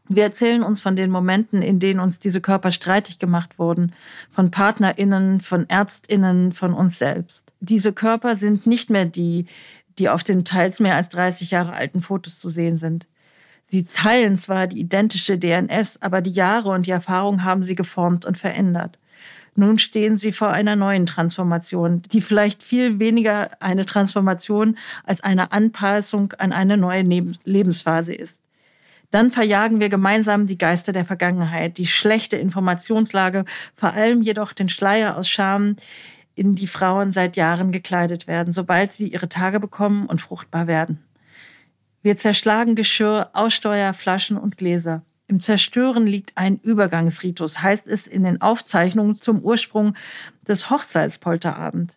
Wir 0.09 0.23
erzählen 0.23 0.63
uns 0.63 0.81
von 0.81 0.97
den 0.97 1.11
Momenten, 1.11 1.61
in 1.61 1.81
denen 1.81 2.01
uns 2.01 2.19
diese 2.19 2.41
Körper 2.41 2.73
streitig 2.73 3.19
gemacht 3.19 3.59
wurden, 3.59 3.93
von 4.31 4.51
PartnerInnen, 4.51 5.43
von 5.43 5.69
ÄrztInnen, 5.69 6.53
von 6.53 6.73
uns 6.73 6.99
selbst. 6.99 7.53
Diese 7.61 7.93
Körper 7.93 8.37
sind 8.37 8.67
nicht 8.67 8.89
mehr 8.89 9.05
die, 9.05 9.47
die 9.99 10.09
auf 10.09 10.25
den 10.25 10.45
teils 10.45 10.81
mehr 10.81 10.95
als 10.95 11.11
30 11.11 11.51
Jahre 11.51 11.75
alten 11.75 12.01
Fotos 12.01 12.39
zu 12.39 12.49
sehen 12.49 12.79
sind. 12.79 13.07
Sie 13.67 13.85
teilen 13.85 14.39
zwar 14.39 14.67
die 14.67 14.81
identische 14.81 15.37
DNS, 15.37 16.01
aber 16.01 16.23
die 16.23 16.31
Jahre 16.31 16.71
und 16.71 16.87
die 16.87 16.91
Erfahrung 16.91 17.45
haben 17.45 17.65
sie 17.65 17.75
geformt 17.75 18.25
und 18.25 18.39
verändert. 18.39 18.99
Nun 19.57 19.79
stehen 19.79 20.17
sie 20.17 20.33
vor 20.33 20.51
einer 20.51 20.77
neuen 20.77 21.05
Transformation, 21.05 22.03
die 22.13 22.23
vielleicht 22.23 22.63
viel 22.63 22.99
weniger 22.99 23.51
eine 23.61 23.85
Transformation 23.85 24.79
als 25.05 25.21
eine 25.21 25.53
Anpassung 25.53 26.33
an 26.39 26.53
eine 26.53 26.79
neue 26.79 27.03
Lebensphase 27.45 28.15
ist. 28.15 28.41
Dann 29.11 29.31
verjagen 29.31 29.81
wir 29.81 29.89
gemeinsam 29.89 30.47
die 30.47 30.59
Geister 30.59 30.93
der 30.93 31.05
Vergangenheit, 31.05 31.79
die 31.79 31.87
schlechte 31.87 32.37
Informationslage, 32.37 33.45
vor 33.75 33.95
allem 33.95 34.21
jedoch 34.21 34.53
den 34.53 34.69
Schleier 34.69 35.17
aus 35.17 35.29
Scham, 35.29 35.77
in 36.35 36.55
die 36.55 36.67
Frauen 36.67 37.11
seit 37.11 37.37
Jahren 37.37 37.73
gekleidet 37.73 38.29
werden, 38.29 38.53
sobald 38.53 38.93
sie 38.93 39.09
ihre 39.09 39.29
Tage 39.29 39.59
bekommen 39.59 40.07
und 40.07 40.21
fruchtbar 40.21 40.67
werden. 40.67 41.03
Wir 42.03 42.17
zerschlagen 42.17 42.77
Geschirr, 42.77 43.31
Aussteuer, 43.33 43.93
Flaschen 43.93 44.37
und 44.37 44.57
Gläser. 44.57 45.03
Im 45.27 45.41
Zerstören 45.41 46.07
liegt 46.07 46.33
ein 46.37 46.59
Übergangsritus, 46.61 47.61
heißt 47.61 47.87
es 47.87 48.07
in 48.07 48.23
den 48.23 48.41
Aufzeichnungen 48.41 49.21
zum 49.21 49.41
Ursprung 49.41 49.95
des 50.47 50.71
Hochzeitspolterabend. 50.71 51.97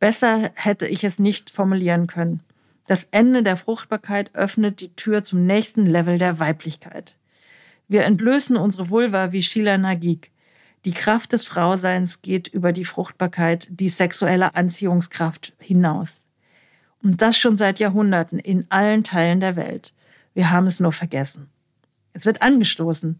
Besser 0.00 0.50
hätte 0.54 0.86
ich 0.86 1.04
es 1.04 1.18
nicht 1.18 1.50
formulieren 1.50 2.06
können. 2.06 2.40
Das 2.86 3.08
Ende 3.10 3.42
der 3.42 3.56
Fruchtbarkeit 3.56 4.34
öffnet 4.34 4.80
die 4.80 4.94
Tür 4.94 5.24
zum 5.24 5.46
nächsten 5.46 5.86
Level 5.86 6.18
der 6.18 6.38
Weiblichkeit. 6.38 7.16
Wir 7.88 8.04
entblößen 8.04 8.56
unsere 8.56 8.90
Vulva 8.90 9.32
wie 9.32 9.42
Sheila 9.42 9.78
Nagik. 9.78 10.30
Die 10.84 10.92
Kraft 10.92 11.32
des 11.32 11.46
Frauseins 11.46 12.20
geht 12.20 12.48
über 12.48 12.72
die 12.72 12.84
Fruchtbarkeit, 12.84 13.68
die 13.70 13.88
sexuelle 13.88 14.54
Anziehungskraft 14.54 15.54
hinaus. 15.58 16.24
Und 17.02 17.22
das 17.22 17.38
schon 17.38 17.56
seit 17.56 17.78
Jahrhunderten 17.78 18.38
in 18.38 18.66
allen 18.68 19.02
Teilen 19.02 19.40
der 19.40 19.56
Welt. 19.56 19.94
Wir 20.34 20.50
haben 20.50 20.66
es 20.66 20.80
nur 20.80 20.92
vergessen. 20.92 21.48
Es 22.12 22.26
wird 22.26 22.42
angestoßen. 22.42 23.18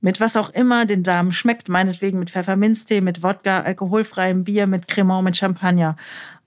Mit 0.00 0.20
was 0.20 0.36
auch 0.36 0.50
immer 0.50 0.84
den 0.84 1.04
Damen 1.04 1.30
schmeckt, 1.30 1.68
meinetwegen 1.68 2.18
mit 2.18 2.30
Pfefferminztee, 2.30 3.00
mit 3.00 3.22
Wodka, 3.22 3.60
alkoholfreiem 3.60 4.42
Bier, 4.42 4.66
mit 4.66 4.88
Cremant, 4.88 5.24
mit 5.24 5.36
Champagner 5.36 5.96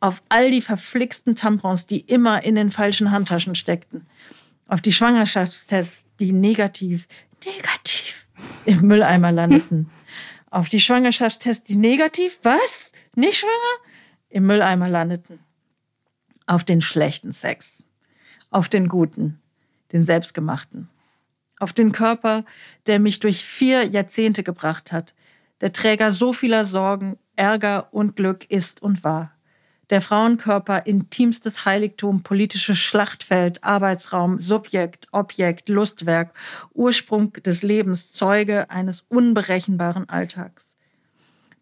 auf 0.05 0.21
all 0.29 0.51
die 0.51 0.61
verflixten 0.61 1.35
Tampons, 1.35 1.87
die 1.87 1.99
immer 1.99 2.43
in 2.43 2.53
den 2.53 2.69
falschen 2.69 3.09
Handtaschen 3.09 3.55
steckten, 3.55 4.05
auf 4.67 4.79
die 4.79 4.91
Schwangerschaftstests, 4.91 6.05
die 6.19 6.31
negativ, 6.31 7.07
negativ 7.43 8.27
im 8.65 8.81
Mülleimer 8.81 9.31
landeten, 9.31 9.89
auf 10.51 10.69
die 10.69 10.79
Schwangerschaftstests, 10.79 11.63
die 11.63 11.75
negativ, 11.75 12.37
was? 12.43 12.91
Nicht 13.15 13.39
schwanger? 13.39 13.89
Im 14.29 14.45
Mülleimer 14.45 14.89
landeten, 14.89 15.39
auf 16.45 16.63
den 16.63 16.81
schlechten 16.81 17.31
Sex, 17.31 17.83
auf 18.51 18.69
den 18.69 18.87
guten, 18.87 19.41
den 19.91 20.05
selbstgemachten, 20.05 20.87
auf 21.57 21.73
den 21.73 21.93
Körper, 21.93 22.45
der 22.85 22.99
mich 22.99 23.19
durch 23.19 23.43
vier 23.43 23.87
Jahrzehnte 23.87 24.43
gebracht 24.43 24.91
hat, 24.91 25.15
der 25.61 25.73
Träger 25.73 26.11
so 26.11 26.31
vieler 26.31 26.65
Sorgen, 26.65 27.17
Ärger 27.35 27.91
und 27.91 28.15
Glück 28.15 28.45
ist 28.51 28.83
und 28.83 29.03
war 29.03 29.34
der 29.89 30.01
Frauenkörper 30.01 30.85
intimstes 30.85 31.65
Heiligtum, 31.65 32.23
politisches 32.23 32.77
Schlachtfeld, 32.77 33.63
Arbeitsraum, 33.63 34.39
Subjekt, 34.39 35.07
Objekt, 35.11 35.69
Lustwerk, 35.69 36.33
Ursprung 36.73 37.33
des 37.33 37.61
Lebens, 37.63 38.11
Zeuge 38.11 38.69
eines 38.69 39.03
unberechenbaren 39.09 40.09
Alltags. 40.09 40.65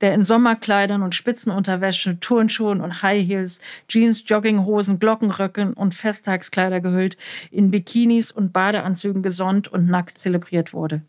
Der 0.02 0.14
in 0.14 0.24
Sommerkleidern 0.24 1.02
und 1.02 1.16
Spitzenunterwäsche, 1.16 2.20
Turnschuhen 2.20 2.82
und 2.82 3.04
High 3.04 3.26
Heels, 3.26 3.62
Jeans, 3.88 4.24
Jogginghosen, 4.26 5.00
Glockenröcken 5.00 5.74
und 5.74 5.94
Festtagskleider 5.94 6.82
gehüllt, 6.82 7.16
in 7.52 7.72
Bikinis 7.72 8.32
und 8.32 8.52
Badeanzügen 8.52 9.24
gesonnt 9.24 9.70
und 9.70 9.88
nackt 9.88 10.18
zelebriert 10.18 10.74
wurde 10.74 11.04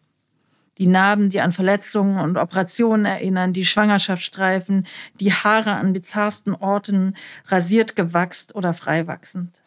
die 0.78 0.86
Narben, 0.86 1.30
die 1.30 1.40
an 1.40 1.52
Verletzungen 1.52 2.18
und 2.18 2.36
Operationen 2.36 3.04
erinnern, 3.04 3.52
die 3.52 3.64
Schwangerschaftsstreifen, 3.64 4.86
die 5.20 5.32
Haare 5.32 5.72
an 5.72 5.92
bizarrsten 5.92 6.54
Orten, 6.54 7.14
rasiert, 7.46 7.96
gewachst 7.96 8.54
oder 8.54 8.74
frei 8.74 9.06
wachsend. 9.06 9.62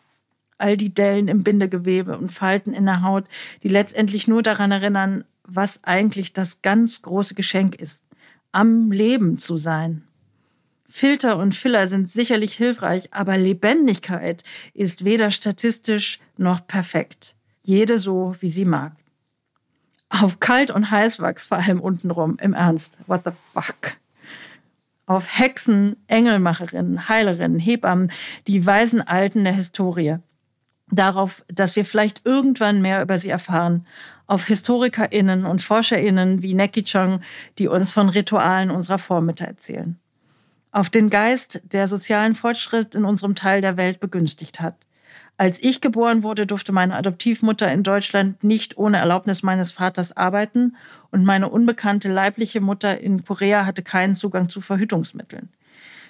All 0.57 0.75
die 0.75 0.93
Dellen 0.93 1.27
im 1.27 1.43
Bindegewebe 1.43 2.17
und 2.17 2.31
Falten 2.31 2.73
in 2.73 2.85
der 2.85 3.03
Haut, 3.03 3.25
die 3.63 3.69
letztendlich 3.69 4.27
nur 4.27 4.43
daran 4.43 4.71
erinnern, 4.71 5.23
was 5.43 5.83
eigentlich 5.83 6.33
das 6.33 6.61
ganz 6.61 7.01
große 7.01 7.35
Geschenk 7.35 7.75
ist, 7.75 8.01
am 8.51 8.91
Leben 8.91 9.37
zu 9.37 9.57
sein. 9.57 10.03
Filter 10.89 11.37
und 11.37 11.53
Filler 11.53 11.87
sind 11.87 12.09
sicherlich 12.09 12.53
hilfreich, 12.53 13.13
aber 13.13 13.37
Lebendigkeit 13.37 14.43
ist 14.73 15.05
weder 15.05 15.31
statistisch 15.31 16.19
noch 16.37 16.65
perfekt. 16.65 17.35
Jede 17.63 17.99
so, 17.99 18.35
wie 18.39 18.49
sie 18.49 18.65
mag 18.65 18.93
auf 20.09 20.39
Kalt- 20.39 20.71
und 20.71 20.91
Heißwachs, 20.91 21.47
vor 21.47 21.57
allem 21.57 21.79
untenrum, 21.79 22.37
im 22.41 22.53
Ernst. 22.53 22.97
What 23.07 23.21
the 23.25 23.31
fuck? 23.53 23.97
Auf 25.05 25.39
Hexen, 25.39 25.95
Engelmacherinnen, 26.07 27.07
Heilerinnen, 27.07 27.59
Hebammen, 27.59 28.11
die 28.47 28.65
weisen 28.65 29.01
Alten 29.01 29.43
der 29.43 29.53
Historie. 29.53 30.17
Darauf, 30.89 31.43
dass 31.47 31.75
wir 31.75 31.85
vielleicht 31.85 32.25
irgendwann 32.25 32.81
mehr 32.81 33.01
über 33.01 33.19
sie 33.19 33.29
erfahren. 33.29 33.85
Auf 34.25 34.47
HistorikerInnen 34.47 35.45
und 35.45 35.61
ForscherInnen 35.61 36.41
wie 36.41 36.53
Neki 36.53 36.83
Chong, 36.83 37.21
die 37.57 37.67
uns 37.67 37.91
von 37.91 38.09
Ritualen 38.09 38.71
unserer 38.71 38.99
Vormütter 38.99 39.45
erzählen. 39.45 39.97
Auf 40.71 40.89
den 40.89 41.09
Geist, 41.09 41.61
der 41.71 41.87
sozialen 41.87 42.35
Fortschritt 42.35 42.95
in 42.95 43.05
unserem 43.05 43.35
Teil 43.35 43.61
der 43.61 43.77
Welt 43.77 43.99
begünstigt 43.99 44.61
hat. 44.61 44.75
Als 45.39 45.61
ich 45.61 45.81
geboren 45.81 46.23
wurde, 46.23 46.47
durfte 46.47 46.71
meine 46.71 46.95
Adoptivmutter 46.95 47.71
in 47.71 47.83
Deutschland 47.83 48.43
nicht 48.43 48.77
ohne 48.77 48.97
Erlaubnis 48.97 49.43
meines 49.43 49.71
Vaters 49.71 50.17
arbeiten 50.17 50.75
und 51.11 51.25
meine 51.25 51.49
unbekannte 51.49 52.11
leibliche 52.11 52.59
Mutter 52.59 52.99
in 52.99 53.23
Korea 53.23 53.67
hatte 53.67 53.83
keinen 53.83 54.15
Zugang 54.15 54.49
zu 54.49 54.61
Verhütungsmitteln. 54.61 55.49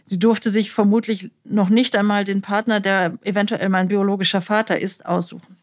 Sie 0.05 0.17
durfte 0.17 0.49
sich 0.49 0.71
vermutlich 0.71 1.29
noch 1.43 1.67
nicht 1.67 1.97
einmal 1.97 2.23
den 2.23 2.41
Partner, 2.41 2.79
der 2.79 3.17
eventuell 3.23 3.67
mein 3.67 3.89
biologischer 3.89 4.39
Vater 4.39 4.79
ist, 4.79 5.05
aussuchen. 5.05 5.57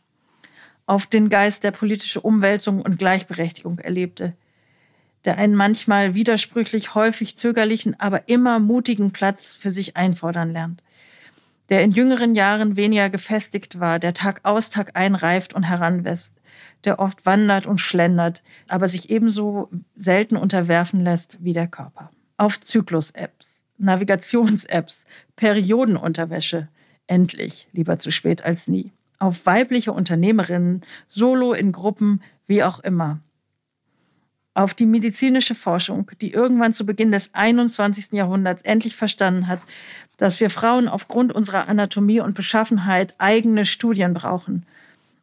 Auf 0.85 1.07
den 1.07 1.31
Geist, 1.31 1.65
der 1.65 1.71
politische 1.71 2.21
Umwälzung 2.21 2.83
und 2.83 2.99
Gleichberechtigung 2.99 3.79
erlebte, 3.79 4.35
der 5.25 5.39
einen 5.39 5.55
manchmal 5.55 6.15
widersprüchlich, 6.15 6.95
häufig 6.95 7.39
zögerlichen, 7.39 7.99
aber 7.99 8.29
immer 8.29 8.59
mutigen 8.59 9.13
Platz 9.13 9.55
für 9.55 9.71
sich 9.71 9.97
einfordern 9.97 10.53
lernt 10.53 10.83
der 11.69 11.83
in 11.83 11.93
jüngeren 11.93 12.35
Jahren 12.35 12.77
weniger 12.77 13.11
gefestigt 13.11 13.81
war, 13.81 13.99
der 13.99 14.15
Tag 14.15 14.41
aus 14.43 14.71
Tag 14.71 14.93
ein 14.95 15.15
reift 15.15 15.55
und 15.55 15.65
heranwächst, 15.65 16.35
der 16.85 16.99
oft 16.99 17.25
wandert 17.27 17.67
und 17.67 17.79
schlendert, 17.79 18.43
aber 18.69 18.89
sich 18.89 19.11
ebenso 19.11 19.71
selten 19.97 20.37
unterwerfen 20.37 21.03
lässt 21.03 21.39
wie 21.43 21.53
der 21.53 21.67
Körper. 21.67 22.11
Auf 22.37 22.61
Zyklus-Apps, 22.61 23.63
Navigations-Apps, 23.79 25.05
Periodenunterwäsche, 25.37 26.69
endlich, 27.07 27.69
lieber 27.73 27.99
zu 27.99 28.11
spät 28.11 28.45
als 28.45 28.69
nie. 28.69 28.93
Auf 29.19 29.47
weibliche 29.47 29.93
Unternehmerinnen, 29.93 30.83
solo 31.09 31.53
in 31.53 31.73
Gruppen, 31.73 32.23
wie 32.47 32.63
auch 32.63 32.81
immer. 32.81 33.21
Auf 34.55 34.73
die 34.73 34.87
medizinische 34.87 35.55
Forschung, 35.55 36.11
die 36.21 36.33
irgendwann 36.33 36.75
zu 36.75 36.87
Beginn 36.87 37.11
des 37.13 37.35
21. 37.35 38.13
Jahrhunderts 38.13 38.63
endlich 38.63 38.97
verstanden 38.97 39.49
hat, 39.49 39.61
dass 40.17 40.39
wir 40.39 40.49
Frauen 40.49 40.89
aufgrund 40.89 41.33
unserer 41.33 41.69
Anatomie 41.69 42.21
und 42.21 42.35
Beschaffenheit 42.35 43.15
eigene 43.19 43.67
Studien 43.67 44.15
brauchen 44.15 44.65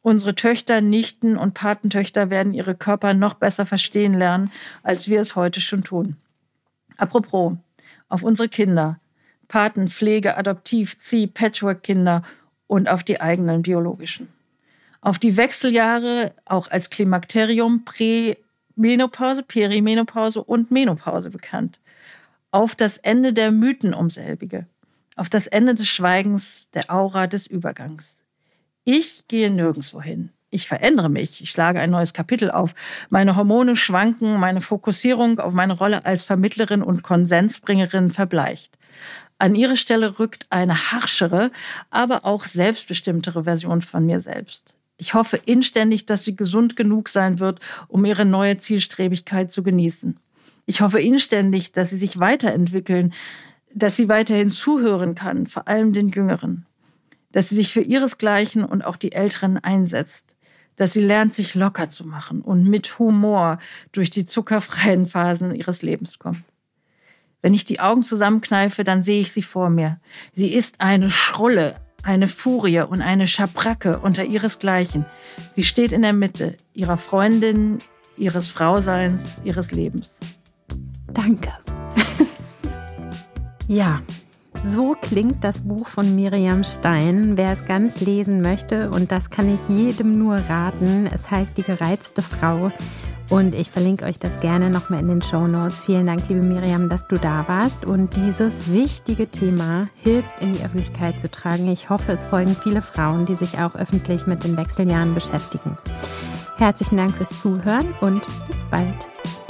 Unsere 0.03 0.33
Töchter, 0.33 0.81
Nichten 0.81 1.37
und 1.37 1.53
Patentöchter 1.53 2.31
werden 2.31 2.53
ihre 2.53 2.73
Körper 2.73 3.13
noch 3.13 3.35
besser 3.35 3.67
verstehen 3.67 4.15
lernen, 4.15 4.51
als 4.81 5.07
wir 5.07 5.21
es 5.21 5.35
heute 5.35 5.61
schon 5.61 5.83
tun. 5.83 6.15
Apropos, 6.97 7.53
auf 8.09 8.23
unsere 8.23 8.49
Kinder, 8.49 8.99
Paten, 9.47 9.89
Pflege, 9.89 10.37
Adoptiv, 10.37 10.97
Zieh, 10.97 11.27
Patchwork-Kinder 11.27 12.23
und 12.65 12.89
auf 12.89 13.03
die 13.03 13.21
eigenen 13.21 13.61
biologischen. 13.61 14.27
Auf 15.01 15.19
die 15.19 15.37
Wechseljahre, 15.37 16.33
auch 16.45 16.69
als 16.69 16.89
Klimakterium, 16.89 17.85
Prämenopause, 18.81 19.43
Perimenopause 19.43 20.43
und 20.43 20.71
Menopause 20.71 21.29
bekannt. 21.29 21.79
Auf 22.49 22.73
das 22.73 22.97
Ende 22.97 23.31
der 23.31 23.51
Mythen 23.51 23.93
um 23.93 24.09
selbige. 24.09 24.65
Auf 25.15 25.29
das 25.29 25.45
Ende 25.45 25.75
des 25.75 25.87
Schweigens, 25.87 26.67
der 26.71 26.91
Aura 26.91 27.27
des 27.27 27.45
Übergangs. 27.45 28.17
Ich 28.83 29.27
gehe 29.27 29.51
nirgendwo 29.51 30.01
hin. 30.01 30.31
Ich 30.49 30.67
verändere 30.67 31.09
mich. 31.09 31.41
Ich 31.41 31.51
schlage 31.51 31.79
ein 31.79 31.91
neues 31.91 32.13
Kapitel 32.13 32.49
auf. 32.49 32.73
Meine 33.11 33.35
Hormone 33.35 33.75
schwanken, 33.75 34.39
meine 34.39 34.61
Fokussierung 34.61 35.39
auf 35.39 35.53
meine 35.53 35.73
Rolle 35.73 36.03
als 36.05 36.23
Vermittlerin 36.23 36.81
und 36.81 37.03
Konsensbringerin 37.03 38.09
verbleicht. 38.09 38.79
An 39.37 39.53
ihre 39.53 39.77
Stelle 39.77 40.17
rückt 40.17 40.47
eine 40.49 40.91
harschere, 40.91 41.51
aber 41.91 42.25
auch 42.25 42.45
selbstbestimmtere 42.45 43.43
Version 43.43 43.83
von 43.83 44.07
mir 44.07 44.21
selbst. 44.21 44.75
Ich 45.01 45.13
hoffe 45.13 45.37
inständig, 45.45 46.05
dass 46.05 46.23
sie 46.23 46.35
gesund 46.35 46.75
genug 46.75 47.09
sein 47.09 47.39
wird, 47.39 47.59
um 47.87 48.05
ihre 48.05 48.23
neue 48.23 48.57
Zielstrebigkeit 48.57 49.51
zu 49.51 49.63
genießen. 49.63 50.17
Ich 50.65 50.79
hoffe 50.79 51.01
inständig, 51.01 51.73
dass 51.73 51.89
sie 51.89 51.97
sich 51.97 52.19
weiterentwickeln, 52.19 53.13
dass 53.73 53.95
sie 53.97 54.07
weiterhin 54.07 54.49
zuhören 54.49 55.15
kann, 55.15 55.47
vor 55.47 55.67
allem 55.67 55.91
den 55.91 56.09
Jüngeren 56.09 56.65
dass 57.31 57.49
sie 57.49 57.55
sich 57.55 57.73
für 57.73 57.81
ihresgleichen 57.81 58.63
und 58.63 58.83
auch 58.83 58.95
die 58.95 59.13
Älteren 59.13 59.57
einsetzt, 59.57 60.25
dass 60.75 60.93
sie 60.93 61.01
lernt, 61.01 61.33
sich 61.33 61.55
locker 61.55 61.89
zu 61.89 62.05
machen 62.05 62.41
und 62.41 62.67
mit 62.67 62.99
Humor 62.99 63.59
durch 63.91 64.09
die 64.09 64.25
zuckerfreien 64.25 65.05
Phasen 65.05 65.53
ihres 65.55 65.81
Lebens 65.81 66.19
kommt. 66.19 66.43
Wenn 67.41 67.53
ich 67.53 67.65
die 67.65 67.79
Augen 67.79 68.03
zusammenkneife, 68.03 68.83
dann 68.83 69.01
sehe 69.01 69.21
ich 69.21 69.31
sie 69.31 69.41
vor 69.41 69.69
mir. 69.69 69.99
Sie 70.33 70.53
ist 70.53 70.79
eine 70.79 71.09
Schrulle, 71.09 71.75
eine 72.03 72.27
Furie 72.27 72.81
und 72.81 73.01
eine 73.01 73.27
Schabracke 73.27 73.99
unter 73.99 74.25
ihresgleichen. 74.25 75.05
Sie 75.53 75.63
steht 75.63 75.91
in 75.91 76.01
der 76.01 76.13
Mitte 76.13 76.57
ihrer 76.73 76.97
Freundin, 76.97 77.77
ihres 78.17 78.47
Frauseins, 78.47 79.25
ihres 79.43 79.71
Lebens. 79.71 80.17
Danke. 81.13 81.51
ja, 83.67 84.01
so 84.69 84.95
klingt 84.99 85.43
das 85.43 85.61
Buch 85.61 85.87
von 85.87 86.15
Miriam 86.15 86.63
Stein. 86.63 87.37
Wer 87.37 87.51
es 87.51 87.65
ganz 87.65 88.01
lesen 88.01 88.41
möchte, 88.41 88.89
und 88.91 89.11
das 89.11 89.29
kann 89.29 89.53
ich 89.53 89.69
jedem 89.69 90.19
nur 90.19 90.35
raten, 90.35 91.07
es 91.07 91.31
heißt 91.31 91.57
Die 91.57 91.63
gereizte 91.63 92.21
Frau. 92.21 92.71
Und 93.31 93.55
ich 93.55 93.71
verlinke 93.71 94.03
euch 94.03 94.19
das 94.19 94.41
gerne 94.41 94.69
nochmal 94.69 94.99
in 94.99 95.07
den 95.07 95.21
Show 95.21 95.47
Notes. 95.47 95.79
Vielen 95.79 96.05
Dank, 96.05 96.27
liebe 96.27 96.41
Miriam, 96.41 96.89
dass 96.89 97.07
du 97.07 97.15
da 97.15 97.47
warst 97.47 97.85
und 97.85 98.13
dieses 98.17 98.73
wichtige 98.73 99.31
Thema 99.31 99.87
hilfst 100.03 100.33
in 100.41 100.51
die 100.51 100.59
Öffentlichkeit 100.59 101.21
zu 101.21 101.31
tragen. 101.31 101.69
Ich 101.69 101.89
hoffe, 101.89 102.11
es 102.11 102.25
folgen 102.25 102.57
viele 102.61 102.81
Frauen, 102.81 103.25
die 103.25 103.37
sich 103.37 103.57
auch 103.57 103.73
öffentlich 103.75 104.27
mit 104.27 104.43
den 104.43 104.57
Wechseljahren 104.57 105.13
beschäftigen. 105.13 105.77
Herzlichen 106.57 106.97
Dank 106.97 107.15
fürs 107.15 107.39
Zuhören 107.39 107.95
und 108.01 108.21
bis 108.47 108.57
bald. 108.69 109.40